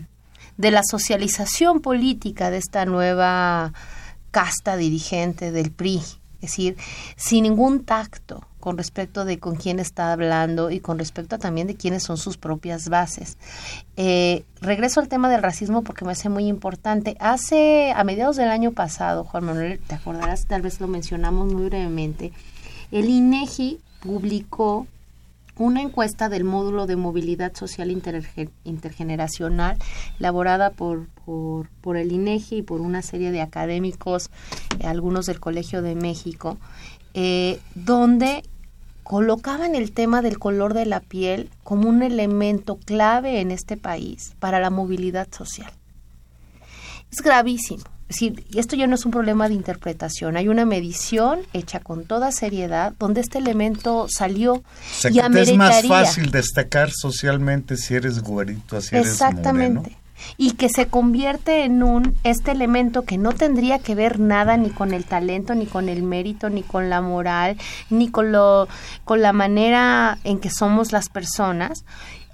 de 0.57 0.71
la 0.71 0.81
socialización 0.83 1.79
política 1.79 2.51
de 2.51 2.57
esta 2.57 2.83
nueva 2.83 3.71
casta 4.31 4.75
dirigente 4.75 5.53
del 5.53 5.71
PRI, 5.71 6.01
es 6.41 6.51
decir, 6.51 6.77
sin 7.15 7.43
ningún 7.43 7.83
tacto, 7.83 8.43
con 8.59 8.77
respecto 8.77 9.23
de 9.23 9.39
con 9.39 9.55
quién 9.55 9.79
está 9.79 10.11
hablando 10.11 10.71
y 10.71 10.79
con 10.79 10.99
respecto 10.99 11.39
también 11.39 11.67
de 11.67 11.75
quiénes 11.75 12.03
son 12.03 12.17
sus 12.17 12.37
propias 12.37 12.89
bases. 12.89 13.37
Eh, 13.95 14.43
regreso 14.61 14.99
al 14.99 15.07
tema 15.07 15.29
del 15.29 15.41
racismo 15.41 15.83
porque 15.83 16.03
me 16.03 16.11
hace 16.11 16.27
muy 16.27 16.47
importante. 16.47 17.15
Hace, 17.19 17.93
a 17.95 18.03
mediados 18.03 18.35
del 18.35 18.49
año 18.49 18.73
pasado, 18.73 19.23
Juan 19.23 19.45
Manuel, 19.45 19.79
te 19.87 19.95
acordarás, 19.95 20.47
tal 20.47 20.61
vez 20.61 20.81
lo 20.81 20.87
mencionamos 20.87 21.53
muy 21.53 21.65
brevemente, 21.65 22.33
el 22.91 23.09
INEGI 23.09 23.79
publicó 24.01 24.87
una 25.57 25.81
encuesta 25.81 26.29
del 26.29 26.43
módulo 26.43 26.87
de 26.87 26.95
movilidad 26.95 27.53
social 27.55 27.91
intergeneracional 27.91 29.77
elaborada 30.19 30.71
por, 30.71 31.07
por, 31.81 31.97
el 31.97 32.11
INEGI 32.11 32.57
y 32.57 32.61
por 32.61 32.81
una 32.81 33.01
serie 33.01 33.31
de 33.31 33.41
académicos, 33.41 34.29
eh, 34.79 34.87
algunos 34.87 35.25
del 35.25 35.39
Colegio 35.39 35.81
de 35.81 35.95
México, 35.95 36.57
eh, 37.13 37.59
donde 37.75 38.43
colocaban 39.03 39.75
el 39.75 39.93
tema 39.93 40.21
del 40.21 40.37
color 40.37 40.73
de 40.73 40.85
la 40.85 40.99
piel 40.99 41.49
como 41.63 41.89
un 41.89 42.03
elemento 42.03 42.77
clave 42.77 43.39
en 43.39 43.51
este 43.51 43.77
país 43.77 44.35
para 44.39 44.59
la 44.59 44.69
movilidad 44.69 45.27
social. 45.31 45.71
Es 47.09 47.21
gravísimo. 47.21 47.83
Decir, 48.07 48.45
y 48.49 48.59
esto 48.59 48.77
ya 48.77 48.87
no 48.87 48.95
es 48.95 49.05
un 49.05 49.11
problema 49.11 49.49
de 49.49 49.53
interpretación, 49.53 50.37
hay 50.37 50.47
una 50.47 50.65
medición 50.65 51.39
hecha 51.51 51.81
con 51.81 52.05
toda 52.05 52.31
seriedad 52.31 52.93
donde 52.97 53.19
este 53.19 53.37
elemento 53.37 54.07
salió 54.09 54.63
y 55.11 55.19
Es 55.19 55.55
más 55.57 55.85
fácil 55.85 56.31
destacar 56.31 56.89
socialmente 56.91 57.75
si 57.75 57.95
eres 57.95 58.21
güerito, 58.21 58.79
si 58.79 58.95
eres 58.95 59.09
Exactamente. 59.09 59.97
Y 60.37 60.53
que 60.53 60.69
se 60.69 60.87
convierte 60.87 61.65
en 61.65 61.83
un 61.83 62.15
este 62.23 62.51
elemento 62.51 63.03
que 63.03 63.17
no 63.17 63.33
tendría 63.33 63.77
que 63.79 63.93
ver 63.93 64.19
nada 64.19 64.55
ni 64.57 64.69
con 64.69 64.93
el 64.93 65.03
talento 65.03 65.53
ni 65.53 65.65
con 65.65 65.89
el 65.89 66.01
mérito 66.01 66.49
ni 66.49 66.63
con 66.63 66.89
la 66.89 67.01
moral 67.01 67.57
ni 67.89 68.09
con 68.09 68.31
lo 68.31 68.67
con 69.03 69.21
la 69.21 69.31
manera 69.31 70.17
en 70.23 70.39
que 70.39 70.49
somos 70.49 70.91
las 70.91 71.09
personas 71.09 71.85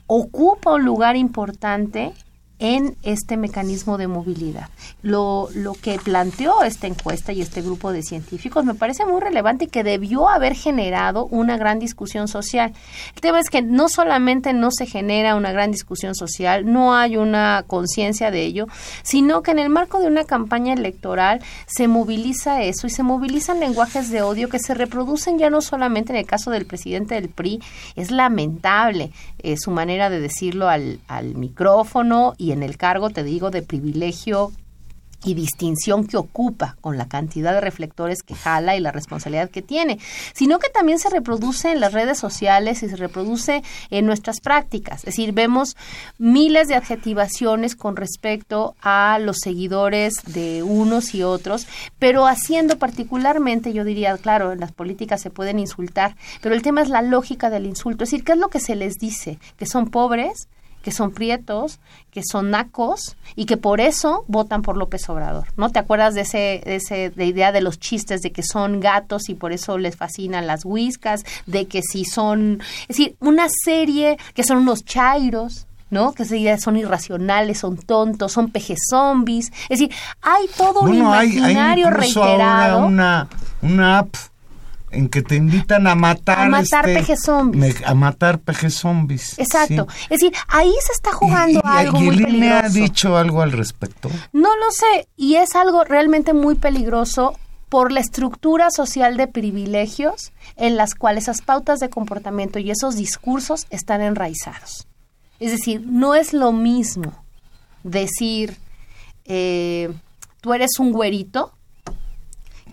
ocupa 0.07 0.73
un 0.73 0.85
lugar 0.85 1.17
importante 1.17 2.13
en 2.59 2.95
este 3.03 3.35
mecanismo 3.35 3.97
de 3.97 4.07
movilidad. 4.07 4.69
Lo, 5.01 5.49
lo 5.53 5.73
que 5.73 5.99
planteó 5.99 6.63
esta 6.63 6.87
encuesta 6.87 7.33
y 7.33 7.41
este 7.41 7.61
grupo 7.61 7.91
de 7.91 8.03
científicos 8.03 8.63
me 8.63 8.73
parece 8.73 9.05
muy 9.05 9.19
relevante 9.19 9.65
y 9.65 9.67
que 9.67 9.83
debió 9.83 10.29
haber 10.29 10.55
generado 10.55 11.25
una 11.25 11.57
gran 11.57 11.79
discusión 11.79 12.27
social. 12.27 12.73
El 13.15 13.21
tema 13.21 13.39
es 13.39 13.49
que 13.49 13.61
no 13.61 13.89
solamente 13.89 14.53
no 14.53 14.71
se 14.71 14.85
genera 14.85 15.35
una 15.35 15.51
gran 15.51 15.71
discusión 15.71 16.15
social, 16.15 16.71
no 16.71 16.95
hay 16.95 17.17
una 17.17 17.63
conciencia 17.67 18.31
de 18.31 18.43
ello, 18.43 18.67
sino 19.03 19.41
que 19.41 19.51
en 19.51 19.59
el 19.59 19.69
marco 19.69 19.99
de 19.99 20.07
una 20.07 20.23
campaña 20.23 20.73
electoral 20.73 21.41
se 21.65 21.87
moviliza 21.87 22.61
eso 22.63 22.87
y 22.87 22.89
se 22.89 23.03
movilizan 23.03 23.59
lenguajes 23.59 24.09
de 24.09 24.21
odio 24.21 24.49
que 24.49 24.59
se 24.59 24.73
reproducen 24.73 25.37
ya 25.37 25.49
no 25.49 25.61
solamente 25.61 26.13
en 26.13 26.19
el 26.19 26.25
caso 26.25 26.51
del 26.51 26.65
presidente 26.65 27.15
del 27.15 27.29
PRI, 27.29 27.61
es 27.95 28.11
lamentable 28.11 29.11
eh, 29.39 29.57
su 29.57 29.71
manera 29.71 30.09
de 30.09 30.19
decirlo 30.19 30.69
al, 30.69 30.99
al 31.07 31.35
micrófono 31.35 32.35
y 32.43 32.51
en 32.51 32.61
el 32.61 32.77
cargo, 32.77 33.09
te 33.09 33.23
digo, 33.23 33.51
de 33.51 33.61
privilegio 33.61 34.51
y 35.23 35.33
distinción 35.33 36.05
que 36.05 36.17
ocupa 36.17 36.75
con 36.81 36.97
la 36.97 37.07
cantidad 37.07 37.53
de 37.53 37.61
reflectores 37.61 38.21
que 38.21 38.35
jala 38.35 38.75
y 38.75 38.81
la 38.81 38.91
responsabilidad 38.91 39.49
que 39.49 39.61
tiene, 39.61 39.97
sino 40.33 40.59
que 40.59 40.67
también 40.67 40.99
se 40.99 41.09
reproduce 41.09 41.71
en 41.71 41.79
las 41.79 41.93
redes 41.93 42.19
sociales 42.19 42.83
y 42.83 42.89
se 42.89 42.97
reproduce 42.97 43.63
en 43.89 44.05
nuestras 44.05 44.41
prácticas. 44.41 44.99
Es 44.99 45.05
decir, 45.05 45.31
vemos 45.31 45.77
miles 46.17 46.67
de 46.67 46.75
adjetivaciones 46.75 47.77
con 47.77 47.95
respecto 47.95 48.75
a 48.81 49.17
los 49.21 49.37
seguidores 49.39 50.15
de 50.25 50.63
unos 50.63 51.15
y 51.15 51.23
otros, 51.23 51.65
pero 51.97 52.27
haciendo 52.27 52.77
particularmente, 52.77 53.71
yo 53.71 53.85
diría, 53.85 54.17
claro, 54.17 54.51
en 54.51 54.59
las 54.59 54.73
políticas 54.73 55.21
se 55.21 55.29
pueden 55.29 55.59
insultar, 55.59 56.17
pero 56.41 56.53
el 56.53 56.61
tema 56.61 56.81
es 56.81 56.89
la 56.89 57.01
lógica 57.01 57.49
del 57.49 57.65
insulto, 57.65 58.03
es 58.03 58.11
decir, 58.11 58.25
¿qué 58.25 58.33
es 58.33 58.37
lo 58.37 58.49
que 58.49 58.59
se 58.59 58.75
les 58.75 58.95
dice? 58.95 59.39
¿Que 59.55 59.65
son 59.65 59.89
pobres? 59.89 60.49
Que 60.83 60.91
son 60.91 61.11
prietos, 61.11 61.79
que 62.11 62.21
son 62.23 62.51
nacos 62.51 63.15
y 63.35 63.45
que 63.45 63.57
por 63.57 63.81
eso 63.81 64.25
votan 64.27 64.61
por 64.61 64.77
López 64.77 65.09
Obrador. 65.09 65.47
¿No 65.57 65.71
te 65.71 65.79
acuerdas 65.79 66.13
de 66.13 66.21
ese, 66.21 66.61
de 66.63 66.75
ese 66.75 67.09
de 67.09 67.25
idea 67.25 67.51
de 67.51 67.61
los 67.61 67.79
chistes 67.79 68.21
de 68.21 68.31
que 68.31 68.43
son 68.43 68.81
gatos 68.81 69.29
y 69.29 69.33
por 69.33 69.53
eso 69.53 69.77
les 69.77 69.95
fascinan 69.95 70.45
las 70.45 70.65
whiskas, 70.65 71.23
de 71.47 71.67
que 71.67 71.81
si 71.81 72.05
son, 72.05 72.61
es 72.81 72.89
decir, 72.89 73.15
una 73.21 73.47
serie 73.63 74.17
que 74.35 74.43
son 74.43 74.57
unos 74.57 74.83
chairos, 74.83 75.67
¿no? 75.89 76.11
Que 76.11 76.25
son 76.57 76.75
irracionales, 76.75 77.59
son 77.59 77.77
tontos, 77.77 78.33
son 78.33 78.51
peje 78.51 78.75
zombies. 78.77 79.51
Es 79.69 79.79
decir, 79.79 79.91
hay 80.21 80.47
todo 80.57 80.81
un 80.81 80.95
imaginario 80.95 81.87
hay, 81.87 81.93
reiterado. 81.93 82.85
una, 82.87 83.29
una 83.61 83.99
app 83.99 84.15
en 84.93 85.09
que 85.09 85.21
te 85.21 85.35
invitan 85.35 85.87
a 85.87 85.95
matar 85.95 86.39
a 86.39 86.49
matar 86.49 86.87
este, 86.87 86.99
peje 86.99 87.17
zombies. 87.17 87.81
a 87.85 87.93
matar 87.93 88.39
peje 88.39 88.69
zombies 88.69 89.37
exacto. 89.39 89.87
Es 90.03 90.21
decir 90.21 90.33
ahí 90.47 90.73
se 90.85 90.93
está 90.93 91.11
jugando 91.11 91.61
algo 91.63 91.99
muy 91.99 92.17
peligroso 92.17 92.65
ha 92.65 92.69
dicho 92.69 93.17
algo 93.17 93.41
al 93.41 93.51
respecto. 93.51 94.09
No 94.31 94.49
lo 94.55 94.71
sé 94.71 95.07
y 95.17 95.35
es 95.35 95.55
algo 95.55 95.83
realmente 95.83 96.33
muy 96.33 96.55
peligroso 96.55 97.37
por 97.69 97.91
la 97.91 97.99
estructura 97.99 98.69
social 98.69 99.17
de 99.17 99.27
privilegios 99.27 100.31
en 100.55 100.77
las 100.77 100.93
cuales 100.93 101.23
esas 101.23 101.41
pautas 101.41 101.79
de 101.79 101.89
comportamiento 101.89 102.59
y 102.59 102.69
esos 102.69 102.95
discursos 102.95 103.65
están 103.69 104.01
enraizados. 104.01 104.87
Es 105.39 105.51
decir 105.51 105.83
no 105.85 106.15
es 106.15 106.33
lo 106.33 106.51
mismo 106.51 107.23
decir 107.83 108.57
eh, 109.25 109.91
tú 110.41 110.53
eres 110.53 110.79
un 110.79 110.91
güerito 110.91 111.53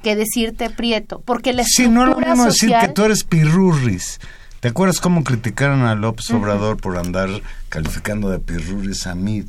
que 0.02 0.16
decirte 0.16 0.70
prieto, 0.70 1.22
porque 1.24 1.52
la 1.52 1.62
estructura 1.62 1.88
Sí, 1.88 1.94
no 1.94 2.02
es 2.02 2.08
lo 2.08 2.16
mismo 2.16 2.44
social... 2.50 2.70
decir 2.72 2.88
que 2.88 2.94
tú 2.94 3.04
eres 3.04 3.24
pirurris. 3.24 4.20
¿Te 4.60 4.68
acuerdas 4.68 5.00
cómo 5.00 5.24
criticaron 5.24 5.82
a 5.82 5.94
López 5.94 6.30
Obrador 6.32 6.76
por 6.76 6.98
andar 6.98 7.30
calificando 7.70 8.28
de 8.28 8.40
pirurris 8.40 9.06
a 9.06 9.14
Mid 9.14 9.46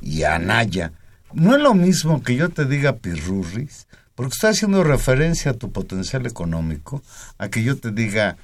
y 0.00 0.22
a 0.22 0.36
Anaya? 0.36 0.92
No 1.32 1.56
es 1.56 1.60
lo 1.60 1.74
mismo 1.74 2.22
que 2.22 2.36
yo 2.36 2.48
te 2.50 2.64
diga 2.64 2.92
pirurris, 2.92 3.88
porque 4.14 4.32
estoy 4.34 4.50
haciendo 4.50 4.84
referencia 4.84 5.50
a 5.50 5.54
tu 5.54 5.72
potencial 5.72 6.24
económico, 6.26 7.02
a 7.38 7.48
que 7.48 7.64
yo 7.64 7.76
te 7.76 7.90
diga 7.90 8.36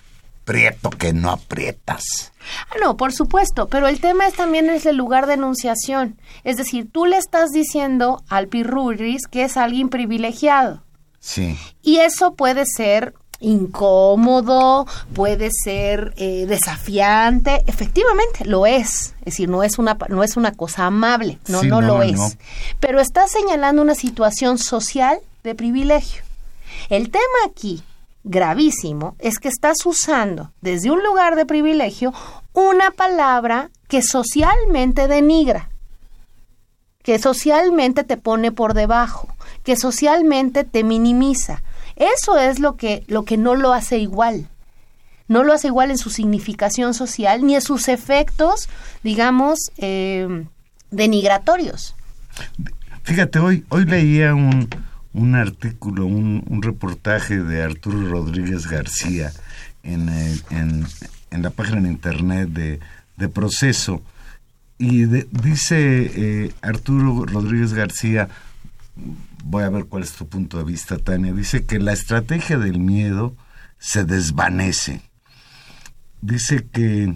prieto 0.45 0.91
que 0.91 1.13
no 1.13 1.31
aprietas. 1.31 2.33
Ah, 2.71 2.77
no, 2.83 2.97
por 2.97 3.13
supuesto, 3.13 3.69
pero 3.69 3.87
el 3.87 4.01
tema 4.01 4.27
es 4.27 4.35
también 4.35 4.69
es 4.69 4.87
el 4.87 4.97
lugar 4.97 5.29
de 5.29 5.35
enunciación. 5.35 6.17
Es 6.43 6.57
decir, 6.57 6.89
tú 6.91 7.07
le 7.07 7.19
estás 7.19 7.51
diciendo 7.51 8.25
al 8.29 8.49
pirurris 8.49 9.29
que 9.31 9.45
es 9.45 9.57
alguien 9.57 9.91
privilegiado. 9.91 10.83
Sí. 11.21 11.57
Y 11.83 11.99
eso 11.99 12.35
puede 12.35 12.65
ser 12.67 13.15
incómodo, 13.41 14.87
puede 15.15 15.51
ser 15.51 16.13
eh, 16.17 16.47
desafiante, 16.47 17.63
efectivamente 17.67 18.45
lo 18.45 18.67
es, 18.67 19.15
es 19.21 19.25
decir, 19.25 19.49
no 19.49 19.63
es 19.63 19.79
una 19.79 19.97
no 20.09 20.23
es 20.23 20.37
una 20.37 20.53
cosa 20.53 20.87
amable, 20.87 21.39
no 21.49 21.63
no, 21.63 21.81
lo 21.81 22.03
es, 22.03 22.37
pero 22.81 23.01
está 23.01 23.27
señalando 23.29 23.81
una 23.81 23.95
situación 23.95 24.59
social 24.59 25.21
de 25.43 25.55
privilegio. 25.55 26.23
El 26.91 27.11
tema 27.11 27.25
aquí 27.49 27.83
gravísimo 28.25 29.17
es 29.19 29.39
que 29.39 29.49
estás 29.49 29.79
usando 29.87 30.53
desde 30.61 30.91
un 30.91 31.03
lugar 31.03 31.35
de 31.37 31.47
privilegio 31.47 32.13
una 32.53 32.91
palabra 32.91 33.71
que 33.89 34.03
socialmente 34.03 35.09
denigra, 35.09 35.71
que 37.03 37.19
socialmente 37.19 38.05
te 38.05 38.17
pone 38.17 38.53
por 38.53 38.75
debajo, 38.75 39.35
que 39.65 39.77
socialmente 39.77 40.65
te 40.65 40.85
minimiza. 40.85 41.63
Eso 41.97 42.39
es 42.39 42.59
lo 42.59 42.77
que, 42.77 43.05
lo 43.07 43.25
que 43.25 43.37
no 43.37 43.55
lo 43.55 43.73
hace 43.73 43.99
igual. 43.99 44.49
No 45.29 45.45
lo 45.45 45.53
hace 45.53 45.69
igual 45.69 45.91
en 45.91 45.99
su 45.99 46.11
significación 46.11 46.93
social 46.95 47.47
ni 47.47 47.55
en 47.55 47.63
sus 47.63 47.89
efectos, 47.89 48.69
digamos, 49.03 49.71
eh, 49.79 50.45
denigratorios. 50.91 51.95
Fíjate, 53.05 53.39
hoy, 53.39 53.65
hoy 53.69 53.85
leía 53.85 54.35
un, 54.35 54.69
un 55.13 55.35
artículo, 55.35 56.07
un, 56.07 56.61
reportaje 56.63 57.39
de 57.39 57.63
Arturo 57.63 58.09
Rodríguez 58.09 58.67
García 58.67 59.33
en, 59.83 60.09
eh, 60.09 60.39
en, 60.51 60.87
en 61.31 61.43
la 61.43 61.51
página 61.51 61.81
de 61.81 61.89
internet 61.89 62.49
de, 62.49 62.81
de 63.17 63.29
Proceso. 63.29 64.03
Y 64.81 65.05
dice 65.05 66.47
eh, 66.47 66.53
Arturo 66.63 67.27
Rodríguez 67.27 67.75
García, 67.75 68.31
voy 69.45 69.63
a 69.63 69.69
ver 69.69 69.85
cuál 69.85 70.03
es 70.03 70.13
tu 70.13 70.27
punto 70.27 70.57
de 70.57 70.65
vista, 70.65 70.97
Tania. 70.97 71.35
Dice 71.35 71.67
que 71.67 71.79
la 71.79 71.93
estrategia 71.93 72.57
del 72.57 72.79
miedo 72.79 73.37
se 73.79 74.05
desvanece. 74.05 75.03
Dice 76.23 76.67
que 76.73 77.15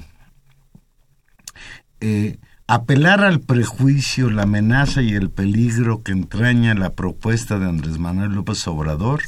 eh, 2.01 2.39
apelar 2.67 3.25
al 3.25 3.41
prejuicio, 3.41 4.29
la 4.29 4.43
amenaza 4.43 5.01
y 5.01 5.15
el 5.15 5.31
peligro 5.31 6.03
que 6.03 6.13
entraña 6.13 6.75
la 6.75 6.91
propuesta 6.91 7.59
de 7.59 7.67
Andrés 7.67 7.97
Manuel 7.97 8.33
López 8.33 8.69
Obrador, 8.69 9.23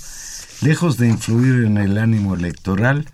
lejos 0.61 0.99
de 0.99 1.09
influir 1.09 1.64
en 1.64 1.78
el 1.78 1.97
ánimo 1.97 2.34
electoral, 2.34 3.07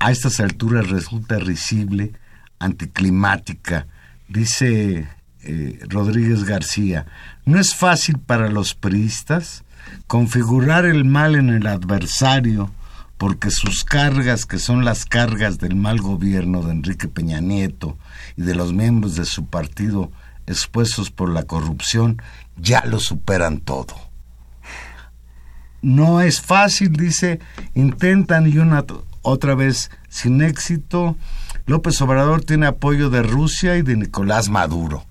a 0.00 0.10
estas 0.10 0.38
alturas 0.38 0.90
resulta 0.90 1.38
risible, 1.38 2.12
anticlimática, 2.58 3.86
dice 4.28 5.08
eh, 5.42 5.78
Rodríguez 5.88 6.44
García, 6.44 7.06
no 7.44 7.58
es 7.58 7.74
fácil 7.74 8.18
para 8.18 8.48
los 8.48 8.74
priistas 8.74 9.64
configurar 10.06 10.86
el 10.86 11.04
mal 11.04 11.34
en 11.34 11.50
el 11.50 11.66
adversario 11.66 12.70
porque 13.18 13.50
sus 13.50 13.84
cargas, 13.84 14.44
que 14.44 14.58
son 14.58 14.84
las 14.84 15.04
cargas 15.04 15.58
del 15.58 15.76
mal 15.76 16.00
gobierno 16.00 16.62
de 16.62 16.72
Enrique 16.72 17.08
Peña 17.08 17.40
Nieto 17.40 17.96
y 18.36 18.42
de 18.42 18.54
los 18.54 18.72
miembros 18.72 19.14
de 19.14 19.24
su 19.24 19.46
partido 19.46 20.10
expuestos 20.46 21.10
por 21.10 21.30
la 21.30 21.44
corrupción, 21.44 22.20
ya 22.56 22.84
lo 22.84 23.00
superan 23.00 23.60
todo. 23.60 23.94
No 25.80 26.20
es 26.20 26.40
fácil, 26.40 26.92
dice, 26.94 27.40
intentan 27.74 28.46
y 28.46 28.58
una 28.58 28.84
otra 29.22 29.54
vez 29.54 29.90
sin 30.08 30.42
éxito. 30.42 31.16
López 31.66 32.00
Obrador 32.02 32.44
tiene 32.44 32.66
apoyo 32.66 33.08
de 33.10 33.22
Rusia 33.22 33.76
y 33.76 33.82
de 33.82 33.96
Nicolás 33.96 34.50
Maduro 34.50 35.06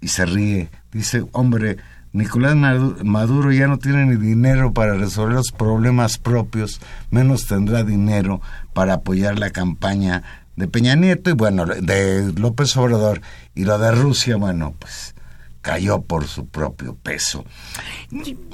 y 0.00 0.08
se 0.08 0.26
ríe. 0.26 0.70
Dice, 0.92 1.24
hombre, 1.32 1.76
Nicolás 2.12 2.56
Maduro 3.04 3.52
ya 3.52 3.66
no 3.68 3.78
tiene 3.78 4.06
ni 4.06 4.16
dinero 4.16 4.72
para 4.72 4.94
resolver 4.94 5.34
los 5.34 5.52
problemas 5.52 6.18
propios, 6.18 6.80
menos 7.10 7.46
tendrá 7.46 7.84
dinero 7.84 8.40
para 8.72 8.94
apoyar 8.94 9.38
la 9.38 9.50
campaña 9.50 10.22
de 10.56 10.66
Peña 10.66 10.96
Nieto 10.96 11.30
y 11.30 11.34
bueno, 11.34 11.66
de 11.66 12.32
López 12.32 12.76
Obrador. 12.76 13.20
Y 13.54 13.64
lo 13.64 13.78
de 13.78 13.92
Rusia, 13.92 14.36
bueno, 14.36 14.74
pues 14.78 15.14
cayó 15.60 16.02
por 16.02 16.26
su 16.26 16.46
propio 16.46 16.94
peso. 16.96 17.44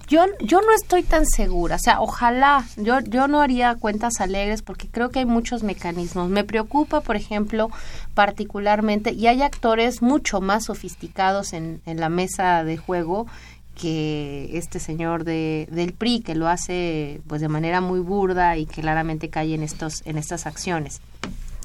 Yo, 0.09 0.25
yo 0.41 0.61
no 0.61 0.75
estoy 0.75 1.03
tan 1.03 1.27
segura, 1.27 1.77
o 1.77 1.79
sea, 1.79 2.01
ojalá, 2.01 2.65
yo, 2.77 3.01
yo 3.01 3.29
no 3.29 3.41
haría 3.41 3.75
cuentas 3.77 4.21
alegres 4.21 4.63
porque 4.63 4.89
creo 4.89 5.11
que 5.11 5.21
hay 5.21 5.25
muchos 5.25 5.63
mecanismos. 5.63 6.29
Me 6.29 6.45
preocupa, 6.45 7.01
por 7.01 7.17
ejemplo, 7.17 7.71
particularmente, 8.15 9.13
y 9.13 9.27
hay 9.27 9.43
actores 9.43 10.03
mucho 10.03 10.41
más 10.41 10.65
sofisticados 10.65 11.53
en, 11.53 11.81
en 11.87 12.01
la 12.01 12.09
mesa 12.09 12.65
de 12.65 12.77
juego 12.77 13.27
que 13.75 14.51
este 14.57 14.79
señor 14.79 15.25
de, 15.25 15.69
del 15.71 15.93
PRI, 15.93 16.21
que 16.21 16.35
lo 16.35 16.49
hace 16.49 17.21
pues 17.27 17.41
de 17.41 17.49
manera 17.49 17.81
muy 17.81 18.01
burda 18.01 18.57
y 18.57 18.67
que 18.67 18.83
claramente 18.83 19.31
cae 19.31 19.55
en, 19.55 19.63
estos, 19.63 20.03
en 20.05 20.17
estas 20.17 20.47
acciones. 20.47 21.01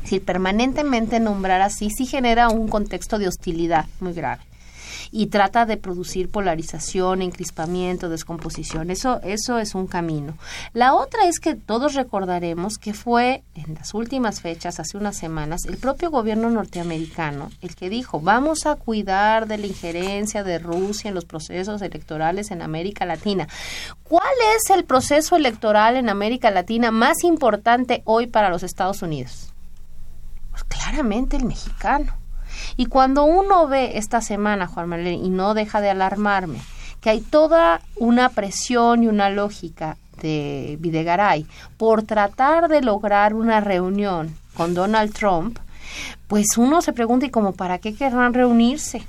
Si 0.04 0.20
permanentemente 0.20 1.20
nombrar 1.20 1.62
así 1.62 1.90
sí 1.92 2.06
genera 2.06 2.50
un 2.50 2.68
contexto 2.68 3.20
de 3.20 3.28
hostilidad 3.28 3.86
muy 4.00 4.14
grave 4.14 4.49
y 5.12 5.28
trata 5.28 5.66
de 5.66 5.78
producir 5.78 6.30
polarización, 6.30 7.22
encrispamiento, 7.22 8.10
descomposición. 8.10 8.92
Eso, 8.92 9.20
eso 9.24 9.60
es 9.60 9.76
un 9.76 9.88
camino. 9.88 10.38
La 10.74 10.94
otra 10.94 11.26
es 11.26 11.40
que 11.40 11.56
todos 11.56 11.96
recordaremos 11.96 12.78
que 12.78 12.94
fue 12.94 13.44
en 13.56 13.76
las 13.76 13.94
últimas 13.94 14.42
fechas, 14.42 14.80
hace 14.80 14.98
unas 14.98 15.18
semanas, 15.18 15.66
el 15.66 15.78
propio 15.78 16.12
gobierno 16.12 16.50
norteamericano 16.50 17.00
el 17.62 17.76
que 17.76 17.90
dijo 17.90 18.20
vamos 18.20 18.66
a 18.66 18.76
cuidar 18.76 19.48
de 19.48 19.58
la 19.58 19.68
injerencia 19.68 20.44
de 20.44 20.60
Rusia 20.60 21.10
en 21.10 21.16
los 21.16 21.26
procesos 21.26 21.82
electorales 21.82 22.52
en 22.52 22.62
América 22.62 23.06
Latina. 23.06 23.48
¿Cuál 24.04 24.34
es 24.56 24.70
el 24.70 24.86
proceso 24.86 25.36
electoral 25.36 25.96
en 25.96 26.10
América 26.10 26.52
Latina 26.52 26.92
más 26.92 27.24
importante 27.24 28.02
hoy 28.06 28.28
para 28.28 28.50
los 28.50 28.64
Estados 28.64 29.02
Unidos? 29.02 29.54
Pues 30.52 30.64
claramente 30.64 31.38
el 31.38 31.46
mexicano. 31.46 32.19
Y 32.78 32.86
cuando 32.86 33.24
uno 33.24 33.68
ve 33.68 33.98
esta 33.98 34.22
semana, 34.22 34.68
Juan 34.68 34.90
Manuel, 34.90 35.22
y 35.24 35.30
no 35.30 35.54
deja 35.54 35.82
de 35.82 35.90
alarmarme, 35.90 36.60
que 37.02 37.10
hay 37.10 37.22
toda 37.22 37.82
una 37.96 38.30
presión 38.30 39.04
y 39.04 39.08
una 39.08 39.30
lógica 39.30 39.98
de 40.22 40.78
Videgaray 40.80 41.46
por 41.78 42.04
tratar 42.04 42.68
de 42.68 42.82
lograr 42.82 43.34
una 43.34 43.62
reunión 43.62 44.36
con 44.54 44.74
Donald 44.74 45.14
Trump, 45.14 45.60
pues 46.28 46.58
uno 46.58 46.82
se 46.82 46.94
pregunta, 46.94 47.26
¿y 47.26 47.30
como 47.30 47.54
para 47.54 47.80
qué 47.80 47.96
querrán 47.96 48.34
reunirse? 48.34 49.06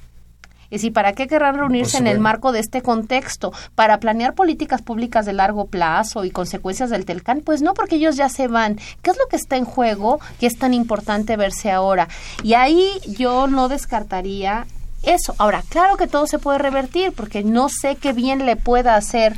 Es 0.71 0.83
decir, 0.83 0.93
¿para 0.93 1.15
qué 1.15 1.27
querrán 1.27 1.57
reunirse 1.57 1.99
en 1.99 2.07
el 2.07 2.21
marco 2.21 2.53
de 2.53 2.61
este 2.61 2.81
contexto? 2.81 3.53
¿Para 3.75 3.99
planear 3.99 4.35
políticas 4.35 4.83
públicas 4.83 5.27
de 5.27 5.33
largo 5.33 5.67
plazo 5.67 6.25
y 6.25 6.31
consecuencias 6.31 6.91
del 6.91 7.05
Telcán? 7.05 7.43
Pues 7.45 7.61
no, 7.61 7.75
porque 7.75 7.97
ellos 7.97 8.17
ya 8.17 8.29
se 8.29 8.47
van. 8.47 8.79
¿Qué 9.03 9.11
es 9.11 9.19
lo 9.19 9.27
que 9.29 9.37
está 9.37 9.57
en 9.57 9.65
juego 9.65 10.21
que 10.39 10.47
es 10.47 10.59
tan 10.59 10.73
importante 10.73 11.37
verse 11.37 11.73
ahora? 11.73 12.09
Y 12.45 12.55
ahí 12.55 12.89
yo 13.09 13.49
no 13.49 13.69
descartaría 13.69 14.67
eso. 15.03 15.35
Ahora, 15.39 15.63
claro 15.69 15.97
que 15.97 16.07
todo 16.07 16.27
se 16.27 16.39
puede 16.39 16.59
revertir, 16.59 17.13
porque 17.13 17.43
no 17.43 17.69
sé 17.69 17.97
qué 17.97 18.13
bien 18.13 18.47
le 18.47 18.57
pueda 18.57 18.95
hacer 18.95 19.37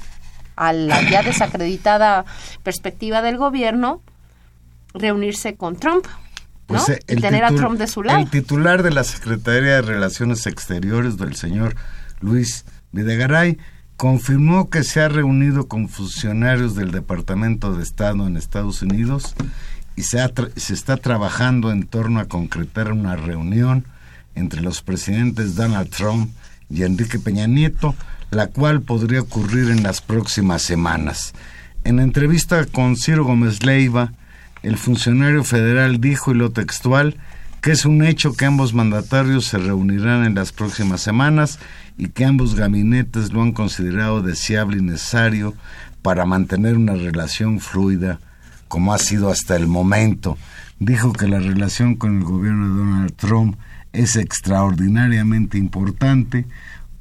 a 0.56 0.72
la 0.72 1.00
ya 1.08 1.22
desacreditada 1.24 2.24
perspectiva 2.62 3.22
del 3.22 3.38
gobierno 3.38 4.02
reunirse 4.94 5.54
con 5.54 5.76
Trump. 5.76 6.06
¿No? 6.72 6.84
Pues, 6.84 6.98
eh, 6.98 7.02
y 7.08 7.16
tener 7.16 7.44
a 7.44 7.50
Trump 7.50 7.78
de 7.78 7.86
su 7.86 8.02
lado. 8.02 8.20
El 8.20 8.30
titular 8.30 8.82
de 8.82 8.90
la 8.90 9.04
Secretaría 9.04 9.76
de 9.76 9.82
Relaciones 9.82 10.46
Exteriores 10.46 11.16
del 11.16 11.36
señor 11.36 11.76
Luis 12.20 12.64
Videgaray 12.92 13.58
confirmó 13.96 14.68
que 14.68 14.82
se 14.82 15.00
ha 15.00 15.08
reunido 15.08 15.68
con 15.68 15.88
funcionarios 15.88 16.74
del 16.74 16.90
Departamento 16.90 17.72
de 17.72 17.82
Estado 17.82 18.26
en 18.26 18.36
Estados 18.36 18.82
Unidos 18.82 19.34
y 19.96 20.02
se, 20.02 20.20
ha 20.20 20.30
se 20.56 20.74
está 20.74 20.96
trabajando 20.96 21.70
en 21.70 21.86
torno 21.86 22.20
a 22.20 22.24
concretar 22.24 22.92
una 22.92 23.16
reunión 23.16 23.84
entre 24.34 24.60
los 24.60 24.82
presidentes 24.82 25.54
Donald 25.54 25.90
Trump 25.90 26.32
y 26.70 26.84
Enrique 26.84 27.18
Peña 27.18 27.46
Nieto, 27.46 27.94
la 28.30 28.46
cual 28.46 28.80
podría 28.80 29.20
ocurrir 29.20 29.70
en 29.70 29.82
las 29.82 30.00
próximas 30.00 30.62
semanas. 30.62 31.34
En 31.84 32.00
entrevista 32.00 32.64
con 32.64 32.96
Ciro 32.96 33.24
Gómez 33.24 33.62
Leiva, 33.62 34.12
el 34.62 34.76
funcionario 34.76 35.44
federal 35.44 36.00
dijo, 36.00 36.32
y 36.32 36.34
lo 36.34 36.50
textual, 36.50 37.16
que 37.60 37.72
es 37.72 37.84
un 37.84 38.02
hecho 38.02 38.34
que 38.34 38.44
ambos 38.44 38.74
mandatarios 38.74 39.46
se 39.46 39.58
reunirán 39.58 40.24
en 40.24 40.34
las 40.34 40.52
próximas 40.52 41.00
semanas 41.00 41.58
y 41.96 42.08
que 42.08 42.24
ambos 42.24 42.54
gabinetes 42.54 43.32
lo 43.32 43.42
han 43.42 43.52
considerado 43.52 44.22
deseable 44.22 44.78
y 44.78 44.82
necesario 44.82 45.54
para 46.02 46.26
mantener 46.26 46.76
una 46.76 46.94
relación 46.94 47.60
fluida 47.60 48.18
como 48.68 48.94
ha 48.94 48.98
sido 48.98 49.30
hasta 49.30 49.54
el 49.54 49.66
momento. 49.66 50.38
Dijo 50.78 51.12
que 51.12 51.28
la 51.28 51.38
relación 51.38 51.94
con 51.94 52.16
el 52.16 52.24
gobierno 52.24 52.68
de 52.68 52.78
Donald 52.78 53.14
Trump 53.14 53.56
es 53.92 54.16
extraordinariamente 54.16 55.58
importante, 55.58 56.46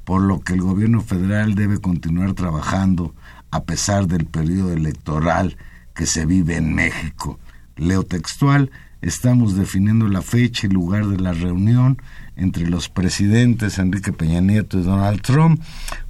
por 0.04 0.20
lo 0.20 0.40
que 0.40 0.52
el 0.52 0.60
gobierno 0.60 1.00
federal 1.00 1.54
debe 1.54 1.80
continuar 1.80 2.34
trabajando 2.34 3.14
a 3.50 3.64
pesar 3.64 4.06
del 4.06 4.26
periodo 4.26 4.72
electoral 4.72 5.56
que 5.94 6.06
se 6.06 6.26
vive 6.26 6.56
en 6.56 6.74
México. 6.74 7.38
Leo 7.76 8.02
textual, 8.04 8.70
estamos 9.00 9.56
definiendo 9.56 10.08
la 10.08 10.22
fecha 10.22 10.66
y 10.66 10.70
lugar 10.70 11.06
de 11.06 11.18
la 11.18 11.32
reunión 11.32 12.00
entre 12.36 12.68
los 12.68 12.88
presidentes 12.88 13.78
Enrique 13.78 14.12
Peña 14.12 14.40
Nieto 14.40 14.78
y 14.78 14.82
Donald 14.82 15.22
Trump. 15.22 15.62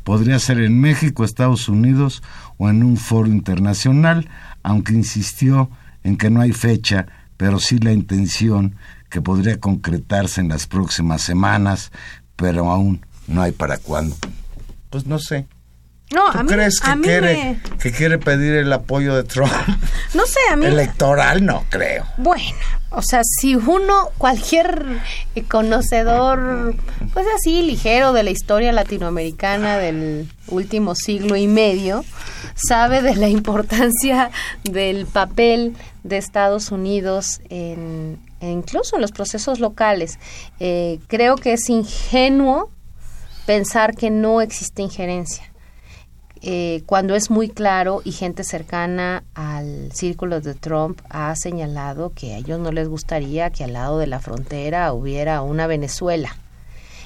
Podría 0.04 0.38
ser 0.38 0.60
en 0.60 0.80
México, 0.80 1.24
Estados 1.24 1.68
Unidos 1.68 2.22
o 2.58 2.68
en 2.68 2.82
un 2.82 2.96
foro 2.96 3.28
internacional, 3.28 4.28
aunque 4.62 4.92
insistió 4.92 5.70
en 6.02 6.16
que 6.16 6.30
no 6.30 6.40
hay 6.40 6.52
fecha, 6.52 7.06
pero 7.36 7.58
sí 7.58 7.78
la 7.78 7.92
intención 7.92 8.76
que 9.08 9.20
podría 9.20 9.60
concretarse 9.60 10.40
en 10.40 10.48
las 10.48 10.66
próximas 10.66 11.22
semanas, 11.22 11.92
pero 12.36 12.70
aún 12.70 13.04
no 13.26 13.42
hay 13.42 13.52
para 13.52 13.78
cuándo. 13.78 14.16
Pues 14.90 15.06
no 15.06 15.18
sé. 15.18 15.46
No, 16.12 16.30
¿Tú 16.30 16.38
a 16.38 16.42
mí, 16.42 16.48
crees 16.52 16.78
a 16.82 16.90
que 16.90 16.96
mí 16.96 17.02
quiere, 17.04 17.34
me- 17.34 17.78
que 17.78 17.92
quiere 17.92 18.18
pedir 18.18 18.54
el 18.54 18.72
apoyo 18.72 19.14
de 19.14 19.24
Trump? 19.24 19.52
No 20.14 20.26
sé, 20.26 20.38
a 20.50 20.56
mí... 20.56 20.66
Electoral 20.66 21.44
no 21.46 21.64
creo. 21.70 22.04
Bueno, 22.18 22.44
o 22.90 23.00
sea, 23.00 23.22
si 23.24 23.56
uno, 23.56 24.10
cualquier 24.18 24.84
conocedor, 25.48 26.74
pues 27.14 27.26
así 27.34 27.62
ligero 27.62 28.12
de 28.12 28.22
la 28.22 28.30
historia 28.30 28.72
latinoamericana 28.72 29.78
del 29.78 30.28
último 30.48 30.94
siglo 30.94 31.36
y 31.36 31.46
medio, 31.46 32.04
sabe 32.54 33.00
de 33.00 33.16
la 33.16 33.28
importancia 33.28 34.30
del 34.64 35.06
papel 35.06 35.74
de 36.04 36.18
Estados 36.18 36.70
Unidos 36.70 37.40
en, 37.48 38.18
e 38.40 38.50
incluso 38.50 38.96
en 38.96 39.02
los 39.02 39.12
procesos 39.12 39.60
locales. 39.60 40.18
Eh, 40.60 40.98
creo 41.06 41.36
que 41.36 41.54
es 41.54 41.70
ingenuo 41.70 42.70
pensar 43.46 43.94
que 43.96 44.10
no 44.10 44.40
existe 44.42 44.82
injerencia 44.82 45.44
eh, 46.44 46.82
cuando 46.86 47.14
es 47.14 47.30
muy 47.30 47.48
claro 47.48 48.02
y 48.04 48.10
gente 48.10 48.42
cercana 48.42 49.22
al 49.34 49.92
círculo 49.92 50.40
de 50.40 50.54
Trump 50.54 51.00
ha 51.08 51.36
señalado 51.36 52.12
que 52.16 52.34
a 52.34 52.38
ellos 52.38 52.58
no 52.58 52.72
les 52.72 52.88
gustaría 52.88 53.50
que 53.50 53.62
al 53.62 53.74
lado 53.74 53.98
de 53.98 54.08
la 54.08 54.18
frontera 54.18 54.92
hubiera 54.92 55.42
una 55.42 55.68
Venezuela. 55.68 56.36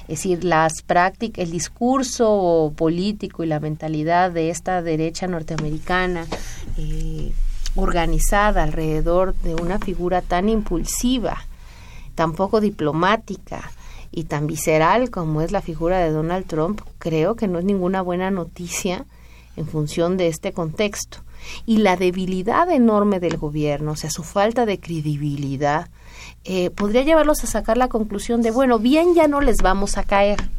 Es 0.07 0.19
decir, 0.19 0.43
las 0.43 0.81
prácticas, 0.81 1.45
el 1.45 1.51
discurso 1.51 2.73
político 2.75 3.43
y 3.43 3.47
la 3.47 3.59
mentalidad 3.59 4.31
de 4.31 4.49
esta 4.49 4.81
derecha 4.81 5.27
norteamericana 5.27 6.25
eh, 6.77 7.31
organizada 7.75 8.63
alrededor 8.63 9.35
de 9.35 9.53
una 9.53 9.77
figura 9.77 10.23
tan 10.23 10.49
impulsiva, 10.49 11.45
tan 12.15 12.33
poco 12.33 12.59
diplomática 12.59 13.69
y 14.11 14.23
tan 14.23 14.47
visceral 14.47 15.11
como 15.11 15.43
es 15.43 15.51
la 15.51 15.61
figura 15.61 15.99
de 15.99 16.09
Donald 16.09 16.47
Trump, 16.47 16.81
creo 16.97 17.35
que 17.35 17.47
no 17.47 17.59
es 17.59 17.65
ninguna 17.65 18.01
buena 18.01 18.31
noticia 18.31 19.05
en 19.57 19.67
función 19.67 20.15
de 20.15 20.27
este 20.27 20.53
contexto. 20.53 21.23
Y 21.65 21.77
la 21.77 21.97
debilidad 21.97 22.71
enorme 22.71 23.19
del 23.19 23.37
gobierno, 23.37 23.91
o 23.91 23.95
sea, 23.95 24.09
su 24.09 24.23
falta 24.23 24.65
de 24.65 24.79
credibilidad, 24.79 25.89
eh, 26.45 26.69
podría 26.69 27.03
llevarlos 27.03 27.43
a 27.43 27.47
sacar 27.47 27.77
la 27.77 27.89
conclusión 27.89 28.41
de, 28.41 28.51
bueno, 28.51 28.79
bien 28.79 29.13
ya 29.13 29.27
no 29.27 29.41
les 29.41 29.57
vamos 29.57 29.97
a 29.97 30.03
caer. 30.03 30.49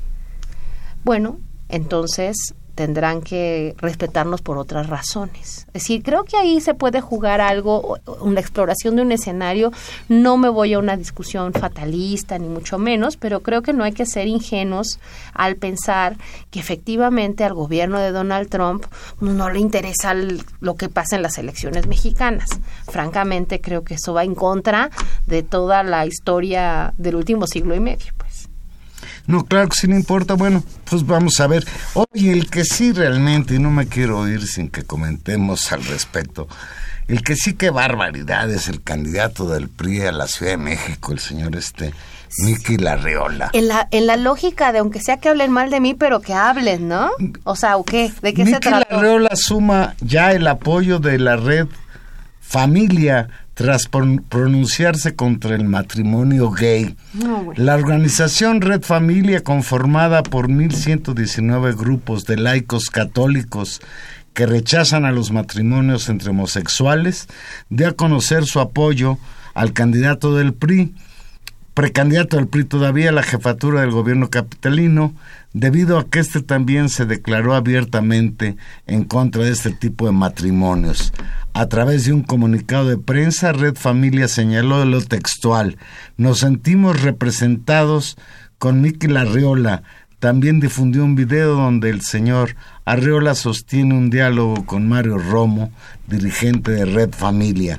Bueno, 1.04 1.38
entonces 1.68 2.54
tendrán 2.78 3.22
que 3.22 3.74
respetarnos 3.78 4.40
por 4.40 4.56
otras 4.56 4.86
razones. 4.86 5.66
Es 5.66 5.72
decir, 5.72 6.00
creo 6.04 6.22
que 6.22 6.36
ahí 6.36 6.60
se 6.60 6.74
puede 6.74 7.00
jugar 7.00 7.40
algo, 7.40 7.98
una 8.20 8.38
exploración 8.38 8.94
de 8.94 9.02
un 9.02 9.10
escenario. 9.10 9.72
No 10.08 10.36
me 10.36 10.48
voy 10.48 10.74
a 10.74 10.78
una 10.78 10.96
discusión 10.96 11.52
fatalista, 11.52 12.38
ni 12.38 12.48
mucho 12.48 12.78
menos, 12.78 13.16
pero 13.16 13.40
creo 13.40 13.62
que 13.62 13.72
no 13.72 13.82
hay 13.82 13.90
que 13.90 14.06
ser 14.06 14.28
ingenuos 14.28 15.00
al 15.34 15.56
pensar 15.56 16.18
que 16.52 16.60
efectivamente 16.60 17.42
al 17.42 17.54
gobierno 17.54 17.98
de 17.98 18.12
Donald 18.12 18.48
Trump 18.48 18.84
no 19.20 19.50
le 19.50 19.58
interesa 19.58 20.14
lo 20.60 20.76
que 20.76 20.88
pasa 20.88 21.16
en 21.16 21.22
las 21.22 21.36
elecciones 21.36 21.88
mexicanas. 21.88 22.48
Francamente, 22.86 23.60
creo 23.60 23.82
que 23.82 23.94
eso 23.94 24.14
va 24.14 24.22
en 24.22 24.36
contra 24.36 24.90
de 25.26 25.42
toda 25.42 25.82
la 25.82 26.06
historia 26.06 26.94
del 26.96 27.16
último 27.16 27.48
siglo 27.48 27.74
y 27.74 27.80
medio. 27.80 28.12
Pues. 28.16 28.27
No, 29.28 29.44
claro 29.44 29.68
que 29.68 29.76
sí 29.76 29.86
no 29.86 29.94
importa. 29.94 30.34
Bueno, 30.34 30.64
pues 30.88 31.06
vamos 31.06 31.38
a 31.38 31.46
ver. 31.46 31.64
Oye, 31.92 32.32
el 32.32 32.48
que 32.48 32.64
sí 32.64 32.92
realmente, 32.92 33.54
y 33.54 33.58
no 33.58 33.70
me 33.70 33.86
quiero 33.86 34.26
ir 34.26 34.46
sin 34.46 34.70
que 34.70 34.84
comentemos 34.84 35.70
al 35.70 35.84
respecto, 35.84 36.48
el 37.08 37.22
que 37.22 37.36
sí 37.36 37.52
que 37.52 37.68
barbaridad 37.68 38.50
es 38.50 38.68
el 38.68 38.82
candidato 38.82 39.46
del 39.46 39.68
PRI 39.68 40.00
a 40.06 40.12
la 40.12 40.26
Ciudad 40.28 40.52
de 40.52 40.56
México, 40.56 41.12
el 41.12 41.18
señor 41.18 41.56
este, 41.56 41.92
Miki 42.38 42.78
Larreola. 42.78 43.50
En 43.52 43.68
la, 43.68 43.86
en 43.90 44.06
la 44.06 44.16
lógica 44.16 44.72
de 44.72 44.78
aunque 44.78 45.00
sea 45.00 45.18
que 45.18 45.28
hablen 45.28 45.52
mal 45.52 45.68
de 45.68 45.80
mí, 45.80 45.92
pero 45.92 46.22
que 46.22 46.32
hablen, 46.32 46.88
¿no? 46.88 47.10
O 47.44 47.54
sea, 47.54 47.76
¿o 47.76 47.84
qué? 47.84 48.10
¿De 48.22 48.32
qué 48.32 48.46
se 48.46 48.52
Miki 48.52 48.60
trata? 48.60 48.86
Larreola 48.90 49.36
suma 49.36 49.94
ya 50.00 50.32
el 50.32 50.46
apoyo 50.46 51.00
de 51.00 51.18
la 51.18 51.36
red 51.36 51.66
Familia 52.40 53.28
tras 53.58 53.90
pron- 53.90 54.22
pronunciarse 54.28 55.16
contra 55.16 55.56
el 55.56 55.64
matrimonio 55.64 56.52
gay. 56.52 56.94
No. 57.12 57.52
La 57.56 57.74
organización 57.74 58.60
Red 58.60 58.82
Familia, 58.82 59.42
conformada 59.42 60.22
por 60.22 60.48
1.119 60.48 61.76
grupos 61.76 62.24
de 62.24 62.36
laicos 62.36 62.88
católicos 62.88 63.80
que 64.32 64.46
rechazan 64.46 65.04
a 65.04 65.10
los 65.10 65.32
matrimonios 65.32 66.08
entre 66.08 66.30
homosexuales, 66.30 67.26
dio 67.68 67.88
a 67.88 67.92
conocer 67.94 68.44
su 68.46 68.60
apoyo 68.60 69.18
al 69.54 69.72
candidato 69.72 70.36
del 70.36 70.54
PRI, 70.54 70.94
precandidato 71.78 72.36
del 72.36 72.48
PRI 72.48 72.64
todavía 72.64 73.10
a 73.10 73.12
la 73.12 73.22
jefatura 73.22 73.82
del 73.82 73.92
gobierno 73.92 74.30
capitalino, 74.30 75.14
debido 75.52 75.96
a 75.96 76.08
que 76.08 76.18
éste 76.18 76.42
también 76.42 76.88
se 76.88 77.06
declaró 77.06 77.54
abiertamente 77.54 78.56
en 78.88 79.04
contra 79.04 79.44
de 79.44 79.52
este 79.52 79.70
tipo 79.70 80.06
de 80.06 80.10
matrimonios. 80.10 81.12
A 81.54 81.66
través 81.66 82.04
de 82.04 82.12
un 82.12 82.24
comunicado 82.24 82.88
de 82.88 82.98
prensa, 82.98 83.52
Red 83.52 83.76
Familia 83.76 84.26
señaló 84.26 84.84
lo 84.84 85.00
textual. 85.02 85.76
Nos 86.16 86.40
sentimos 86.40 87.00
representados 87.00 88.16
con 88.58 88.80
Miki 88.80 89.06
Larreola. 89.06 89.84
También 90.18 90.58
difundió 90.58 91.04
un 91.04 91.14
video 91.14 91.54
donde 91.54 91.90
el 91.90 92.00
señor 92.00 92.56
Arreola 92.86 93.36
sostiene 93.36 93.94
un 93.94 94.10
diálogo 94.10 94.66
con 94.66 94.88
Mario 94.88 95.16
Romo, 95.16 95.70
dirigente 96.08 96.72
de 96.72 96.86
Red 96.86 97.12
Familia. 97.12 97.78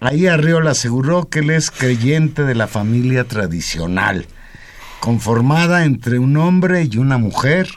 Ahí 0.00 0.28
Arriola 0.28 0.70
aseguró 0.70 1.28
que 1.28 1.40
él 1.40 1.50
es 1.50 1.70
creyente 1.70 2.44
de 2.44 2.54
la 2.54 2.68
familia 2.68 3.24
tradicional, 3.24 4.26
conformada 5.00 5.84
entre 5.84 6.20
un 6.20 6.36
hombre 6.36 6.88
y 6.88 6.98
una 6.98 7.18
mujer, 7.18 7.68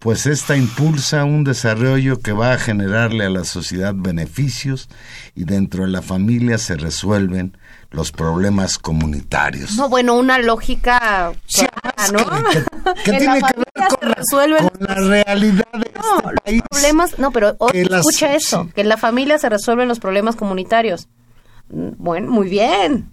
pues 0.00 0.26
esta 0.26 0.56
impulsa 0.56 1.24
un 1.24 1.44
desarrollo 1.44 2.18
que 2.18 2.32
va 2.32 2.52
a 2.52 2.58
generarle 2.58 3.24
a 3.24 3.30
la 3.30 3.44
sociedad 3.44 3.94
beneficios 3.94 4.88
y 5.34 5.44
dentro 5.44 5.84
de 5.84 5.90
la 5.90 6.02
familia 6.02 6.58
se 6.58 6.76
resuelven 6.76 7.56
los 7.90 8.10
problemas 8.10 8.78
comunitarios. 8.78 9.76
No, 9.76 9.88
bueno, 9.88 10.14
una 10.14 10.38
lógica 10.38 11.32
Sí, 11.46 11.64
¿no? 12.12 12.18
¿Qué, 13.04 13.12
tiene 13.18 13.40
que 13.40 13.56
ver 13.56 13.88
con 13.88 14.80
la, 14.80 14.94
realidad 14.94 15.64
de 15.72 15.92
no, 15.94 16.18
este 16.18 16.40
país? 16.44 16.62
Problemas, 16.70 17.18
no, 17.18 17.30
pero 17.30 17.56
escucha 17.72 18.34
eso, 18.34 18.68
que 18.74 18.80
en 18.80 18.88
la 18.88 18.96
familia 18.96 19.38
se 19.38 19.48
resuelven 19.48 19.86
los 19.86 20.00
problemas 20.00 20.34
comunitarios. 20.34 21.08
Bueno, 21.68 22.30
muy 22.30 22.48
bien. 22.48 23.08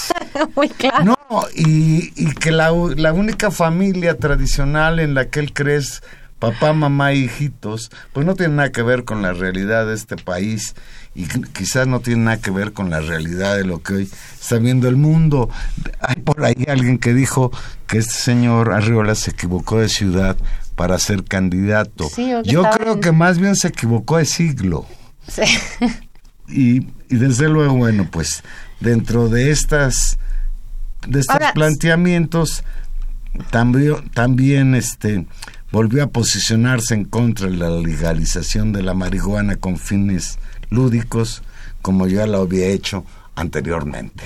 muy 0.56 0.68
claro. 0.68 1.04
No, 1.04 1.40
y, 1.54 2.12
y 2.16 2.34
que 2.34 2.52
la, 2.52 2.70
la 2.96 3.12
única 3.12 3.50
familia 3.50 4.16
tradicional 4.16 5.00
en 5.00 5.14
la 5.14 5.28
que 5.28 5.40
él 5.40 5.52
cree 5.52 5.80
papá, 6.38 6.72
mamá, 6.72 7.12
hijitos, 7.12 7.90
pues 8.12 8.26
no 8.26 8.34
tiene 8.34 8.54
nada 8.54 8.72
que 8.72 8.82
ver 8.82 9.04
con 9.04 9.22
la 9.22 9.32
realidad 9.32 9.86
de 9.86 9.94
este 9.94 10.16
país 10.16 10.74
y 11.14 11.26
quizás 11.26 11.86
no 11.86 12.00
tiene 12.00 12.24
nada 12.24 12.40
que 12.40 12.50
ver 12.50 12.72
con 12.72 12.90
la 12.90 13.00
realidad 13.00 13.56
de 13.56 13.64
lo 13.64 13.82
que 13.82 13.94
hoy 13.94 14.10
está 14.40 14.58
viendo 14.58 14.88
el 14.88 14.96
mundo. 14.96 15.48
Hay 16.00 16.16
por 16.16 16.44
ahí 16.44 16.66
alguien 16.68 16.98
que 16.98 17.14
dijo 17.14 17.50
que 17.86 17.98
este 17.98 18.14
señor 18.14 18.72
Arriola 18.72 19.14
se 19.14 19.30
equivocó 19.30 19.78
de 19.78 19.88
ciudad 19.88 20.36
para 20.74 20.98
ser 20.98 21.24
candidato. 21.24 22.08
Yo 22.44 22.62
creo 22.70 23.00
que 23.00 23.12
más 23.12 23.38
bien 23.38 23.56
se 23.56 23.68
equivocó 23.68 24.18
de 24.18 24.26
siglo. 24.26 24.86
Sí. 25.26 25.42
Y, 26.48 26.86
y 27.08 27.16
desde 27.16 27.48
luego, 27.48 27.74
bueno, 27.74 28.08
pues 28.10 28.42
dentro 28.80 29.28
de 29.28 29.50
estas 29.50 30.18
de 31.06 31.20
estos 31.20 31.38
planteamientos 31.54 32.64
también, 33.50 34.08
también 34.10 34.74
este 34.74 35.26
volvió 35.70 36.04
a 36.04 36.08
posicionarse 36.08 36.94
en 36.94 37.04
contra 37.04 37.48
de 37.48 37.56
la 37.56 37.70
legalización 37.70 38.72
de 38.72 38.82
la 38.82 38.94
marihuana 38.94 39.56
con 39.56 39.78
fines 39.78 40.38
lúdicos, 40.70 41.42
como 41.82 42.06
ya 42.06 42.26
lo 42.26 42.40
había 42.40 42.66
hecho 42.66 43.04
anteriormente. 43.34 44.24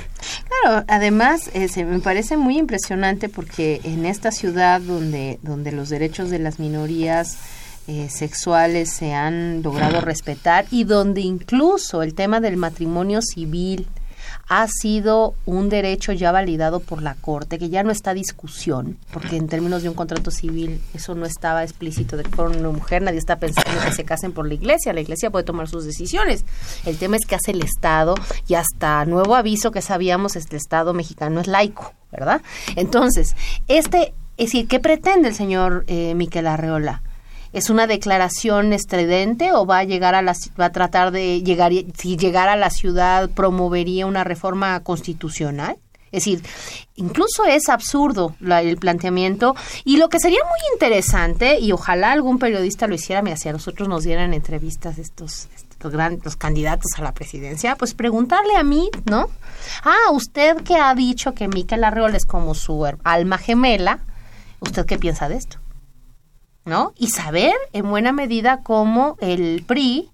Claro, 0.63 0.85
además 0.89 1.51
eh, 1.55 1.69
me 1.85 1.99
parece 1.99 2.37
muy 2.37 2.59
impresionante 2.59 3.29
porque 3.29 3.81
en 3.83 4.07
esta 4.07 4.31
ciudad 4.31 4.81
donde, 4.81 5.39
donde 5.43 5.73
los 5.73 5.89
derechos 5.89 6.31
de 6.31 6.39
las 6.39 6.61
minorías 6.61 7.39
eh, 7.87 8.09
sexuales 8.11 8.91
se 8.91 9.15
han 9.15 9.63
logrado 9.63 10.01
respetar 10.01 10.67
y 10.71 10.85
donde 10.85 11.21
incluso 11.23 12.03
el 12.03 12.15
tema 12.15 12.41
del 12.41 12.57
matrimonio 12.57 13.21
civil 13.23 13.87
ha 14.49 14.67
sido 14.69 15.35
un 15.47 15.69
derecho 15.69 16.13
ya 16.13 16.33
validado 16.33 16.81
por 16.81 17.03
la 17.03 17.15
Corte, 17.15 17.59
que 17.59 17.69
ya 17.69 17.83
no 17.83 17.93
está 17.93 18.15
discusión, 18.15 18.99
porque 19.13 19.37
en 19.37 19.49
términos 19.49 19.83
de 19.83 19.89
un 19.89 19.95
contrato 19.95 20.31
civil 20.31 20.81
eso 20.93 21.15
no 21.15 21.25
estaba 21.25 21.63
explícito 21.63 22.17
de 22.17 22.25
que 22.25 22.31
fuera 22.31 22.51
una 22.51 22.71
mujer, 22.71 23.03
nadie 23.03 23.19
está 23.19 23.37
pensando 23.37 23.81
que 23.85 23.93
se 23.93 24.05
casen 24.05 24.33
por 24.33 24.47
la 24.47 24.55
iglesia, 24.55 24.93
la 24.93 25.01
iglesia 25.01 25.31
puede 25.31 25.45
tomar 25.45 25.69
sus 25.69 25.85
decisiones. 25.85 26.45
El 26.85 26.99
tema 26.99 27.17
es 27.17 27.27
que 27.27 27.37
hace 27.37 27.53
el 27.53 27.63
Estado 27.63 28.15
y 28.49 28.55
hasta 28.55 29.05
nuevo 29.05 29.37
aviso 29.37 29.71
que 29.71 29.83
sabíamos, 29.83 30.37
este 30.37 30.57
Estado 30.57 30.95
mexicano 30.95 31.41
es 31.41 31.47
laico, 31.47 31.95
¿verdad? 32.11 32.43
Entonces, 32.77 33.37
este, 33.69 34.15
es 34.37 34.47
decir, 34.47 34.67
¿qué 34.69 34.81
pretende 34.81 35.29
el 35.29 35.35
señor 35.35 35.85
eh, 35.87 36.15
Miquel 36.15 36.47
Arreola? 36.47 37.03
Es 37.53 37.71
una 37.71 37.87
declaración 37.87 38.73
estridente 38.73 39.53
o 39.53 39.67
va 39.67 39.79
a 39.79 39.85
llegar 39.85 40.15
a 40.15 40.23
la 40.23 40.35
va 40.59 40.67
a 40.67 40.73
tratar 40.73 41.11
de 41.11 41.43
llegar 41.43 41.73
si 41.97 42.17
llegara 42.17 42.53
a 42.53 42.57
la 42.57 42.71
ciudad 42.71 43.31
promovería 43.31 44.07
una 44.07 44.25
reforma 44.25 44.81
constitucional 44.81 45.77
es 46.13 46.25
decir, 46.25 46.43
incluso 46.97 47.45
es 47.45 47.69
absurdo 47.69 48.35
el 48.41 48.77
planteamiento 48.79 49.55
y 49.85 49.97
lo 49.97 50.09
que 50.09 50.19
sería 50.19 50.41
muy 50.43 50.59
interesante 50.73 51.61
y 51.61 51.71
ojalá 51.71 52.11
algún 52.11 52.39
periodista 52.39 52.89
lo 52.89 52.97
hiciera, 52.97 53.23
me 53.23 53.37
si 53.37 53.49
a 53.49 53.53
nosotros 53.53 53.89
nos 53.89 54.03
dieran 54.03 54.35
entrevistas 54.35 54.99
estos, 54.99 55.49
estos 55.55 55.93
grandes 55.93 56.25
los 56.25 56.37
candidatos 56.37 56.91
a 56.99 57.03
la 57.03 57.15
presidencia, 57.15 57.77
pues 57.77 57.95
preguntarle 57.95 58.57
a 58.57 58.65
mí, 58.65 58.91
¿no? 59.05 59.31
Ah, 59.85 60.11
usted 60.13 60.57
que 60.63 60.75
ha 60.75 60.93
dicho 60.97 61.33
que 61.33 61.47
Miquel 61.47 61.85
Arreola 61.85 62.17
es 62.17 62.27
como 62.27 62.57
su 62.57 62.85
alma 63.05 63.39
gemela, 63.39 64.01
¿usted 64.59 64.87
qué 64.87 64.99
piensa 64.99 65.29
de 65.29 65.37
esto? 65.37 65.60
¿No? 66.65 66.93
Y 66.97 67.09
saber 67.09 67.55
en 67.73 67.89
buena 67.89 68.13
medida 68.13 68.61
cómo 68.63 69.17
el 69.21 69.65
PRI 69.67 70.11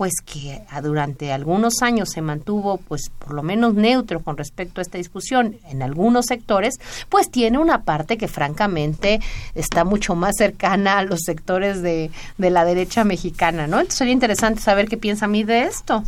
pues 0.00 0.14
que 0.24 0.62
durante 0.82 1.30
algunos 1.30 1.82
años 1.82 2.08
se 2.08 2.22
mantuvo 2.22 2.78
pues 2.78 3.10
por 3.18 3.34
lo 3.34 3.42
menos 3.42 3.74
neutro 3.74 4.20
con 4.20 4.38
respecto 4.38 4.80
a 4.80 4.82
esta 4.82 4.96
discusión 4.96 5.58
en 5.68 5.82
algunos 5.82 6.24
sectores, 6.24 6.80
pues 7.10 7.30
tiene 7.30 7.58
una 7.58 7.82
parte 7.82 8.16
que 8.16 8.26
francamente 8.26 9.20
está 9.54 9.84
mucho 9.84 10.14
más 10.14 10.36
cercana 10.38 10.96
a 10.96 11.04
los 11.04 11.20
sectores 11.26 11.82
de, 11.82 12.10
de 12.38 12.50
la 12.50 12.64
derecha 12.64 13.04
mexicana, 13.04 13.66
¿no? 13.66 13.76
Entonces 13.76 13.98
sería 13.98 14.14
interesante 14.14 14.62
saber 14.62 14.88
qué 14.88 14.96
piensa 14.96 15.26
a 15.26 15.28
mí 15.28 15.44
de 15.44 15.64
esto. 15.64 16.02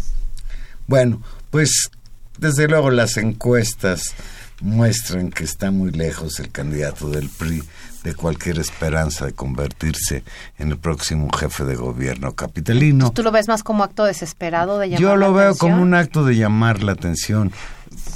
Bueno, 0.87 1.21
pues 1.51 1.91
desde 2.39 2.69
luego 2.69 2.91
las 2.91 3.19
encuestas 3.19 4.15
muestran 4.63 5.31
que 5.31 5.45
está 5.45 5.71
muy 5.71 5.91
lejos 5.91 6.41
el 6.41 6.51
candidato 6.51 7.11
del 7.11 7.29
PRI 7.29 7.63
de 8.05 8.15
cualquier 8.15 8.59
esperanza 8.59 9.27
de 9.27 9.33
convertirse 9.33 10.25
en 10.59 10.71
el 10.71 10.79
próximo 10.79 11.29
jefe 11.37 11.65
de 11.65 11.77
gobierno 11.77 12.35
capitalino. 12.35 13.13
¿Tú 13.13 13.23
lo 13.23 13.31
ves 13.31 13.49
más 13.49 13.63
como 13.63 13.85
acto 13.85 14.05
desesperado 14.05 14.79
de 14.79 14.91
llamar 14.91 15.01
Yo 15.01 15.17
lo 15.17 15.33
veo 15.33 15.57
como 15.57 15.81
un 15.81 15.95
acto 15.95 16.25
de 16.25 16.37
llamar 16.37 16.83
la 16.83 16.93
atención, 16.93 17.53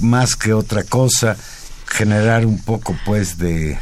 más 0.00 0.36
que 0.36 0.52
otra 0.52 0.82
cosa, 0.82 1.36
generar 1.86 2.46
un 2.46 2.58
poco 2.58 2.96
pues 3.04 3.38
de, 3.38 3.78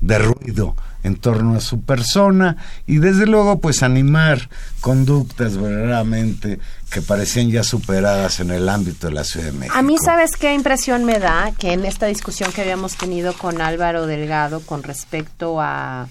de 0.00 0.18
ruido 0.18 0.76
en 1.02 1.16
torno 1.16 1.56
a 1.56 1.60
su 1.60 1.80
persona 1.82 2.56
y 2.86 2.98
desde 2.98 3.26
luego 3.26 3.60
pues 3.60 3.82
animar 3.82 4.48
conductas 4.80 5.56
verdaderamente 5.56 6.58
que 6.90 7.02
parecían 7.02 7.50
ya 7.50 7.62
superadas 7.62 8.40
en 8.40 8.50
el 8.50 8.68
ámbito 8.68 9.08
de 9.08 9.12
la 9.12 9.24
Ciudad 9.24 9.46
de 9.46 9.52
México. 9.52 9.76
A 9.76 9.82
mí 9.82 9.96
sabes 10.02 10.36
qué 10.36 10.54
impresión 10.54 11.04
me 11.04 11.18
da 11.18 11.52
que 11.58 11.72
en 11.72 11.84
esta 11.84 12.06
discusión 12.06 12.52
que 12.52 12.62
habíamos 12.62 12.96
tenido 12.96 13.32
con 13.34 13.60
Álvaro 13.60 14.06
Delgado 14.06 14.60
con 14.60 14.82
respecto 14.82 15.60
a 15.60 16.08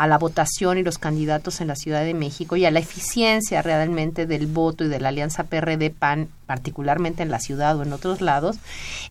a 0.00 0.06
la 0.06 0.16
votación 0.16 0.78
y 0.78 0.82
los 0.82 0.96
candidatos 0.96 1.60
en 1.60 1.68
la 1.68 1.76
Ciudad 1.76 2.02
de 2.02 2.14
México 2.14 2.56
y 2.56 2.64
a 2.64 2.70
la 2.70 2.78
eficiencia 2.78 3.60
realmente 3.60 4.24
del 4.24 4.46
voto 4.46 4.84
y 4.84 4.88
de 4.88 4.98
la 4.98 5.10
alianza 5.10 5.44
PRD-PAN, 5.44 6.28
particularmente 6.46 7.22
en 7.22 7.30
la 7.30 7.38
ciudad 7.38 7.76
o 7.76 7.82
en 7.82 7.92
otros 7.92 8.22
lados, 8.22 8.56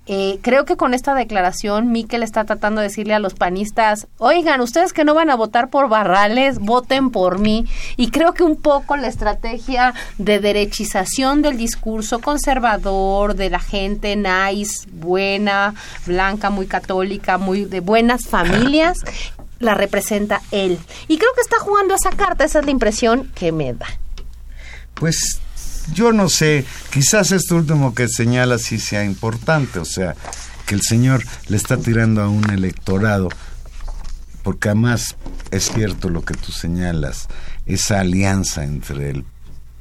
eh, 0.08 0.40
creo 0.42 0.66
que 0.66 0.78
con 0.78 0.96
esta 0.96 1.14
declaración 1.14 1.92
Miquel 1.92 2.24
está 2.24 2.44
tratando 2.46 2.82
de 2.82 2.88
decirle 2.88 3.14
a 3.14 3.20
los 3.20 3.36
panistas, 3.36 4.08
oigan, 4.18 4.62
ustedes 4.62 4.92
que 4.92 5.06
no 5.06 5.14
van 5.14 5.30
a 5.30 5.36
votar 5.36 5.70
por 5.70 5.90
Barrales, 5.90 6.58
voten 6.58 7.12
por 7.12 7.38
mí. 7.38 7.68
Y 7.96 8.10
creo 8.10 8.34
que 8.34 8.42
un 8.42 8.56
poco 8.56 8.98
la 8.98 9.10
estrategia 9.10 9.94
de 10.18 10.40
derechización 10.40 11.44
del 11.44 11.58
discurso 11.58 12.20
conservador, 12.20 13.36
de 13.36 13.52
la 13.52 13.60
gente 13.60 14.16
nice, 14.16 14.90
buena, 14.92 15.76
blanca, 16.08 16.50
muy 16.50 16.66
católica, 16.66 17.38
muy 17.38 17.66
de 17.66 17.80
buenas 17.80 18.26
familias, 18.26 19.04
la 19.60 19.76
representa 19.76 20.41
él. 20.51 20.80
Y 21.07 21.18
creo 21.18 21.32
que 21.36 21.41
está 21.41 21.60
jugando 21.60 21.93
esa 21.93 22.12
carta, 22.12 22.45
esa 22.45 22.60
es 22.60 22.66
la 22.66 22.72
impresión 22.72 23.32
que 23.36 23.51
me 23.51 23.74
da. 23.74 23.88
Pues 24.95 25.39
yo 25.93 26.12
no 26.12 26.30
sé, 26.30 26.66
quizás 26.91 27.32
esto 27.32 27.55
último 27.55 27.93
que 27.93 28.07
señala 28.07 28.57
sí 28.57 28.80
sea 28.80 29.03
importante, 29.03 29.80
o 29.80 29.86
sea, 29.86 30.16
que 30.66 30.76
el 30.76 30.82
señor 30.82 31.24
le 31.47 31.57
está 31.57 31.78
tirando 31.78 32.22
a 32.22 32.30
un 32.30 32.49
electorado, 32.49 33.30
porque 34.43 34.70
además 34.70 35.16
es 35.51 35.72
cierto 35.72 36.10
lo 36.10 36.24
que 36.24 36.36
tú 36.36 36.51
señalas, 36.51 37.28
esa 37.66 37.99
alianza 37.99 38.64
entre 38.64 39.10
el 39.10 39.26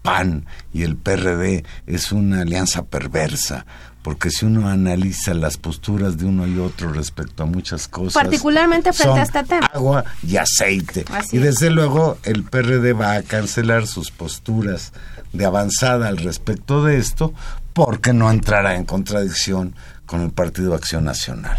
PAN 0.03 0.47
y 0.73 0.83
el 0.83 0.97
PRD 0.97 1.65
es 1.87 2.13
una 2.13 2.43
alianza 2.43 2.85
perversa, 2.85 3.67
porque 4.03 4.31
si 4.31 4.47
uno 4.47 4.69
analiza 4.69 5.35
las 5.35 5.57
posturas 5.57 6.19
de 6.19 6.27
uno 6.27 6.47
y 6.47 6.59
otro 6.59 6.93
respecto 6.93 7.43
a 7.43 7.47
muchas 7.47 7.89
cosas, 7.89 8.15
particularmente 8.15 8.93
frente 8.93 9.21
a 9.21 9.23
este 9.23 9.45
tema, 9.45 9.67
agua 9.73 10.05
y 10.23 10.37
aceite. 10.37 11.05
y 11.33 11.39
desde 11.39 11.71
luego 11.71 12.19
el 12.23 12.45
PRD 12.45 12.93
va 12.93 13.15
a 13.15 13.23
cancelar 13.23 13.87
sus 13.87 14.11
posturas 14.11 14.93
de 15.33 15.45
avanzada 15.45 16.09
al 16.09 16.19
respecto 16.19 16.85
de 16.85 16.99
esto, 16.99 17.35
porque 17.73 18.13
no 18.13 18.31
entrará 18.31 18.77
en 18.77 18.85
contradicción 18.85 19.75
con 20.07 20.23
el 20.23 20.31
Partido 20.31 20.75
Acción 20.75 21.05
Nacional. 21.05 21.59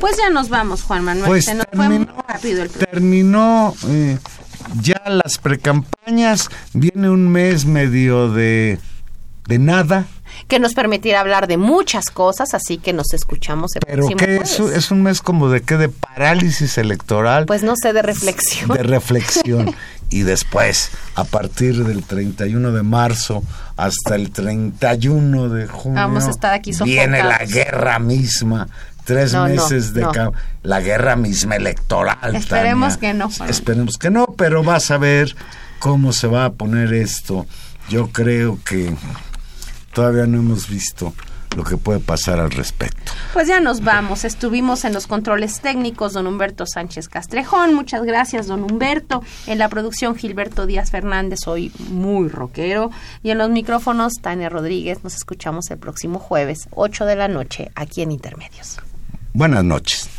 Pues 0.00 0.16
ya 0.16 0.30
nos 0.30 0.48
vamos, 0.48 0.82
Juan 0.82 1.04
Manuel. 1.04 1.26
Pues 1.26 1.44
Se 1.46 1.54
nos 1.54 1.66
terminó, 1.66 2.06
fue 2.14 2.24
rápido 2.28 2.62
el 2.62 2.70
terminó 2.70 3.74
eh, 3.88 4.18
ya 4.80 5.02
las 5.06 5.38
precampañas, 5.38 6.48
viene 6.72 7.10
un 7.10 7.28
mes 7.28 7.64
medio 7.64 8.30
de, 8.30 8.78
de 9.46 9.58
nada 9.58 10.06
que 10.48 10.58
nos 10.58 10.74
permitirá 10.74 11.20
hablar 11.20 11.46
de 11.46 11.56
muchas 11.56 12.06
cosas, 12.06 12.54
así 12.54 12.78
que 12.78 12.92
nos 12.92 13.12
escuchamos 13.12 13.74
el 13.76 13.82
Pero 13.86 14.08
que 14.08 14.36
es, 14.36 14.90
un 14.90 15.02
mes 15.02 15.20
como 15.20 15.48
de 15.48 15.62
qué, 15.62 15.76
de 15.76 15.88
parálisis 15.88 16.78
electoral. 16.78 17.46
Pues 17.46 17.62
no 17.62 17.74
sé, 17.80 17.92
de 17.92 18.02
reflexión. 18.02 18.68
De 18.68 18.82
reflexión. 18.82 19.74
y 20.10 20.22
después, 20.22 20.90
a 21.14 21.24
partir 21.24 21.84
del 21.84 22.04
31 22.04 22.72
de 22.72 22.82
marzo 22.82 23.42
hasta 23.76 24.14
el 24.14 24.30
31 24.30 25.48
de 25.48 25.66
junio, 25.66 25.94
Vamos 25.94 26.26
a 26.26 26.30
estar 26.30 26.52
aquí 26.52 26.72
viene 26.84 27.22
la 27.22 27.38
guerra 27.44 27.98
misma 27.98 28.68
tres 29.04 29.34
meses 29.34 29.94
de 29.94 30.06
la 30.62 30.80
guerra 30.80 31.16
misma 31.16 31.56
electoral. 31.56 32.34
Esperemos 32.34 32.96
que 32.96 33.14
no. 33.14 33.30
Esperemos 33.48 33.98
que 33.98 34.10
no, 34.10 34.26
pero 34.36 34.64
vas 34.64 34.90
a 34.90 34.98
ver 34.98 35.36
cómo 35.78 36.12
se 36.12 36.26
va 36.26 36.46
a 36.46 36.52
poner 36.52 36.92
esto. 36.92 37.46
Yo 37.88 38.08
creo 38.08 38.58
que 38.64 38.94
todavía 39.94 40.26
no 40.26 40.38
hemos 40.38 40.68
visto 40.68 41.14
lo 41.56 41.64
que 41.64 41.76
puede 41.76 42.00
pasar 42.00 42.40
al 42.40 42.50
respecto. 42.50 43.12
Pues 43.32 43.48
ya 43.48 43.60
nos 43.60 43.82
vamos. 43.82 44.24
Estuvimos 44.24 44.84
en 44.84 44.92
los 44.92 45.06
controles 45.06 45.60
técnicos, 45.60 46.12
don 46.12 46.26
Humberto 46.26 46.66
Sánchez 46.66 47.08
Castrejón. 47.08 47.74
Muchas 47.74 48.02
gracias, 48.02 48.46
don 48.46 48.64
Humberto. 48.64 49.22
En 49.46 49.58
la 49.58 49.68
producción, 49.68 50.16
Gilberto 50.16 50.66
Díaz 50.66 50.90
Fernández, 50.90 51.46
hoy 51.46 51.72
muy 51.90 52.28
rockero. 52.28 52.90
Y 53.22 53.30
en 53.30 53.38
los 53.38 53.50
micrófonos, 53.50 54.14
Tania 54.20 54.48
Rodríguez. 54.48 55.04
Nos 55.04 55.14
escuchamos 55.14 55.70
el 55.70 55.78
próximo 55.78 56.18
jueves, 56.18 56.68
8 56.72 57.06
de 57.06 57.16
la 57.16 57.28
noche, 57.28 57.70
aquí 57.74 58.02
en 58.02 58.10
Intermedios. 58.12 58.80
Buenas 59.32 59.64
noches. 59.64 60.10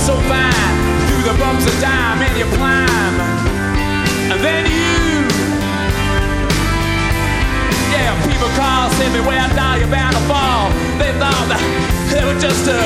So 0.00 0.16
fine 0.32 0.76
through 1.08 1.24
the 1.28 1.36
bumps 1.38 1.66
of 1.66 1.76
dime 1.80 2.22
and 2.22 2.34
you 2.38 2.46
climb. 2.56 3.14
And 4.32 4.40
then 4.40 4.64
you 4.64 5.28
yeah 7.92 8.16
people 8.24 8.48
call 8.56 8.88
say 8.96 9.12
me 9.12 9.20
where 9.20 9.46
now 9.54 9.76
you're 9.76 9.92
bound 9.92 10.16
to 10.16 10.22
fall. 10.24 10.70
They 10.96 11.12
thought 11.20 11.46
that 11.52 11.60
they 12.12 12.24
were 12.24 12.40
just 12.40 12.64
uh, 12.66 12.80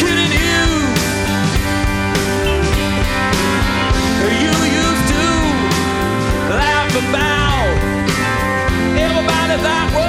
kidding 0.00 0.32
you. 0.32 0.64
You 4.42 4.54
used 4.84 5.06
to 5.12 5.24
laugh 6.56 6.92
about 7.04 7.68
everybody 8.96 9.56
that 9.62 10.07